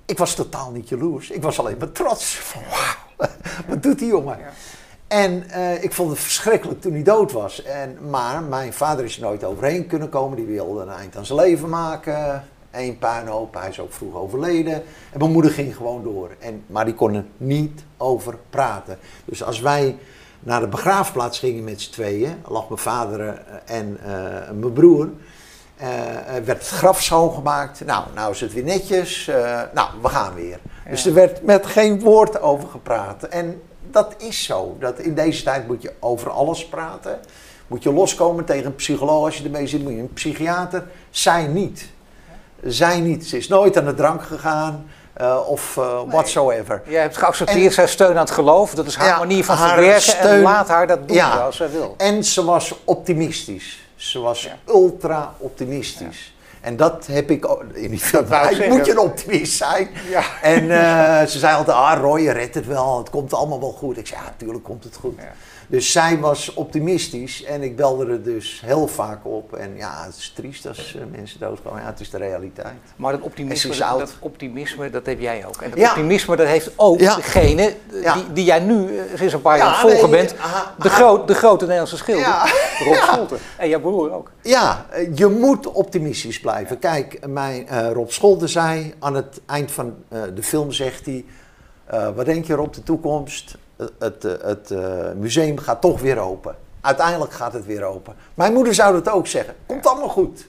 ik 0.04 0.18
was 0.18 0.34
totaal 0.34 0.70
niet 0.70 0.88
jaloers. 0.88 1.30
Ik 1.30 1.42
was 1.42 1.58
alleen 1.58 1.78
maar 1.78 1.92
trots. 1.92 2.36
Van, 2.50 2.62
wauw, 2.70 3.30
wat 3.66 3.82
doet 3.82 3.98
die 3.98 4.08
jongen? 4.08 4.38
Ja. 4.38 4.50
En 5.08 5.50
eh, 5.50 5.82
ik 5.82 5.92
vond 5.92 6.10
het 6.10 6.18
verschrikkelijk 6.18 6.80
toen 6.80 6.92
hij 6.92 7.02
dood 7.02 7.32
was. 7.32 7.62
En, 7.62 8.10
maar 8.10 8.42
mijn 8.42 8.72
vader 8.72 9.04
is 9.04 9.16
er 9.16 9.22
nooit 9.22 9.44
overheen 9.44 9.86
kunnen 9.86 10.08
komen. 10.08 10.36
Die 10.36 10.46
wilde 10.46 10.82
een 10.82 10.88
eind 10.88 11.16
aan 11.16 11.26
zijn 11.26 11.38
leven 11.38 11.68
maken. 11.68 12.44
Eén 12.72 12.98
puinhoop, 12.98 13.54
hij 13.54 13.68
is 13.68 13.80
ook 13.80 13.92
vroeg 13.92 14.14
overleden. 14.14 14.74
En 15.12 15.18
mijn 15.18 15.32
moeder 15.32 15.50
ging 15.50 15.76
gewoon 15.76 16.02
door. 16.02 16.30
En, 16.38 16.64
maar 16.66 16.84
die 16.84 16.94
kon 16.94 17.14
er 17.14 17.24
niet 17.36 17.84
over 17.96 18.38
praten. 18.50 18.98
Dus 19.24 19.42
als 19.42 19.60
wij 19.60 19.96
naar 20.40 20.60
de 20.60 20.68
begraafplaats 20.68 21.38
gingen 21.38 21.64
met 21.64 21.80
z'n 21.80 21.90
tweeën, 21.90 22.42
lag 22.48 22.68
mijn 22.68 22.80
vader 22.80 23.28
eh, 23.28 23.78
en 23.78 23.98
eh, 24.02 24.50
mijn 24.50 24.72
broer. 24.72 25.08
eh, 25.76 25.88
werd 26.44 26.46
het 26.46 26.68
graf 26.68 27.02
schoongemaakt. 27.02 27.84
Nou, 27.84 28.04
nou 28.14 28.32
is 28.32 28.40
het 28.40 28.52
weer 28.52 28.64
netjes. 28.64 29.30
nou, 29.74 29.88
we 30.02 30.08
gaan 30.08 30.34
weer. 30.34 30.58
Dus 30.90 31.06
er 31.06 31.14
werd 31.14 31.42
met 31.42 31.66
geen 31.66 32.00
woord 32.00 32.40
over 32.40 32.68
gepraat. 32.68 33.22
En 33.22 33.62
dat 33.90 34.14
is 34.18 34.44
zo. 34.44 34.76
Dat 34.80 34.98
in 34.98 35.14
deze 35.14 35.42
tijd 35.42 35.66
moet 35.66 35.82
je 35.82 35.92
over 36.00 36.30
alles 36.30 36.66
praten. 36.68 37.20
Moet 37.66 37.82
je 37.82 37.92
loskomen 37.92 38.44
tegen 38.44 38.66
een 38.66 38.74
psycholoog 38.74 39.24
als 39.24 39.38
je 39.38 39.44
ermee 39.44 39.66
zit. 39.66 39.82
Moet 39.82 39.92
je 39.92 39.98
een 39.98 40.12
psychiater. 40.12 40.86
Zij 41.10 41.46
niet. 41.46 41.90
Zij 42.62 43.00
niet. 43.00 43.26
Ze 43.26 43.36
is 43.36 43.48
nooit 43.48 43.76
aan 43.78 43.84
de 43.84 43.94
drank 43.94 44.22
gegaan. 44.22 44.86
eh, 45.12 45.38
of 45.46 45.76
eh, 45.76 46.00
whatsoever. 46.06 46.82
Jij 46.86 47.00
hebt 47.00 47.16
geaccepteerd 47.16 47.72
zijn 47.74 47.88
steun 47.88 48.10
aan 48.10 48.16
het 48.16 48.30
geloof. 48.30 48.74
Dat 48.74 48.86
is 48.86 48.96
haar 48.96 49.06
Ja, 49.08 49.18
manier 49.18 49.44
van 49.44 49.56
haar 49.56 49.68
verwerken. 49.68 49.94
En 49.94 50.00
steun- 50.02 50.42
laat 50.42 50.68
haar 50.68 50.86
dat 50.86 51.08
doen 51.08 51.16
Ja. 51.16 51.32
zoals 51.36 51.56
zij 51.56 51.70
wil. 51.70 51.94
En 51.96 52.24
ze 52.24 52.44
was 52.44 52.74
optimistisch. 52.84 53.80
Ze 53.96 54.18
was 54.20 54.42
Ja. 54.42 54.56
ultra 54.68 55.34
optimistisch. 55.38 56.34
En 56.60 56.76
dat 56.76 57.06
heb 57.06 57.30
ik 57.30 57.48
ook. 57.48 57.62
In 57.72 57.90
die 57.90 57.98
film 58.10 58.26
moet 58.68 58.86
je 58.86 58.90
een 58.90 58.98
optimist 58.98 59.56
zijn. 59.56 59.88
En 60.42 60.70
eh, 60.70 61.26
ze 61.26 61.38
zei 61.38 61.56
altijd: 61.56 61.76
Ah, 61.76 61.98
Roy, 62.00 62.20
je 62.20 62.30
redt 62.32 62.54
het 62.54 62.66
wel. 62.66 62.98
Het 62.98 63.10
komt 63.10 63.34
allemaal 63.34 63.60
wel 63.60 63.72
goed. 63.78 63.98
Ik 63.98 64.06
zei: 64.06 64.20
Ja, 64.20 64.26
natuurlijk 64.26 64.64
komt 64.64 64.84
het 64.84 64.96
goed. 65.00 65.18
Dus 65.72 65.92
zij 65.92 66.18
was 66.18 66.54
optimistisch. 66.54 67.44
En 67.44 67.62
ik 67.62 67.76
belde 67.76 68.06
er 68.06 68.22
dus 68.22 68.62
heel 68.64 68.86
vaak 68.88 69.26
op. 69.26 69.52
En 69.52 69.76
ja, 69.76 70.04
het 70.04 70.16
is 70.16 70.32
triest 70.34 70.66
als 70.68 70.94
eh, 70.94 71.02
mensen 71.10 71.40
doodgaan. 71.40 71.80
Ja, 71.80 71.86
het 71.86 72.00
is 72.00 72.10
de 72.10 72.18
realiteit. 72.18 72.74
Maar 72.96 73.12
dat 73.12 73.20
optimisme, 73.20 73.76
dat, 73.76 74.14
optimisme, 74.20 74.90
dat 74.90 75.06
heb 75.06 75.20
jij 75.20 75.46
ook. 75.46 75.62
En 75.62 75.70
dat 75.70 75.78
Ja. 75.78 75.88
optimisme, 75.88 76.36
dat 76.36 76.46
heeft 76.46 76.70
ook 76.76 77.00
Ja. 77.00 77.14
degene 77.16 77.74
Ja. 78.02 78.14
die, 78.14 78.32
die 78.32 78.44
jij 78.44 78.60
nu 78.60 78.98
sinds 79.14 79.32
een 79.32 79.40
paar 79.40 79.56
jaar 79.58 79.80
volgen 79.80 80.10
nee, 80.10 80.20
bent. 80.20 80.34
De, 80.78 80.88
groot, 80.88 81.28
de 81.28 81.34
grote 81.34 81.62
Nederlandse 81.64 81.96
schilder. 81.96 82.54
Rob 82.86 82.94
Scholten. 82.94 83.38
En 83.56 83.68
jouw 83.68 83.80
broer 83.80 84.12
ook. 84.12 84.30
Ja, 84.42 84.86
eh, 84.90 85.16
je 85.16 85.26
moet 85.26 85.66
optimistisch 85.66 86.40
blijven. 86.40 86.78
Kijk, 86.78 87.26
mijn, 87.26 87.68
eh, 87.68 87.90
Rob 87.92 88.08
Scholten 88.10 88.48
zei 88.48 88.94
aan 88.98 89.14
het 89.14 89.40
eind 89.46 89.70
van 89.70 89.94
de 90.34 90.42
film, 90.42 90.72
zegt 90.72 91.06
hij... 91.06 91.24
wat 92.14 92.24
denk 92.24 92.44
je 92.44 92.54
Rob, 92.54 92.72
de 92.74 92.82
toekomst? 92.82 93.56
Het 93.98 94.24
eh, 94.24 94.32
het 94.42 94.70
eh, 94.70 94.80
museum 95.16 95.58
gaat 95.58 95.80
toch 95.80 96.00
weer 96.00 96.18
open. 96.18 96.54
Uiteindelijk 96.80 97.32
gaat 97.32 97.52
het 97.52 97.66
weer 97.66 97.84
open. 97.84 98.14
Mijn 98.34 98.52
moeder 98.52 98.74
zou 98.74 98.92
dat 99.02 99.14
ook 99.14 99.26
zeggen. 99.26 99.54
Komt 99.66 99.86
allemaal 99.86 100.08
goed. 100.08 100.46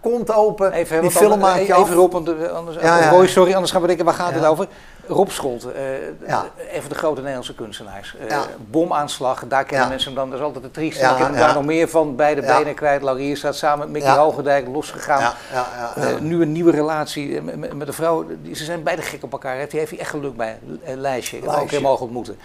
Komt 0.00 0.32
open, 0.34 0.72
Even, 0.72 1.00
die 1.00 1.10
film 1.10 1.38
maak 1.38 1.56
je 1.56 1.62
even 1.62 1.74
af. 1.74 1.90
Eh, 2.28 2.52
anders, 2.52 2.76
Ja, 2.80 2.98
ja. 2.98 3.10
Roy, 3.10 3.26
sorry, 3.26 3.52
anders 3.52 3.72
gaan 3.72 3.80
we 3.80 3.86
denken, 3.86 4.04
waar 4.04 4.14
gaat 4.14 4.30
Ja. 4.30 4.36
het 4.36 4.46
over? 4.46 4.66
Rob 5.10 5.28
Scholten, 5.28 5.74
eh, 5.74 5.82
Ja. 6.28 6.44
een 6.72 6.80
van 6.80 6.88
de 6.90 6.94
grote 6.94 7.18
Nederlandse 7.20 7.54
kunstenaars. 7.54 8.16
Eh, 8.20 8.28
Ja. 8.28 8.44
Bomaanslag, 8.56 9.44
daar 9.48 9.64
kennen 9.64 9.86
Ja. 9.86 9.88
mensen 9.92 10.08
hem 10.10 10.18
dan, 10.20 10.30
dat 10.30 10.38
is 10.38 10.44
altijd 10.44 10.64
de 10.64 10.70
trieste. 10.70 11.00
Ja, 11.00 11.28
ik 11.28 11.34
daar 11.36 11.54
nog 11.54 11.64
meer 11.64 11.88
van, 11.88 12.16
beide 12.16 12.40
benen 12.40 12.74
kwijt. 12.74 13.02
Laurier 13.02 13.36
staat 13.36 13.56
samen 13.56 13.78
met 13.78 14.02
Mickey. 14.02 14.16
Hoogendijk 14.18 14.66
losgegaan. 14.68 15.20
Ja, 15.20 15.34
ja, 15.52 15.66
ja, 15.76 15.92
ja. 15.96 16.08
Eh, 16.08 16.18
nu 16.18 16.42
een 16.42 16.52
nieuwe 16.52 16.70
relatie 16.70 17.36
eh, 17.36 17.42
met, 17.72 17.88
een 17.88 17.94
vrouw. 17.94 18.26
Die, 18.42 18.54
ze 18.54 18.64
zijn 18.64 18.82
beide 18.82 19.02
gek 19.02 19.22
op 19.22 19.32
elkaar. 19.32 19.56
Heeft, 19.56 19.70
die 19.70 19.78
heeft 19.78 19.90
hij 19.92 20.00
echt 20.00 20.10
geluk 20.10 20.36
bij. 20.36 20.58
Een 20.84 21.00
lijstje. 21.00 21.36
Ik 21.36 21.42
heb 21.44 21.52
ook 21.52 21.68
keer 21.68 21.80
mogen 21.82 22.04
ontmoeten. 22.04 22.38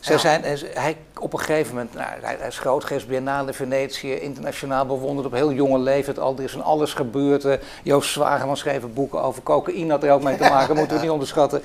Ja. 0.00 0.18
zijn, 0.18 0.44
eh, 0.44 0.52
hij, 0.74 0.96
op 1.20 1.32
een 1.32 1.38
gegeven 1.38 1.74
moment, 1.74 1.94
nou, 1.94 2.06
hij, 2.20 2.36
hij 2.38 2.48
is 2.48 2.58
groot 2.58 2.84
geweest, 2.84 3.08
Biennale 3.08 3.52
Venetië, 3.52 4.14
internationaal 4.20 4.86
bewonderd 4.86 5.26
op 5.26 5.32
heel 5.32 5.52
jonge 5.52 5.78
leeftijd 5.78 6.18
al. 6.18 6.34
Er 6.36 6.42
is 6.44 6.52
van 6.52 6.62
alles 6.62 6.94
gebeurd. 6.94 7.44
eh, 7.44 7.52
Joost 7.82 8.10
Zwageman 8.12 8.56
schreef 8.56 8.82
boeken 8.94 9.22
over 9.22 9.42
cocaïne, 9.42 9.90
had 9.90 10.02
er 10.02 10.12
ook 10.12 10.22
mee 10.22 10.36
te 10.36 10.48
maken, 10.56 10.76
moeten 10.76 10.96
we 10.96 11.02
niet 11.02 11.10
onderschatten. 11.12 11.62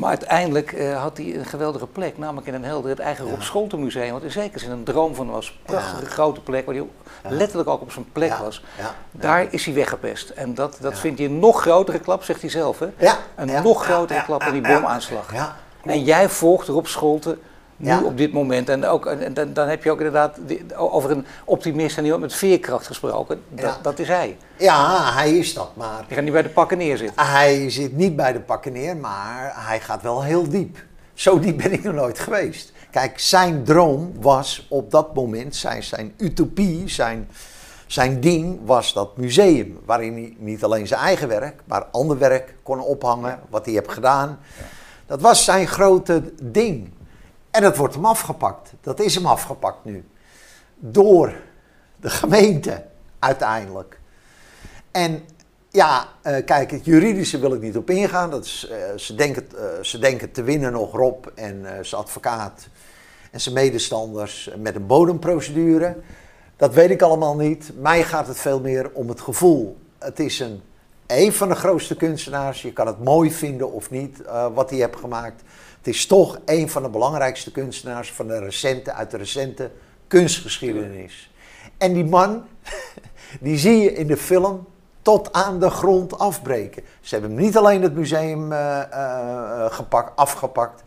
Maar 0.00 0.08
uiteindelijk 0.08 0.72
eh, 0.72 1.02
had 1.02 1.16
hij 1.16 1.34
een 1.36 1.44
geweldige 1.44 1.86
plek, 1.86 2.18
namelijk 2.18 2.46
in 2.46 2.54
een 2.54 2.64
helder, 2.64 2.90
het 2.90 2.98
eigen 2.98 3.30
Rob 3.30 3.40
Scholten 3.40 3.80
Museum. 3.82 4.12
Wat 4.12 4.22
in 4.22 4.30
zekere 4.30 4.58
zin 4.58 4.70
een 4.70 4.84
droom 4.84 5.14
van 5.14 5.24
hem 5.26 5.34
was. 5.34 5.46
Een 5.48 5.72
prachtige 5.72 6.06
grote 6.06 6.40
plek, 6.40 6.66
waar 6.66 6.74
hij 6.74 6.86
letterlijk 7.22 7.68
ook 7.68 7.80
op 7.80 7.92
zijn 7.92 8.12
plek 8.12 8.28
Ja, 8.28 8.42
was. 8.42 8.64
ja, 8.78 8.94
Daar 9.10 9.46
is 9.50 9.64
hij 9.64 9.74
weggepest. 9.74 10.28
En 10.28 10.54
dat, 10.54 10.78
dat 10.80 10.98
vindt 10.98 11.18
hij 11.18 11.28
een 11.28 11.38
nog 11.38 11.60
grotere 11.60 11.98
klap, 11.98 12.22
zegt 12.24 12.40
hij 12.40 12.50
zelf. 12.50 12.78
Hè? 12.78 12.86
Ja, 12.96 13.16
Een 13.34 13.48
ja, 13.48 13.62
nog 13.62 13.86
ja, 13.86 13.92
grotere 13.92 14.18
ja, 14.18 14.24
klap 14.24 14.40
dan 14.40 14.52
die 14.52 14.62
ja, 14.62 14.74
bomaanslag. 14.74 15.32
Ja, 15.32 15.56
En 15.84 16.04
jij 16.04 16.28
volgt 16.28 16.68
Rob 16.68 16.86
Scholten 16.86 17.40
nu 17.80 17.88
Ja. 17.88 18.02
op 18.02 18.16
dit 18.16 18.32
moment. 18.32 18.68
En, 18.68 18.84
ook, 18.86 19.06
en 19.06 19.34
dan, 19.34 19.52
dan 19.52 19.68
heb 19.68 19.84
je 19.84 19.90
ook 19.90 19.96
inderdaad 19.98 20.36
die- 20.46 20.76
over 20.76 21.10
een 21.10 21.26
optimist 21.44 21.98
en 21.98 22.04
iemand 22.04 22.20
met 22.22 22.34
veerkracht 22.34 22.86
gesproken. 22.86 23.42
Dat, 23.48 23.78
dat 23.82 23.98
is 23.98 24.08
hij. 24.08 24.36
ja, 24.58 25.12
hij 25.14 25.36
is 25.38 25.54
dat, 25.54 25.70
maar... 25.76 26.04
Die 26.06 26.14
gaat 26.14 26.24
niet 26.24 26.32
bij 26.32 26.42
de 26.42 26.48
pakken 26.48 26.78
neerzitten. 26.78 27.26
Hij 27.26 27.70
zit 27.70 27.96
niet 27.96 28.16
bij 28.16 28.32
de 28.32 28.40
pakken 28.40 28.72
neer, 28.72 28.96
maar 28.96 29.52
hij 29.56 29.80
gaat 29.80 30.02
wel 30.02 30.22
heel 30.22 30.48
diep. 30.48 30.84
Zo 31.14 31.38
diep 31.38 31.56
ben 31.56 31.72
ik 31.72 31.82
nog 31.82 31.94
nooit 31.94 32.18
geweest. 32.18 32.72
Kijk, 32.90 33.18
zijn 33.18 33.64
droom 33.64 34.12
was 34.20 34.66
op 34.70 34.90
dat 34.90 35.14
moment, 35.14 35.56
zijn, 35.56 35.82
zijn 35.82 36.12
utopie, 36.16 36.88
zijn, 36.88 37.28
zijn 37.86 38.20
ding 38.20 38.58
was 38.64 38.92
dat 38.92 39.16
museum. 39.16 39.78
Waarin 39.84 40.12
hij 40.12 40.34
niet 40.38 40.64
alleen 40.64 40.86
zijn 40.86 41.00
eigen 41.00 41.28
werk, 41.28 41.60
maar 41.64 41.84
ander 41.84 42.18
werk 42.18 42.54
kon 42.62 42.80
ophangen, 42.80 43.40
wat 43.48 43.64
hij 43.64 43.74
heeft 43.74 43.92
gedaan. 43.92 44.38
Dat 45.06 45.20
was 45.20 45.44
zijn 45.44 45.66
grote 45.66 46.22
ding. 46.42 46.90
En 47.50 47.62
dat 47.62 47.76
wordt 47.76 47.94
hem 47.94 48.04
afgepakt. 48.04 48.72
Dat 48.80 49.00
is 49.00 49.14
hem 49.14 49.26
afgepakt 49.26 49.84
nu. 49.84 50.04
Door 50.76 51.34
de 51.96 52.10
gemeente 52.10 52.84
uiteindelijk. 53.18 54.00
En 54.90 55.24
ja, 55.70 56.08
eh, 56.22 56.44
kijk, 56.44 56.70
het 56.70 56.84
juridische 56.84 57.38
wil 57.38 57.54
ik 57.54 57.60
niet 57.60 57.76
op 57.76 57.90
ingaan. 57.90 58.30
Dat 58.30 58.44
is, 58.44 58.68
eh, 58.70 58.96
ze, 58.96 59.14
denken, 59.14 59.46
eh, 59.56 59.82
ze 59.82 59.98
denken 59.98 60.30
te 60.30 60.42
winnen 60.42 60.72
nog 60.72 60.92
Rob 60.92 61.26
en 61.34 61.66
zijn 61.80 62.02
advocaat 62.02 62.68
en 63.30 63.40
zijn 63.40 63.54
medestanders 63.54 64.50
met 64.58 64.74
een 64.74 64.86
bodemprocedure. 64.86 65.96
Dat 66.56 66.74
weet 66.74 66.90
ik 66.90 67.02
allemaal 67.02 67.36
niet. 67.36 67.70
Mij 67.76 68.04
gaat 68.04 68.26
het 68.26 68.38
veel 68.38 68.60
meer 68.60 68.90
om 68.92 69.08
het 69.08 69.20
gevoel. 69.20 69.76
Het 69.98 70.20
is 70.20 70.40
een, 70.40 70.62
een 71.10 71.32
van 71.32 71.48
de 71.48 71.54
grootste 71.54 71.96
kunstenaars. 71.96 72.62
Je 72.62 72.72
kan 72.72 72.86
het 72.86 73.04
mooi 73.04 73.32
vinden 73.32 73.72
of 73.72 73.90
niet, 73.90 74.22
eh, 74.22 74.46
wat 74.54 74.70
hij 74.70 74.78
heeft 74.78 74.96
gemaakt. 74.96 75.42
Het 75.78 75.86
is 75.86 76.06
toch 76.06 76.38
een 76.44 76.68
van 76.68 76.82
de 76.82 76.88
belangrijkste 76.88 77.52
kunstenaars 77.52 78.12
van 78.12 78.26
de 78.26 78.38
recente, 78.38 78.92
uit 78.92 79.10
de 79.10 79.16
recente 79.16 79.70
kunstgeschiedenis. 80.06 81.30
En 81.78 81.92
die 81.92 82.04
man, 82.04 82.44
die 83.40 83.58
zie 83.58 83.78
je 83.78 83.92
in 83.92 84.06
de 84.06 84.16
film 84.16 84.66
tot 85.02 85.32
aan 85.32 85.60
de 85.60 85.70
grond 85.70 86.18
afbreken. 86.18 86.82
Ze 87.00 87.14
hebben 87.14 87.34
hem 87.34 87.40
niet 87.40 87.56
alleen 87.56 87.82
het 87.82 87.94
museum 87.94 88.52
eh, 88.52 88.80
eh, 88.80 89.72
gepakt, 89.72 90.16
afgepakt. 90.16 90.82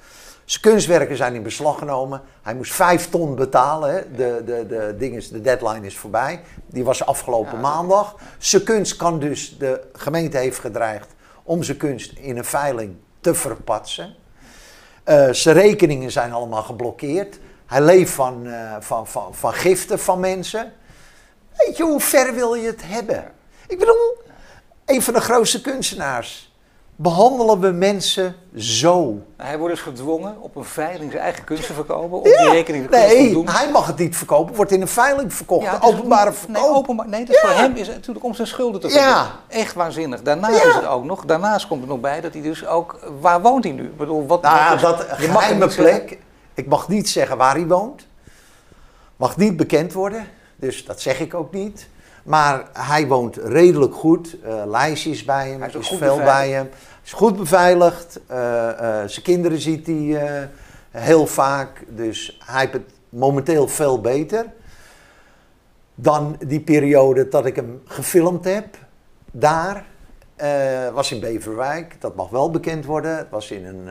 Zijn 0.46 0.62
kunstwerken 0.62 1.18
zijn 1.18 1.36
in 1.36 1.44
beslag 1.44 1.78
genomen. 1.78 2.22
Hij 2.42 2.56
moest 2.56 2.74
vijf 2.74 3.10
ton 3.10 3.36
betalen. 3.36 3.94
Hè. 3.94 4.12
De, 4.16 4.42
de, 4.46 4.66
de, 4.68 4.96
ding 4.98 5.16
is, 5.16 5.30
de 5.30 5.42
deadline 5.42 5.86
is 5.86 5.98
voorbij. 5.98 6.42
Die 6.66 6.84
was 6.84 7.06
afgelopen 7.06 7.60
maandag. 7.60 8.16
Zijn 8.38 8.64
kunst 8.64 8.96
kan 8.96 9.20
dus, 9.20 9.58
de 9.58 9.82
gemeente 9.94 10.38
heeft 10.38 10.60
gedreigd 10.60 11.08
om 11.44 11.64
zijn 11.64 11.78
kunst 11.78 12.12
in 12.12 12.38
een 12.38 12.46
veiling 12.46 12.96
te 13.20 13.34
verpatsen. 13.34 14.16
Eh, 15.04 15.30
zijn 15.32 15.56
rekeningen 15.56 16.12
zijn 16.12 16.32
allemaal 16.32 16.64
geblokkeerd. 16.64 17.40
Hij 17.66 17.82
leeft 17.82 18.12
van, 18.12 18.48
eh, 18.48 18.76
van, 18.80 19.08
van, 19.08 19.36
van 19.36 19.54
giften 19.54 20.00
van 20.00 20.20
mensen. 20.20 20.74
Weet 21.58 21.78
je, 21.78 21.84
hoe 21.84 22.00
ver 22.00 22.34
wil 22.34 22.54
je 22.54 22.68
het 22.68 22.82
hebben? 22.84 23.32
Ik 23.68 23.80
bedoel, 23.80 24.18
een 24.86 25.02
van 25.02 25.14
de 25.14 25.22
grootste 25.22 25.62
kunstenaars. 25.62 26.53
Behandelen 26.96 27.60
we 27.60 27.72
mensen 27.72 28.36
zo? 28.56 29.22
Hij 29.38 29.58
wordt 29.58 29.74
dus 29.74 29.84
gedwongen 29.84 30.36
op 30.42 30.56
een 30.56 30.64
veiling 30.64 31.12
zijn 31.12 31.24
eigen 31.24 31.44
kunst 31.44 31.66
te 31.66 31.74
verkopen. 31.74 32.18
Om 32.18 32.24
die 32.24 32.50
rekening 32.50 32.90
te 32.90 32.98
nee, 32.98 33.24
voldoen. 33.34 33.54
hij 33.56 33.72
mag 33.72 33.88
het 33.88 33.98
niet 33.98 34.18
verkopen. 34.18 34.56
Wordt 34.56 34.72
in 34.72 34.82
een 34.82 34.88
veiling 34.88 35.34
verkocht. 35.34 35.66
Ja, 35.66 35.74
het 35.74 35.84
is- 35.84 35.90
openbare 35.90 36.34
Nee, 36.48 36.64
openbaar, 36.64 37.08
nee 37.08 37.26
dat 37.26 37.36
is 37.36 37.42
voor 37.42 37.50
hem 37.50 37.76
is 37.76 37.88
het 37.88 37.96
natuurlijk 37.96 38.26
om 38.26 38.34
zijn 38.34 38.48
schulden 38.48 38.82
te 38.82 38.88
Ja. 38.88 38.94
verdienen. 38.94 39.32
Echt 39.48 39.74
waanzinnig. 39.74 40.22
Daarna 40.22 40.50
Ja. 40.50 40.64
is 40.68 40.76
het 40.76 40.86
ook 40.86 41.04
nog, 41.04 41.26
daarnaast 41.26 41.68
komt 41.68 41.82
er 41.82 41.88
nog 41.88 42.00
bij 42.00 42.22
dat 42.22 42.34
hij 42.34 42.42
dus 42.42 42.66
ook, 42.66 43.00
waar 43.20 43.42
woont 43.42 43.64
hij 43.64 43.74
nu? 43.74 43.84
Ik 43.84 43.98
bedoel, 43.98 44.26
wat, 44.28 44.42
Nou, 44.42 44.80
wat 44.80 44.98
dat 44.98 45.18
je 45.22 45.28
mag 45.28 45.42
geheime 45.42 45.64
het 45.64 45.74
zeggen. 45.74 46.06
plek. 46.06 46.20
Ik 46.54 46.68
mag 46.68 46.88
niet 46.88 47.10
zeggen 47.10 47.38
waar 47.38 47.56
hij 47.56 47.68
woont. 47.68 48.08
Mag 49.16 49.38
niet 49.38 49.58
bekend 49.58 49.94
worden. 49.94 50.28
Dus 50.56 50.86
dat 50.86 51.02
zeg 51.02 51.20
ik 51.20 51.34
ook 51.34 51.54
niet. 51.54 51.88
Maar 52.24 52.70
hij 52.74 53.08
woont 53.08 53.36
redelijk 53.36 53.96
goed. 53.96 54.38
eh 54.42 54.64
lijstjes 54.66 55.24
bij 55.24 55.50
hem. 55.50 55.60
Hij 55.60 55.70
is 55.70 55.76
is 55.76 55.98
veel 55.98 56.18
bij 56.18 56.50
hem. 56.50 56.70
Is 57.04 57.14
goed 57.14 57.38
beveiligd. 57.38 58.20
eh, 58.28 58.70
eh, 58.70 59.10
zijn 59.10 59.24
kinderen 59.24 59.60
ziet 59.60 59.88
hij 59.88 60.50
heel 60.92 61.28
vaak. 61.28 61.84
Dus 61.90 62.40
hij 62.46 62.60
heeft 62.60 62.74
het 62.74 62.90
momenteel 63.10 63.68
veel 63.68 64.02
beter. 64.02 64.46
Dan 65.96 66.36
die 66.48 66.60
periode 66.60 67.28
dat 67.30 67.46
ik 67.46 67.56
hem 67.56 67.82
gefilmd 67.86 68.46
heb. 68.46 68.78
Daar. 69.32 69.86
was 70.94 71.12
in 71.12 71.20
Beverwijk, 71.20 72.02
dat 72.02 72.16
mag 72.16 72.30
wel 72.30 72.52
bekend 72.52 72.86
worden. 72.86 73.18
Het 73.18 73.30
was 73.30 73.52
in 73.52 73.66
een, 73.66 73.88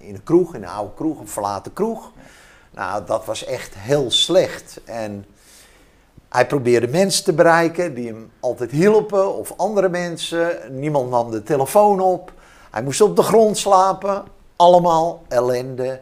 in 0.00 0.14
een 0.14 0.22
kroeg, 0.22 0.54
in 0.54 0.62
een 0.62 0.68
oude 0.68 0.94
kroeg, 0.94 1.20
een 1.20 1.28
verlaten 1.28 1.72
kroeg. 1.72 2.12
Nou, 2.70 3.04
dat 3.06 3.24
was 3.24 3.44
echt 3.44 3.74
heel 3.74 4.10
slecht. 4.10 4.80
En 4.84 5.24
Hij 6.32 6.46
probeerde 6.46 6.88
mensen 6.88 7.24
te 7.24 7.32
bereiken 7.32 7.94
die 7.94 8.06
hem 8.06 8.30
altijd 8.40 8.70
hielpen 8.70 9.34
of 9.38 9.52
andere 9.56 9.88
mensen. 9.88 10.58
Niemand 10.70 11.10
nam 11.10 11.30
de 11.30 11.42
telefoon 11.42 12.00
op. 12.00 12.32
Hij 12.70 12.82
moest 12.82 13.00
op 13.00 13.16
de 13.16 13.22
grond 13.22 13.58
slapen. 13.58 14.24
Allemaal 14.56 15.22
ellende. 15.28 16.00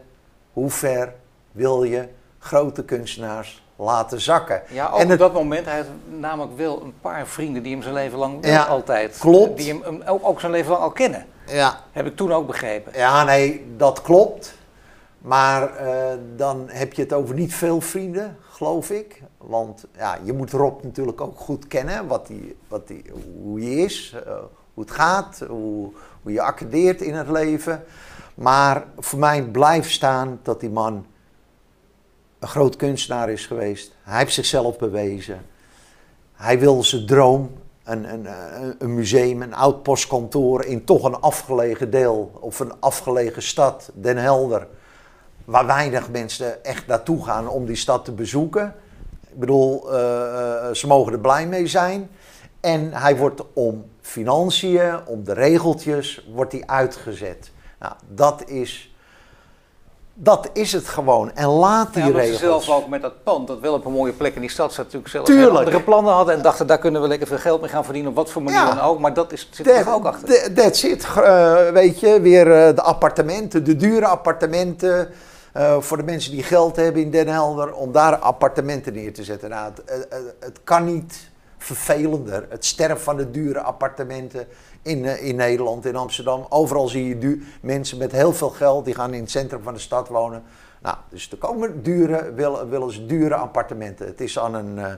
Hoe 0.53 0.69
ver 0.69 1.13
wil 1.51 1.83
je 1.83 2.07
grote 2.39 2.83
kunstenaars 2.85 3.63
laten 3.75 4.21
zakken? 4.21 4.61
Ja, 4.69 4.87
ook 4.89 4.97
En 4.97 5.03
op 5.03 5.09
het- 5.09 5.19
dat 5.19 5.33
moment, 5.33 5.65
hij 5.65 5.77
had 5.77 5.85
namelijk 6.19 6.57
wel 6.57 6.81
een 6.81 6.93
paar 7.01 7.27
vrienden 7.27 7.63
die 7.63 7.71
hem 7.73 7.81
zijn 7.81 7.93
leven 7.93 8.17
lang 8.17 8.45
Ja, 8.45 8.63
altijd... 8.63 9.17
klopt. 9.19 9.57
Die 9.57 9.81
hem 9.83 10.01
ook 10.21 10.39
zijn 10.39 10.51
leven 10.51 10.71
lang 10.71 10.83
al 10.83 10.91
kennen. 10.91 11.25
Ja, 11.47 11.79
Heb 11.91 12.05
ik 12.05 12.15
toen 12.15 12.33
ook 12.33 12.47
begrepen. 12.47 12.91
Ja, 12.95 13.23
nee, 13.23 13.73
dat 13.77 14.01
klopt. 14.01 14.53
Maar 15.17 15.75
eh, 15.77 15.93
dan 16.35 16.65
heb 16.67 16.93
je 16.93 17.01
het 17.01 17.13
over 17.13 17.35
niet 17.35 17.53
veel 17.55 17.81
vrienden, 17.81 18.37
geloof 18.49 18.89
ik. 18.89 19.21
Want 19.45 19.85
ja, 19.97 20.17
je 20.23 20.33
moet 20.33 20.51
Rob 20.51 20.83
natuurlijk 20.83 21.21
ook 21.21 21.37
goed 21.39 21.67
kennen, 21.67 22.07
wat 22.07 22.27
die, 22.27 22.55
wat 22.67 22.87
die, 22.87 23.03
hoe 23.41 23.59
hij 23.61 23.69
is, 23.73 24.15
eh, 24.25 24.33
hoe 24.73 24.83
het 24.83 24.91
gaat, 24.93 25.43
hoe, 25.47 25.91
hoe 26.21 26.31
je 26.31 26.41
accordeert 26.41 27.01
in 27.01 27.13
het 27.15 27.29
leven. 27.29 27.83
Maar 28.35 28.85
voor 28.97 29.19
mij 29.19 29.43
blijft 29.43 29.91
staan 29.91 30.39
dat 30.43 30.59
die 30.59 30.69
man 30.69 31.05
een 32.39 32.47
groot 32.47 32.75
kunstenaar 32.75 33.29
is 33.29 33.45
geweest. 33.47 33.95
Hij 34.03 34.17
heeft 34.19 34.33
zichzelf 34.33 34.77
bewezen. 34.77 35.41
Hij 36.33 36.59
wil 36.59 36.83
zijn 36.83 37.05
droom, 37.05 37.51
een, 37.83 38.13
een- 38.13 38.27
een 38.79 38.93
museum, 38.95 39.41
een 39.41 39.53
oud 39.53 39.83
postkantoor 39.83 40.63
in 40.65 40.83
toch 40.85 41.03
een 41.03 41.15
afgelegen 41.21 41.89
deel 41.91 42.31
of 42.39 42.59
een 42.59 42.73
afgelegen 42.79 43.41
stad, 43.43 43.91
Den 43.93 44.17
Helder, 44.17 44.67
waar 45.45 45.65
weinig 45.65 46.09
mensen 46.11 46.63
echt 46.63 46.87
naartoe 46.87 47.23
gaan 47.25 47.47
om 47.47 47.65
die 47.65 47.75
stad 47.75 48.05
te 48.05 48.11
bezoeken. 48.11 48.75
Ik 49.33 49.39
bedoel, 49.39 49.91
eh, 49.91 50.67
eh, 50.67 50.73
ze 50.73 50.87
mogen 50.87 51.13
er 51.13 51.19
blij 51.19 51.47
mee 51.47 51.67
zijn. 51.67 52.09
En 52.59 52.89
hij 52.93 53.17
wordt 53.17 53.41
om 53.53 53.85
financiën, 54.01 54.93
om 55.05 55.23
de 55.23 55.33
regeltjes, 55.33 56.25
wordt 56.33 56.51
hij 56.51 56.63
uitgezet. 56.65 57.51
Nou, 57.79 57.93
dat 58.07 58.43
is, 58.45 58.95
dat 60.13 60.49
is 60.53 60.71
het 60.71 60.87
gewoon. 60.87 61.31
En 61.35 61.47
laat 61.47 61.93
die 61.93 62.03
Ja, 62.05 62.11
regels. 62.11 62.39
zelf 62.39 62.69
ook 62.69 62.87
met 62.87 63.01
dat 63.01 63.23
pand, 63.23 63.47
dat 63.47 63.59
wel 63.59 63.73
op 63.73 63.85
een 63.85 63.91
mooie 63.91 64.11
plek 64.11 64.35
in 64.35 64.41
die 64.41 64.49
stad 64.49 64.73
zat, 64.73 64.85
natuurlijk 64.85 65.11
zelf 65.11 65.25
Tuurlijk. 65.25 65.55
andere 65.57 65.81
plannen 65.81 66.13
hadden 66.13 66.35
en 66.35 66.41
dachten 66.41 66.67
daar 66.67 66.77
kunnen 66.79 67.01
we 67.01 67.07
lekker 67.07 67.27
veel 67.27 67.37
geld 67.37 67.61
mee 67.61 67.69
gaan 67.69 67.83
verdienen, 67.83 68.09
op 68.11 68.17
wat 68.17 68.29
voor 68.29 68.41
manier 68.43 68.59
Ja. 68.59 68.73
dan 68.73 68.79
ook. 68.83 68.99
Maar 68.99 69.13
dat 69.13 69.31
is, 69.31 69.47
zit 69.51 69.67
er 69.67 69.83
That- 69.83 69.93
ook 69.93 70.05
achter. 70.05 70.27
that- 70.27 70.55
That's 70.55 70.83
it. 70.83 71.03
Eh, 71.15 71.69
weet 71.69 71.99
je, 71.99 72.21
weer 72.21 72.45
de 72.75 72.81
appartementen, 72.81 73.63
de 73.63 73.75
dure 73.75 74.05
appartementen. 74.05 75.09
Eh, 75.53 75.79
voor 75.81 75.97
de 75.97 76.03
mensen 76.03 76.31
die 76.31 76.43
geld 76.43 76.75
hebben 76.75 77.01
in 77.01 77.11
Den 77.11 77.27
Helder, 77.27 77.73
om 77.73 77.91
daar 77.91 78.15
appartementen 78.15 78.93
neer 78.93 79.13
te 79.13 79.23
zetten. 79.23 79.49
Nou, 79.49 79.65
het, 79.75 79.81
het- 79.85 80.07
het- 80.09 80.35
het 80.39 80.59
kan 80.63 80.85
niet 80.85 81.29
vervelender. 81.57 82.45
Het 82.49 82.65
sterven 82.65 83.01
van 83.01 83.17
de 83.17 83.31
dure 83.31 83.59
appartementen 83.61 84.47
in, 84.81 85.05
eh, 85.05 85.23
in 85.27 85.35
Nederland, 85.35 85.85
in 85.85 85.95
Amsterdam. 85.95 86.45
Overal 86.49 86.87
zie 86.87 87.07
je 87.19 87.41
mensen 87.61 87.97
met 87.97 88.11
heel 88.11 88.33
veel 88.33 88.49
geld, 88.49 88.85
die 88.85 88.95
gaan 88.95 89.13
in 89.13 89.21
het 89.21 89.31
centrum 89.31 89.63
van 89.63 89.73
de 89.73 89.79
stad 89.79 90.07
wonen. 90.07 90.43
Nou, 90.81 90.95
dus 91.09 91.31
er 91.31 91.37
komen 91.37 91.83
dure, 91.83 92.33
willen, 92.33 92.69
willen 92.69 93.07
dure 93.07 93.35
appartementen. 93.35 94.05
Het 94.05 94.21
is 94.21 94.39
aan 94.39 94.53
een, 94.53 94.77
eh, 94.79 94.93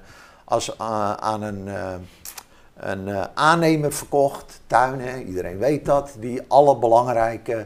als, 0.45 0.75
eh, 0.75 1.13
aan 1.13 1.41
een, 1.41 1.67
eh, 1.67 1.93
een 2.77 3.07
eh, 3.07 3.23
aannemer 3.33 3.93
verkocht, 3.93 4.61
tuinen, 4.67 5.23
iedereen 5.27 5.57
weet 5.57 5.85
dat, 5.85 6.15
die 6.19 6.41
alle 6.47 6.77
belangrijke 6.77 7.53
eh, 7.53 7.59
eh, 7.59 7.65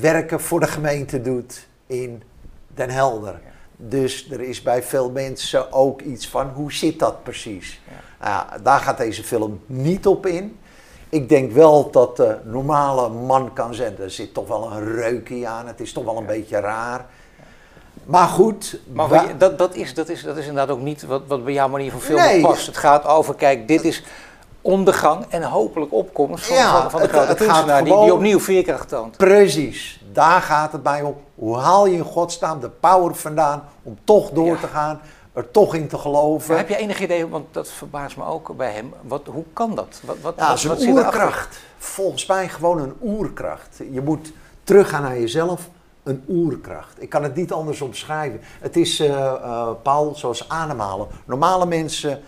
werken 0.00 0.40
voor 0.40 0.60
de 0.60 0.66
gemeente 0.66 1.20
doet 1.22 1.66
in 1.86 2.22
Den 2.66 2.90
Helder. 2.90 3.40
Dus 3.76 4.30
er 4.30 4.40
is 4.40 4.62
bij 4.62 4.82
veel 4.82 5.10
mensen 5.10 5.72
ook 5.72 6.00
iets 6.00 6.28
van 6.28 6.48
hoe 6.48 6.72
zit 6.72 6.98
dat 6.98 7.22
precies? 7.22 7.80
Nou 8.20 8.32
ja, 8.32 8.58
daar 8.62 8.80
gaat 8.80 8.98
deze 8.98 9.24
film 9.24 9.60
niet 9.66 10.06
op 10.06 10.26
in. 10.26 10.56
Ik 11.08 11.28
denk 11.28 11.52
wel 11.52 11.90
dat 11.90 12.16
de 12.16 12.36
normale 12.44 13.08
man 13.08 13.52
kan 13.52 13.74
zijn. 13.74 13.98
Er 13.98 14.10
zit 14.10 14.34
toch 14.34 14.48
wel 14.48 14.72
een 14.72 14.94
reukje 14.94 15.46
aan. 15.46 15.66
Het 15.66 15.80
is 15.80 15.92
toch 15.92 16.04
wel 16.04 16.16
een 16.16 16.26
beetje 16.26 16.60
raar. 16.60 17.06
Maar 18.04 18.28
goed. 18.28 18.80
Maar 18.92 19.08
wa- 19.08 19.32
dat, 19.38 19.58
dat, 19.58 19.74
is, 19.74 19.94
dat, 19.94 20.08
is, 20.08 20.22
dat 20.22 20.36
is 20.36 20.46
inderdaad 20.46 20.76
ook 20.76 20.82
niet 20.82 21.02
wat, 21.02 21.22
wat 21.26 21.44
bij 21.44 21.52
jouw 21.52 21.68
manier 21.68 21.90
van 21.90 22.00
filmen 22.00 22.24
Nee. 22.24 22.40
past. 22.40 22.66
Het 22.66 22.76
gaat 22.76 23.04
over, 23.06 23.34
kijk, 23.34 23.68
dit 23.68 23.84
is 23.84 24.02
ondergang 24.62 25.24
en 25.28 25.42
hopelijk 25.42 25.92
opkomst 25.92 26.46
van, 26.46 26.56
Ja, 26.56 26.80
van, 26.80 26.90
van 26.90 27.00
de 27.00 27.06
het- 27.06 27.16
grote 27.16 27.34
kunstenaar 27.34 27.84
die, 27.84 28.00
die 28.00 28.12
opnieuw 28.14 28.40
veerkracht 28.40 28.88
toont. 28.88 29.16
Precies, 29.16 30.04
daar 30.12 30.40
gaat 30.40 30.72
het 30.72 30.82
bij 30.82 31.02
om. 31.02 31.16
Hoe 31.34 31.56
haal 31.58 31.86
je 31.86 31.96
in 31.96 32.04
godsnaam 32.04 32.60
de 32.60 32.68
power 32.70 33.14
vandaan 33.14 33.64
om 33.82 33.98
toch 34.04 34.30
door 34.30 34.46
Ja. 34.46 34.56
te 34.60 34.66
gaan, 34.66 35.00
er 35.32 35.50
toch 35.50 35.74
in 35.74 35.88
te 35.88 35.98
geloven? 35.98 36.48
Maar 36.48 36.58
heb 36.58 36.68
je 36.68 36.76
enig 36.76 37.00
idee, 37.00 37.26
want 37.28 37.46
dat 37.50 37.68
verbaast 37.70 38.16
me 38.16 38.24
ook 38.24 38.56
bij 38.56 38.72
hem, 38.72 38.92
wat, 39.02 39.22
hoe 39.26 39.44
kan 39.52 39.74
dat? 39.74 40.00
Wat, 40.04 40.16
wat, 40.22 40.34
Ja, 40.36 40.48
wat, 40.48 40.62
wat 40.62 40.80
een 40.80 40.88
oerkracht. 40.88 41.58
Volgens 41.78 42.26
mij 42.26 42.48
gewoon 42.48 42.78
een 42.78 42.94
oerkracht. 43.02 43.80
Je 43.92 44.00
moet 44.00 44.32
teruggaan 44.64 45.02
naar 45.02 45.18
jezelf. 45.18 45.68
Een 46.02 46.24
oerkracht. 46.28 47.02
Ik 47.02 47.08
kan 47.08 47.22
het 47.22 47.34
niet 47.34 47.52
anders 47.52 47.80
omschrijven. 47.80 48.40
Het 48.60 48.76
is, 48.76 49.00
eh, 49.00 49.68
Paul, 49.82 50.14
zoals 50.14 50.48
ademhalen. 50.48 51.06
Normale 51.24 51.66
mensen 51.66 52.20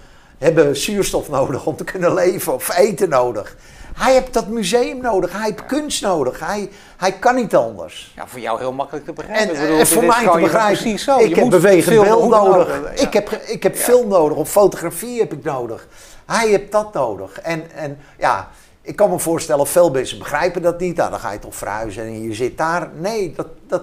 hebben 0.44 0.76
zuurstof 0.76 1.28
nodig 1.28 1.66
om 1.66 1.76
te 1.76 1.84
kunnen 1.84 2.14
leven 2.14 2.54
of 2.54 2.76
eten 2.76 3.08
nodig. 3.08 3.56
Hij 3.94 4.12
heeft 4.12 4.32
dat 4.32 4.48
museum 4.48 5.00
nodig. 5.00 5.32
Hij 5.32 5.42
heeft 5.42 5.66
kunst 5.66 6.02
nodig. 6.02 6.40
Hij, 6.40 6.70
hij 6.96 7.12
kan 7.12 7.34
niet 7.34 7.54
anders. 7.56 8.12
Ja, 8.16 8.26
voor 8.26 8.40
jou 8.40 8.58
heel 8.58 8.72
makkelijk 8.72 9.04
te 9.04 9.12
begrijpen. 9.12 9.48
En, 9.48 9.54
Ik 9.54 9.60
bedoel, 9.60 9.78
en 9.78 9.86
voor 9.86 10.04
mij 10.04 10.26
te 10.32 10.38
begrijpen, 10.40 10.82
Precies 10.82 11.04
zo. 11.04 11.18
ik 11.18 11.28
Je 11.28 11.34
heb 11.34 11.42
moet 11.42 11.50
bewegend 11.50 12.00
beeld 12.02 12.30
nodig. 12.30 12.80
Ja. 12.96 13.02
Ik 13.02 13.12
heb, 13.12 13.30
ik 13.30 13.62
heb 13.62 13.74
Ja. 13.76 13.80
film 13.82 14.08
nodig, 14.08 14.36
of 14.38 14.50
fotografie 14.50 15.18
heb 15.20 15.32
ik 15.32 15.44
nodig. 15.44 15.86
Hij 16.26 16.48
heeft 16.48 16.72
dat 16.72 16.94
nodig. 16.94 17.40
En, 17.40 17.70
en 17.74 17.98
ja, 18.18 18.48
ik 18.82 18.96
kan 18.96 19.10
me 19.10 19.18
voorstellen, 19.18 19.66
veel 19.66 19.90
mensen 19.90 20.18
begrijpen 20.18 20.62
dat 20.62 20.80
niet. 20.80 20.96
Nou, 20.96 21.10
dan 21.10 21.20
ga 21.20 21.32
je 21.32 21.38
toch 21.38 21.54
verhuizen 21.54 22.02
en 22.02 22.22
je 22.22 22.34
zit 22.34 22.58
daar. 22.58 22.88
Nee, 22.94 23.32
dat, 23.36 23.46
dat, 23.66 23.82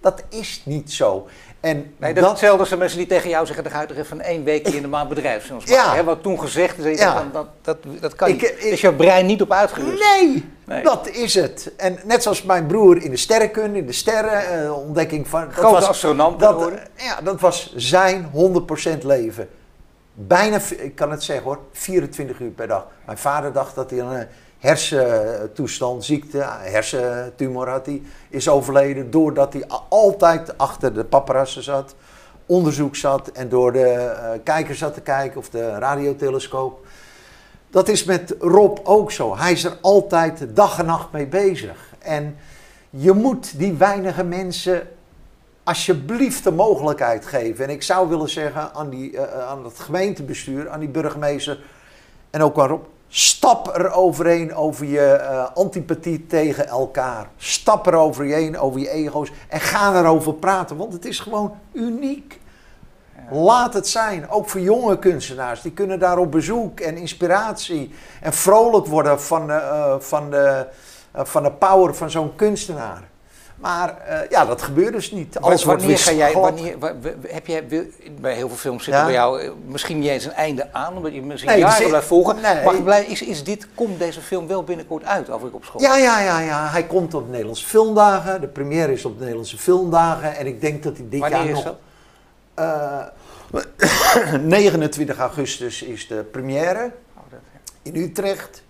dat 0.00 0.22
is 0.28 0.62
niet 0.64 0.92
zo. 0.92 1.26
En 1.60 1.94
Nee, 1.96 2.14
dat 2.14 2.24
is 2.24 2.30
hetzelfde 2.30 2.60
als 2.60 2.68
de 2.68 2.76
mensen 2.76 2.98
die 2.98 3.06
tegen 3.06 3.28
jou 3.30 3.46
zeggen, 3.46 3.64
dan 3.64 3.72
ga 3.72 3.80
je 3.80 3.86
toch 3.86 3.96
even 3.96 4.20
één 4.20 4.44
weekje 4.44 4.76
in 4.76 4.82
de 4.82 4.88
maand 4.88 5.08
maken. 5.22 5.40
Ja. 5.64 5.94
Hè, 5.94 6.04
wat 6.04 6.22
toen 6.22 6.40
gezegd 6.40 6.78
is, 6.78 6.98
Ja. 6.98 7.26
dat, 7.32 7.46
dat, 7.62 7.76
dat 8.00 8.14
kan 8.14 8.28
Ik- 8.28 8.34
niet. 8.34 8.50
ik- 8.50 8.58
is 8.62 8.80
jouw 8.80 8.94
brein 8.94 9.26
niet 9.26 9.42
op 9.42 9.52
uitgerust. 9.52 10.04
Nee, 10.20 10.44
Nee. 10.66 10.82
dat 10.82 11.08
is 11.08 11.34
het. 11.34 11.72
En 11.76 11.98
net 12.04 12.22
zoals 12.22 12.42
mijn 12.42 12.66
broer 12.66 13.02
in 13.02 13.10
de 13.10 13.16
sterrenkunde, 13.16 13.78
in 13.78 13.86
de 13.86 13.92
sterren, 13.92 14.62
eh, 14.64 14.78
ontdekking 14.78 15.28
van... 15.28 15.44
dat 15.44 15.52
Grote 15.54 15.74
was- 15.74 15.86
astronaut 15.88 16.38
dat. 16.40 16.70
Ja, 16.96 17.20
dat 17.20 17.40
was 17.40 17.72
zijn 17.76 18.28
100% 18.32 19.02
leven. 19.04 19.48
Bijna, 20.14 20.58
ik 20.76 20.94
kan 20.94 21.10
het 21.10 21.22
zeggen 21.22 21.44
hoor, 21.44 21.58
24 21.72 22.40
uur 22.40 22.50
per 22.50 22.66
dag. 22.68 22.86
Mijn 23.06 23.18
vader 23.18 23.52
dacht 23.52 23.74
dat 23.74 23.90
hij 23.90 23.98
een 23.98 24.26
hersentoestand, 24.58 26.04
ziekte, 26.04 26.38
hersentumor 26.60 27.68
had 27.68 27.86
hij, 27.86 28.02
is 28.28 28.48
overleden 28.48 29.10
doordat 29.10 29.52
hij 29.52 29.64
altijd 29.88 30.58
achter 30.58 30.94
de 30.94 31.04
paparazzen 31.04 31.62
zat, 31.62 31.94
onderzoek 32.46 32.96
zat 32.96 33.28
en 33.28 33.48
door 33.48 33.72
de 33.72 33.84
eh, 33.88 34.30
kijker 34.44 34.74
zat 34.74 34.94
te 34.94 35.00
kijken 35.00 35.38
of 35.38 35.50
de 35.50 35.78
radiotelescoop. 35.78 36.86
Dat 37.70 37.88
is 37.88 38.04
met 38.04 38.34
Rob 38.40 38.78
ook 38.82 39.12
zo. 39.12 39.36
Hij 39.36 39.52
is 39.52 39.64
er 39.64 39.76
altijd 39.80 40.46
dag 40.54 40.78
en 40.78 40.86
nacht 40.86 41.12
mee 41.12 41.26
bezig. 41.26 41.94
En 41.98 42.36
je 42.90 43.12
moet 43.12 43.58
die 43.58 43.72
weinige 43.72 44.24
mensen 44.24 44.88
alsjeblieft 45.64 46.44
de 46.44 46.50
mogelijkheid 46.50 47.26
geven. 47.26 47.64
En 47.64 47.70
ik 47.70 47.82
zou 47.82 48.08
willen 48.08 48.28
zeggen 48.28 48.74
aan, 48.74 48.90
die, 48.90 49.18
eh, 49.18 49.48
aan 49.48 49.64
het 49.64 49.78
gemeentebestuur, 49.78 50.68
aan 50.68 50.80
die 50.80 50.88
burgemeester 50.88 51.60
en 52.30 52.42
ook 52.42 52.58
aan 52.58 52.68
Rob. 52.68 52.84
Stap 53.08 53.76
er 53.76 53.90
overheen 53.90 54.54
over 54.54 54.86
je 54.86 55.10
eh, 55.10 55.46
antipathie 55.54 56.26
tegen 56.26 56.66
elkaar. 56.66 57.28
Stap 57.36 57.86
er 57.86 57.94
overheen 57.94 58.58
over 58.58 58.80
je 58.80 58.90
ego's 58.90 59.30
en 59.48 59.60
ga 59.60 59.98
erover 59.98 60.34
praten, 60.34 60.76
want 60.76 60.92
het 60.92 61.04
is 61.04 61.20
gewoon 61.20 61.54
uniek. 61.72 62.40
Laat 63.30 63.74
het 63.74 63.88
zijn, 63.88 64.30
ook 64.30 64.48
voor 64.48 64.60
jonge 64.60 64.98
kunstenaars. 64.98 65.60
Die 65.60 65.72
kunnen 65.72 65.98
daar 65.98 66.18
op 66.18 66.30
bezoek 66.30 66.80
en 66.80 66.96
inspiratie 66.96 67.94
en 68.20 68.32
vrolijk 68.32 68.86
worden 68.86 69.20
van, 69.20 69.46
de, 69.46 69.52
eh, 69.52 69.94
van, 69.98 70.30
de, 70.30 70.66
eh, 71.12 71.24
van 71.24 71.42
de 71.42 71.52
power 71.52 71.94
van 71.94 72.10
zo'n 72.10 72.34
kunstenaar. 72.36 73.08
Maar 73.60 73.98
eh, 74.06 74.30
ja, 74.30 74.44
dat 74.44 74.62
gebeurt 74.62 74.92
dus 74.92 75.10
niet. 75.10 75.38
Alles 75.38 75.64
wordt 75.64 75.80
wanneer 75.80 75.98
ga 75.98 76.12
jij, 76.12 76.32
wanneer, 76.32 76.78
wa- 76.78 76.94
wa- 77.00 77.10
heb 77.28 77.46
jij, 77.46 77.68
wil- 77.68 77.84
bij 78.20 78.34
heel 78.34 78.48
veel 78.48 78.56
films 78.56 78.84
zit 78.84 78.94
Ja. 78.94 79.04
bij 79.04 79.12
jou 79.12 79.40
eh, 79.40 79.50
misschien 79.66 79.98
niet 79.98 80.08
eens 80.08 80.24
een 80.24 80.32
einde 80.32 80.72
aan, 80.72 80.96
omdat 80.96 81.14
je 81.14 81.22
misschien 81.22 81.50
Nee, 81.50 81.58
jaren 81.60 81.88
blijft 81.88 82.06
volgen. 82.06 82.40
nee. 82.40 82.64
Maar 82.64 82.82
blij, 82.82 83.04
is, 83.04 83.22
is 83.22 83.44
dit, 83.44 83.66
komt 83.74 83.98
deze 83.98 84.20
film 84.20 84.46
wel 84.46 84.64
binnenkort 84.64 85.04
uit, 85.04 85.30
over 85.30 85.48
ik 85.48 85.54
op 85.54 85.64
school? 85.64 85.80
Ja, 85.80 85.96
ja, 85.96 86.20
ja, 86.20 86.40
ja. 86.40 86.68
Hij 86.68 86.84
komt 86.86 87.14
op 87.14 87.28
Nederlandse 87.30 87.66
filmdagen. 87.66 88.40
De 88.40 88.48
première 88.48 88.92
is 88.92 89.04
op 89.04 89.12
de 89.14 89.20
Nederlandse 89.20 89.58
filmdagen. 89.58 90.36
En 90.36 90.46
ik 90.46 90.60
denk 90.60 90.82
dat 90.82 90.96
hij 90.96 91.06
dit 91.08 91.20
Wanneer 91.20 91.38
jaar 91.38 91.48
is 91.48 91.52
nog... 91.54 91.64
dat? 91.64 91.76
Eh, 92.54 93.04
29 94.42 95.18
augustus 95.18 95.82
is 95.82 96.06
de 96.08 96.14
première 96.30 96.90
Oh, 97.16 97.22
dat- 97.30 97.38
in 97.82 97.96
Utrecht. 97.96 98.62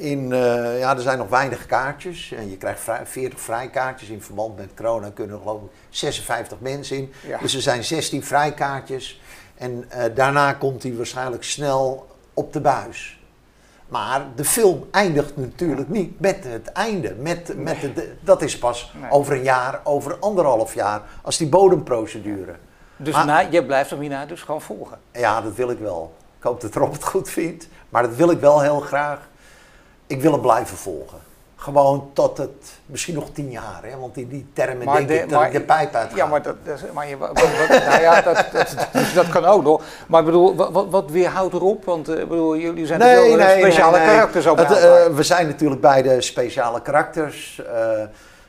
In, 0.00 0.32
eh, 0.32 0.78
ja, 0.78 0.94
er 0.96 1.00
zijn 1.02 1.18
nog 1.18 1.28
weinig 1.28 1.66
kaartjes. 1.66 2.32
En 2.32 2.50
je 2.50 2.56
krijgt 2.56 2.80
vrij- 2.80 3.06
40 3.06 3.40
vrijkaartjes. 3.40 4.08
In 4.08 4.22
verband 4.22 4.56
met 4.56 4.68
corona 4.76 5.10
kunnen 5.14 5.36
er 5.36 5.42
geloof 5.42 5.62
ik 5.62 5.68
56 5.90 6.60
mensen 6.60 6.96
in. 6.96 7.12
Ja. 7.26 7.38
Dus 7.38 7.54
er 7.54 7.60
zijn 7.62 7.84
16 7.84 8.24
vrijkaartjes. 8.24 9.20
En 9.54 9.84
eh, 9.88 10.04
daarna 10.14 10.52
komt 10.52 10.82
hij 10.82 10.94
waarschijnlijk 10.96 11.44
snel 11.44 12.06
op 12.34 12.52
de 12.52 12.60
buis. 12.60 13.20
Maar 13.88 14.24
de 14.34 14.44
film 14.44 14.86
eindigt 14.90 15.36
natuurlijk 15.36 15.88
niet 15.88 16.20
met 16.20 16.44
het 16.44 16.72
einde. 16.72 17.14
Met, 17.14 17.52
met 17.56 17.76
het, 17.82 18.06
dat 18.20 18.42
is 18.42 18.58
pas 18.58 18.92
Nee. 19.00 19.10
over 19.10 19.32
een 19.34 19.42
jaar, 19.42 19.80
over 19.84 20.16
anderhalf 20.18 20.74
jaar, 20.74 21.02
als 21.22 21.36
die 21.36 21.48
bodemprocedure. 21.48 22.54
Dus 22.96 23.14
Maar- 23.14 23.26
na, 23.26 23.38
je 23.38 23.64
blijft 23.64 23.90
hem 23.90 24.00
hierna 24.00 24.26
dus 24.26 24.42
gewoon 24.42 24.60
volgen. 24.62 24.98
Ja, 25.12 25.40
dat 25.40 25.54
wil 25.54 25.70
ik 25.70 25.78
wel. 25.78 26.14
Ik 26.38 26.42
hoop 26.42 26.60
dat 26.60 26.74
Rob 26.74 26.92
het 26.92 27.04
goed 27.04 27.30
vindt. 27.30 27.68
Maar 27.88 28.02
dat 28.02 28.14
wil 28.14 28.30
ik 28.30 28.40
wel 28.40 28.60
heel 28.60 28.80
graag. 28.80 29.28
Ik 30.10 30.20
wil 30.20 30.32
hem 30.32 30.40
blijven 30.40 30.76
volgen. 30.76 31.18
Gewoon 31.56 32.10
tot 32.12 32.38
het, 32.38 32.80
misschien 32.86 33.14
nog 33.14 33.30
tien 33.32 33.50
jaar. 33.50 33.80
Hè? 33.82 33.98
Want 33.98 34.16
in 34.16 34.28
die 34.28 34.46
termen 34.52 34.84
Maar 34.84 34.96
denk 34.96 35.08
de- 35.08 35.14
ik 35.14 35.28
dat 35.28 35.38
maar- 35.38 35.46
ik 35.46 35.52
de 35.52 35.60
pijp 35.60 35.94
uit 35.94 36.10
Ja, 36.14 36.26
maar, 36.26 36.42
dat, 36.42 36.56
maar 36.92 37.08
je, 37.08 37.16
wat, 37.16 37.32
nou 37.68 38.00
ja, 38.00 38.20
dat, 38.20 38.44
dat, 38.52 38.76
dat, 39.14 39.28
kan 39.28 39.44
ook 39.44 39.62
nog. 39.62 39.82
Maar 40.06 40.24
bedoel, 40.24 40.54
wat, 40.54 40.86
wat, 40.88 41.10
weerhoudt 41.10 41.54
erop? 41.54 41.84
Want 41.84 42.08
eh, 42.08 42.16
bedoel, 42.16 42.56
jullie 42.56 42.86
zijn 42.86 43.00
wel 43.00 43.40
speciale 43.58 43.96
nee, 43.98 44.06
nee. 44.06 44.14
karakters 44.14 44.46
ook. 44.46 44.58
Het, 44.58 44.70
eh, 44.70 45.06
we 45.06 45.22
zijn 45.22 45.46
natuurlijk 45.46 45.80
beide 45.80 46.20
speciale 46.20 46.82
karakters. 46.82 47.62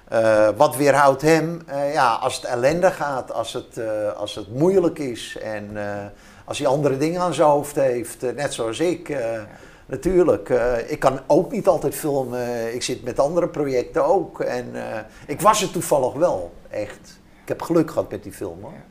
Eh, 0.09 0.47
wat 0.55 0.75
weerhoudt 0.75 1.21
hem? 1.21 1.61
Ja, 1.93 2.13
als 2.13 2.35
het 2.35 2.43
ellende 2.43 2.91
gaat, 2.91 3.33
als 3.33 3.53
het, 3.53 3.79
als 4.17 4.35
het 4.35 4.53
moeilijk 4.53 4.99
is 4.99 5.37
en 5.43 5.77
als 6.45 6.57
hij 6.57 6.67
andere 6.67 6.97
dingen 6.97 7.21
aan 7.21 7.33
zijn 7.33 7.47
hoofd 7.47 7.75
heeft, 7.75 8.35
net 8.35 8.53
zoals 8.53 8.79
ik. 8.79 9.15
Natuurlijk, 9.91 10.49
eh, 10.49 10.91
ik 10.91 10.99
kan 10.99 11.19
ook 11.27 11.51
niet 11.51 11.67
altijd 11.67 11.95
filmen. 11.95 12.73
Ik 12.73 12.83
zit 12.83 13.03
met 13.03 13.19
andere 13.19 13.47
projecten 13.47 14.05
ook. 14.05 14.39
En 14.41 14.93
eh, 14.93 14.99
ik 15.27 15.41
was 15.41 15.61
er 15.61 15.71
toevallig 15.71 16.13
wel, 16.13 16.53
echt. 16.69 17.19
Ik 17.41 17.47
heb 17.47 17.61
geluk 17.61 17.89
gehad 17.91 18.11
met 18.11 18.23
die 18.23 18.31
film. 18.31 18.61
Hoor. 18.61 18.71
Ja. 18.71 18.83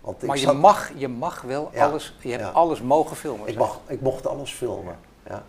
Want 0.00 0.22
ik 0.22 0.28
maar 0.28 0.36
je 0.36 0.42
zat- 0.42 0.56
mag, 0.56 0.90
je 0.94 1.08
mag 1.08 1.40
wel 1.42 1.70
Ja, 1.72 1.86
alles, 1.86 2.16
je 2.20 2.30
hebt 2.30 2.42
ja. 2.42 2.48
alles 2.50 2.80
mogen 2.82 3.16
filmen. 3.16 3.48
ik, 3.48 3.56
mag, 3.58 3.80
ik 3.86 4.00
mocht 4.00 4.26
alles 4.26 4.52
filmen. 4.52 4.96
Ja. 5.28 5.42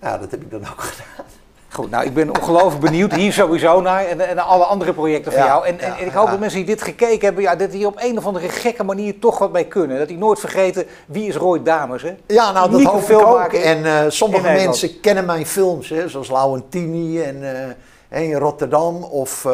ja, 0.00 0.18
dat 0.18 0.30
heb 0.30 0.42
ik 0.42 0.50
dan 0.50 0.60
ook 0.60 0.80
gedaan. 0.90 1.26
Goed, 1.74 1.90
nou 1.90 2.04
ik 2.04 2.14
ben 2.14 2.28
ongelooflijk 2.28 2.80
benieuwd 2.80 3.12
hier 3.12 3.32
sowieso 3.32 3.80
naar 3.80 4.04
en, 4.04 4.28
en 4.28 4.36
naar 4.36 4.44
alle 4.44 4.64
andere 4.64 4.92
projecten 4.92 5.32
van 5.32 5.40
Ja, 5.40 5.46
jou. 5.46 5.66
En, 5.66 5.80
en, 5.80 5.90
ja, 5.90 5.98
en 5.98 6.06
ik 6.06 6.12
hoop 6.12 6.24
ja. 6.24 6.30
dat 6.30 6.40
mensen 6.40 6.58
die 6.58 6.68
dit 6.68 6.82
gekeken 6.82 7.24
hebben, 7.24 7.42
ja, 7.42 7.56
dat 7.56 7.70
die 7.70 7.86
op 7.86 7.96
een 7.98 8.18
of 8.18 8.26
andere 8.26 8.48
gekke 8.48 8.84
manier 8.84 9.18
toch 9.18 9.38
wat 9.38 9.52
mee 9.52 9.66
kunnen. 9.66 9.98
Dat 9.98 10.08
die 10.08 10.18
nooit 10.18 10.40
vergeten 10.40 10.86
wie 11.06 11.28
is 11.28 11.36
Roy 11.36 11.62
Dames. 11.62 12.02
Hè? 12.02 12.16
Ja, 12.26 12.52
nou 12.52 12.70
dat 12.70 12.82
hoop 12.82 13.10
ik 13.10 13.26
ook. 13.26 13.52
En 13.52 13.84
eh, 13.84 14.04
sommige 14.08 14.52
mensen 14.52 15.00
kennen 15.00 15.24
mijn 15.24 15.46
films, 15.46 15.88
hè, 15.88 16.08
zoals 16.08 16.30
Lauwentini 16.30 17.22
en 17.22 17.76
eh, 18.08 18.22
in 18.22 18.34
Rotterdam. 18.34 19.02
Of 19.02 19.44
eh, 19.44 19.52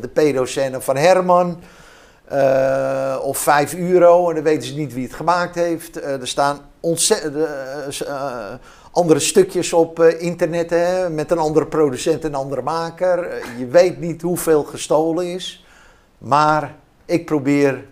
de 0.00 0.10
pedocène 0.12 0.80
van 0.80 0.96
Herman. 0.96 1.60
of 3.22 3.38
5 3.38 3.74
euro, 3.74 4.28
en 4.28 4.34
dan 4.34 4.44
weten 4.44 4.68
ze 4.68 4.74
niet 4.74 4.94
wie 4.94 5.04
het 5.04 5.14
gemaakt 5.14 5.54
heeft. 5.54 6.04
Er 6.04 6.28
staan 6.28 6.58
ontzettend 6.80 7.36
andere 8.90 9.20
stukjes 9.20 9.72
op 9.72 10.00
eh, 10.00 10.20
internet 10.22 10.70
hè, 10.70 11.10
met 11.10 11.30
een 11.30 11.38
andere 11.38 11.66
producent 11.66 12.22
en 12.24 12.28
een 12.28 12.34
andere 12.34 12.62
maker. 12.62 13.24
Eh, 13.24 13.58
je 13.58 13.66
weet 13.66 13.98
niet 13.98 14.22
hoeveel 14.22 14.64
gestolen 14.64 15.26
is. 15.26 15.64
Maar 16.18 16.74
ik 17.04 17.24
probeer 17.26 17.84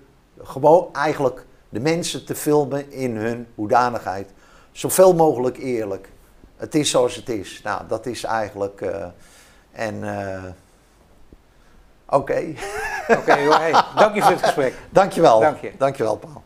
gewoon 0.42 0.88
eigenlijk 0.92 1.44
de 1.68 1.80
mensen 1.80 2.24
te 2.24 2.34
filmen 2.34 2.92
in 2.92 3.16
hun 3.16 3.46
hoedanigheid. 3.55 4.30
Zoveel 4.72 5.14
mogelijk 5.14 5.59
eerlijk. 5.59 6.09
Het 6.57 6.74
is 6.74 6.90
zoals 6.90 7.14
het 7.16 7.28
is. 7.28 7.61
Nou, 7.64 7.82
dat 7.88 8.07
is 8.07 8.24
eigenlijk. 8.24 8.80
eh, 8.80 9.07
en. 9.72 10.03
Oké, 12.11 12.55
Oké, 13.09 13.32
hey, 13.32 13.82
dank 13.96 14.14
je 14.14 14.22
voor 14.22 14.30
dit 14.30 14.42
gesprek. 14.42 14.74
dankjewel. 14.90 15.40
Dank 15.40 15.61
je. 15.61 15.72
Dankjewel, 15.78 16.16
Paul. 16.16 16.42